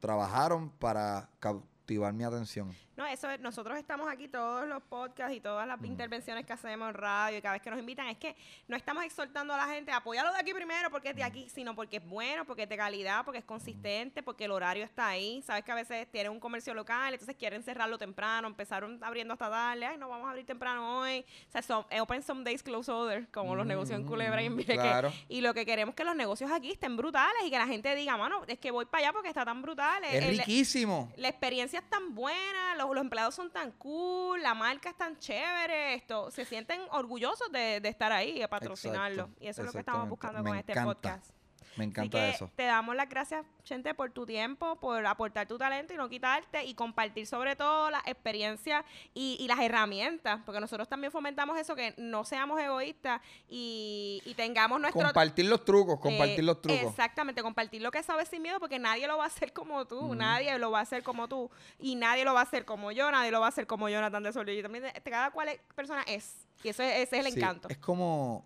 trabajaron 0.00 0.70
para 0.70 1.28
cautivar 1.38 2.12
mi 2.12 2.24
atención. 2.24 2.74
No, 3.00 3.06
eso 3.06 3.30
es- 3.30 3.40
nosotros 3.40 3.78
estamos 3.78 4.10
aquí 4.12 4.28
todos 4.28 4.68
los 4.68 4.82
podcasts 4.82 5.34
y 5.34 5.40
todas 5.40 5.64
Mm. 5.64 5.68
las 5.70 5.84
intervenciones 5.86 6.44
que 6.44 6.52
hacemos 6.52 6.86
en 6.90 6.94
radio 6.94 7.38
y 7.38 7.40
cada 7.40 7.54
vez 7.54 7.62
que 7.62 7.70
nos 7.70 7.78
invitan 7.78 8.06
es 8.08 8.18
que 8.18 8.36
no 8.68 8.76
estamos 8.76 9.02
exhortando 9.04 9.54
a 9.54 9.56
la 9.56 9.66
gente 9.72 9.90
a 9.90 9.96
apoyarlo 9.96 10.30
de 10.34 10.38
aquí 10.38 10.52
primero 10.52 10.90
porque 10.90 11.08
es 11.08 11.14
Mm. 11.14 11.16
de 11.16 11.22
aquí, 11.24 11.48
sino 11.48 11.74
porque 11.74 11.96
es 11.96 12.04
bueno, 12.06 12.44
porque 12.44 12.64
es 12.64 12.68
de 12.68 12.76
calidad, 12.76 13.24
porque 13.24 13.38
es 13.38 13.44
consistente, 13.46 14.22
porque 14.22 14.44
el 14.44 14.50
horario 14.50 14.84
está 14.84 15.08
ahí. 15.08 15.40
Sabes 15.46 15.64
que 15.64 15.72
a 15.72 15.76
veces 15.76 16.10
tienen 16.12 16.30
un 16.30 16.40
comercio 16.40 16.74
local, 16.74 17.14
entonces 17.14 17.36
quieren 17.36 17.62
cerrarlo 17.62 17.96
temprano, 17.96 18.46
empezaron 18.48 19.02
abriendo 19.02 19.32
hasta 19.32 19.48
tarde, 19.48 19.86
ay, 19.86 19.96
no 19.96 20.10
vamos 20.10 20.26
a 20.26 20.30
abrir 20.32 20.44
temprano 20.44 20.98
hoy. 20.98 21.24
O 21.48 21.50
sea, 21.52 21.62
son- 21.62 21.86
eh, 21.88 22.02
open 22.02 22.22
some 22.22 22.44
days, 22.44 22.62
close 22.62 22.92
other, 22.92 23.26
como 23.30 23.56
los 23.56 23.64
negocios 23.64 23.98
en 23.98 24.04
Culebra 24.06 24.42
y 24.42 24.46
en 24.46 24.52
Mm, 24.52 24.56
Vieques. 24.58 24.74
claro. 24.76 25.10
Y 25.30 25.40
lo 25.40 25.54
que 25.54 25.64
queremos 25.64 25.94
es 25.94 25.96
que 25.96 26.04
los 26.04 26.16
negocios 26.16 26.50
aquí 26.50 26.70
estén 26.72 26.98
brutales 26.98 27.44
y 27.46 27.50
que 27.50 27.56
la 27.56 27.66
gente 27.66 27.94
diga, 27.94 28.18
mano, 28.18 28.42
es 28.46 28.58
que 28.58 28.70
voy 28.70 28.84
para 28.84 29.04
allá 29.04 29.12
porque 29.14 29.28
está 29.28 29.46
tan 29.46 29.62
brutal. 29.62 30.04
Es 30.04 30.22
El- 30.22 30.36
riquísimo. 30.36 31.10
la 31.16 31.28
experiencia 31.28 31.78
es 31.78 31.88
tan 31.88 32.14
buena, 32.14 32.74
los, 32.76 32.89
los 32.94 33.02
empleados 33.02 33.34
son 33.34 33.50
tan 33.50 33.72
cool, 33.72 34.42
la 34.42 34.54
marca 34.54 34.90
es 34.90 34.96
tan 34.96 35.18
chévere, 35.18 35.94
esto, 35.94 36.30
se 36.30 36.44
sienten 36.44 36.80
orgullosos 36.90 37.50
de, 37.52 37.80
de 37.80 37.88
estar 37.88 38.12
ahí, 38.12 38.38
de 38.38 38.48
patrocinarlo. 38.48 39.22
Exacto, 39.24 39.44
y 39.44 39.48
eso 39.48 39.62
es 39.62 39.66
lo 39.66 39.72
que 39.72 39.78
estamos 39.80 40.08
buscando 40.08 40.42
Me 40.42 40.50
con 40.50 40.58
este 40.58 40.74
podcast. 40.82 41.39
Me 41.76 41.84
Así 41.84 41.90
encanta 41.90 42.18
que 42.18 42.30
eso. 42.30 42.50
te 42.56 42.64
damos 42.64 42.96
las 42.96 43.08
gracias, 43.08 43.46
Chente, 43.62 43.94
por 43.94 44.10
tu 44.10 44.26
tiempo, 44.26 44.74
por 44.80 45.06
aportar 45.06 45.46
tu 45.46 45.56
talento 45.56 45.94
y 45.94 45.96
no 45.96 46.08
quitarte 46.08 46.64
y 46.64 46.74
compartir 46.74 47.28
sobre 47.28 47.54
todo 47.54 47.90
las 47.90 48.04
experiencias 48.08 48.84
y, 49.14 49.36
y 49.38 49.46
las 49.46 49.60
herramientas, 49.60 50.40
porque 50.44 50.60
nosotros 50.60 50.88
también 50.88 51.12
fomentamos 51.12 51.56
eso, 51.56 51.76
que 51.76 51.94
no 51.96 52.24
seamos 52.24 52.60
egoístas 52.60 53.20
y, 53.48 54.20
y 54.24 54.34
tengamos 54.34 54.80
nuestro... 54.80 55.00
Compartir 55.04 55.46
los 55.46 55.64
trucos, 55.64 55.94
eh, 55.98 56.00
compartir 56.02 56.44
los 56.44 56.60
trucos. 56.60 56.82
Exactamente, 56.90 57.40
compartir 57.40 57.80
lo 57.82 57.92
que 57.92 58.02
sabes 58.02 58.28
sin 58.28 58.42
miedo, 58.42 58.58
porque 58.58 58.80
nadie 58.80 59.06
lo 59.06 59.16
va 59.16 59.24
a 59.24 59.28
hacer 59.28 59.52
como 59.52 59.86
tú, 59.86 60.14
nadie 60.16 60.58
lo 60.58 60.72
va 60.72 60.80
a 60.80 60.82
hacer 60.82 61.04
como 61.04 61.28
tú, 61.28 61.50
y 61.78 61.94
nadie 61.94 62.24
lo 62.24 62.34
va 62.34 62.40
a 62.40 62.42
hacer 62.44 62.64
como 62.64 62.90
yo, 62.90 63.10
nadie 63.12 63.30
lo 63.30 63.38
va 63.38 63.46
a 63.46 63.50
hacer 63.50 63.68
como 63.68 63.88
Jonathan 63.88 64.24
de 64.24 64.32
Solís. 64.32 64.58
Y 64.58 64.62
también 64.62 64.82
de- 64.84 64.92
cada 65.04 65.30
cual 65.30 65.48
es- 65.50 65.60
persona 65.76 66.02
es, 66.08 66.48
y 66.64 66.68
eso 66.68 66.82
es, 66.82 66.96
ese 67.08 67.18
es 67.20 67.26
el 67.26 67.32
Sí, 67.32 67.38
encanto. 67.38 67.68
Es 67.68 67.78
como 67.78 68.44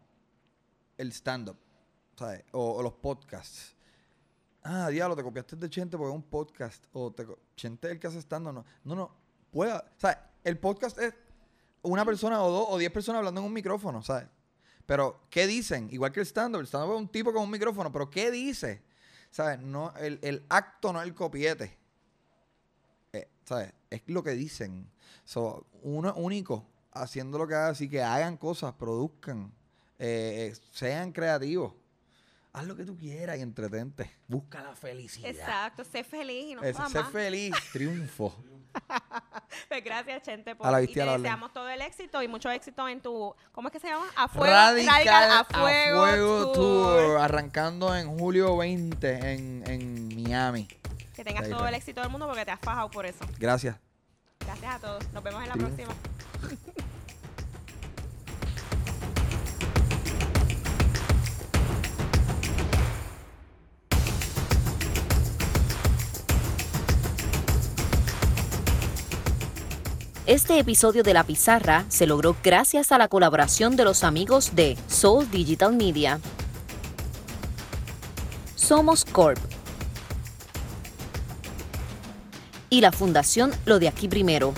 el 0.99 1.11
stand-up, 1.11 1.57
O, 2.53 2.77
o 2.77 2.83
los 2.83 2.93
podcasts. 2.95 3.75
Ah, 4.62 4.89
diablo, 4.89 5.15
te 5.15 5.23
copiaste 5.23 5.57
de 5.57 5.69
Chente 5.69 5.99
porque 5.99 6.11
es 6.11 6.17
un 6.17 6.23
podcast. 6.23 6.85
O 6.93 7.12
te, 7.12 7.27
Chente 7.57 7.91
el 7.91 7.99
que 7.99 8.07
hace 8.07 8.19
stand-up. 8.21 8.53
No, 8.53 8.65
no, 8.85 8.95
no. 8.95 9.11
Pueda. 9.51 9.85
¿Sabes? 9.99 10.19
El 10.43 10.59
podcast 10.59 10.99
es 10.99 11.15
una 11.83 12.05
persona 12.05 12.43
o 12.43 12.51
dos 12.51 12.67
o 12.71 12.79
diez 12.79 12.91
personas 12.91 13.19
hablando 13.19 13.41
en 13.41 13.47
un 13.47 13.53
micrófono, 13.53 14.03
¿sabes? 14.03 14.27
Pero, 14.87 15.21
¿qué 15.31 15.47
dicen? 15.47 15.89
Igual 15.91 16.12
que 16.12 16.21
el 16.21 16.27
stand-up. 16.27 16.61
El 16.61 16.67
stand-up 16.67 16.95
es 16.95 17.01
un 17.01 17.09
tipo 17.09 17.33
con 17.33 17.43
un 17.43 17.51
micrófono, 17.51 17.93
pero 17.93 18.11
¿qué 18.11 18.31
dice? 18.31 18.83
¿Sabes? 19.31 19.59
No, 19.61 19.93
el, 19.97 20.19
el 20.23 20.45
acto 20.49 20.93
no 20.93 21.01
es 21.01 21.07
el 21.07 21.15
copiete. 21.15 21.77
Eh, 23.12 23.29
¿Sabes? 23.45 23.73
Es 23.91 24.03
lo 24.07 24.23
que 24.23 24.31
dicen. 24.31 24.91
So, 25.25 25.67
uno 25.83 26.15
único 26.15 26.67
haciendo 26.93 27.39
lo 27.39 27.47
que 27.47 27.55
haga, 27.55 27.69
así 27.69 27.89
que 27.89 28.03
hagan 28.03 28.37
cosas, 28.37 28.73
produzcan, 28.75 29.53
eh, 29.99 30.53
eh, 30.53 30.57
sean 30.71 31.12
creativos. 31.12 31.75
Haz 32.55 32.66
lo 32.66 32.76
que 32.76 32.84
tú 32.84 32.96
quieras 32.96 33.36
y 33.36 33.42
entretente. 33.42 34.12
Busca 34.28 34.62
la 34.62 34.76
felicidad. 34.76 35.28
Exacto, 35.28 35.82
sé 35.82 36.05
feliz 36.05 36.50
y 36.50 36.55
no 36.55 36.61
jodas 36.61 36.92
sé 36.92 37.02
feliz, 37.05 37.52
triunfo. 37.72 38.34
Pues 39.68 39.84
gracias, 39.84 40.22
Chente, 40.22 40.50
A 40.50 40.57
por 40.57 40.70
la 40.70 40.82
y 40.82 40.88
te 40.88 41.05
la 41.05 41.16
deseamos 41.16 41.52
todo 41.52 41.68
el 41.68 41.80
éxito 41.80 42.20
y 42.22 42.26
mucho 42.26 42.50
éxito 42.50 42.88
en 42.88 43.00
tu, 43.00 43.32
¿cómo 43.52 43.68
es 43.68 43.72
que 43.72 43.78
se 43.78 43.86
llama? 43.86 44.07
A 44.16 44.26
fuego, 44.26 44.52
Radical, 44.52 45.30
a 45.30 45.44
fuego, 45.44 46.52
tour. 46.52 47.18
Arrancando 47.20 47.94
en 47.94 48.18
julio 48.18 48.57
20 48.57 49.32
en, 49.32 49.62
en 49.68 50.09
Miami. 50.09 50.66
Que 51.14 51.22
tengas 51.22 51.48
todo 51.48 51.68
el 51.68 51.74
éxito 51.74 52.00
del 52.00 52.11
mundo 52.11 52.26
porque 52.26 52.44
te 52.44 52.50
has 52.50 52.61
fajado 52.61 52.90
por 52.90 53.07
eso. 53.07 53.24
Gracias. 53.38 53.76
Gracias 54.40 54.74
a 54.74 54.78
todos. 54.80 55.12
Nos 55.12 55.22
vemos 55.22 55.42
en 55.42 55.48
la 55.48 55.55
próxima. 55.55 55.94
Este 70.27 70.59
episodio 70.59 71.03
de 71.03 71.12
La 71.12 71.25
Pizarra 71.25 71.85
se 71.89 72.07
logró 72.07 72.35
gracias 72.43 72.93
a 72.93 72.97
la 72.97 73.09
colaboración 73.09 73.77
de 73.77 73.85
los 73.85 74.05
amigos 74.05 74.55
de 74.55 74.79
Soul 74.89 75.31
Digital 75.31 75.77
Media. 75.77 76.18
Somos 78.55 79.05
Corp. 79.05 79.39
Y 82.70 82.81
la 82.81 82.91
Fundación 82.91 83.53
Lo 83.66 83.79
de 83.79 83.89
Aquí 83.89 84.09
Primero. 84.09 84.55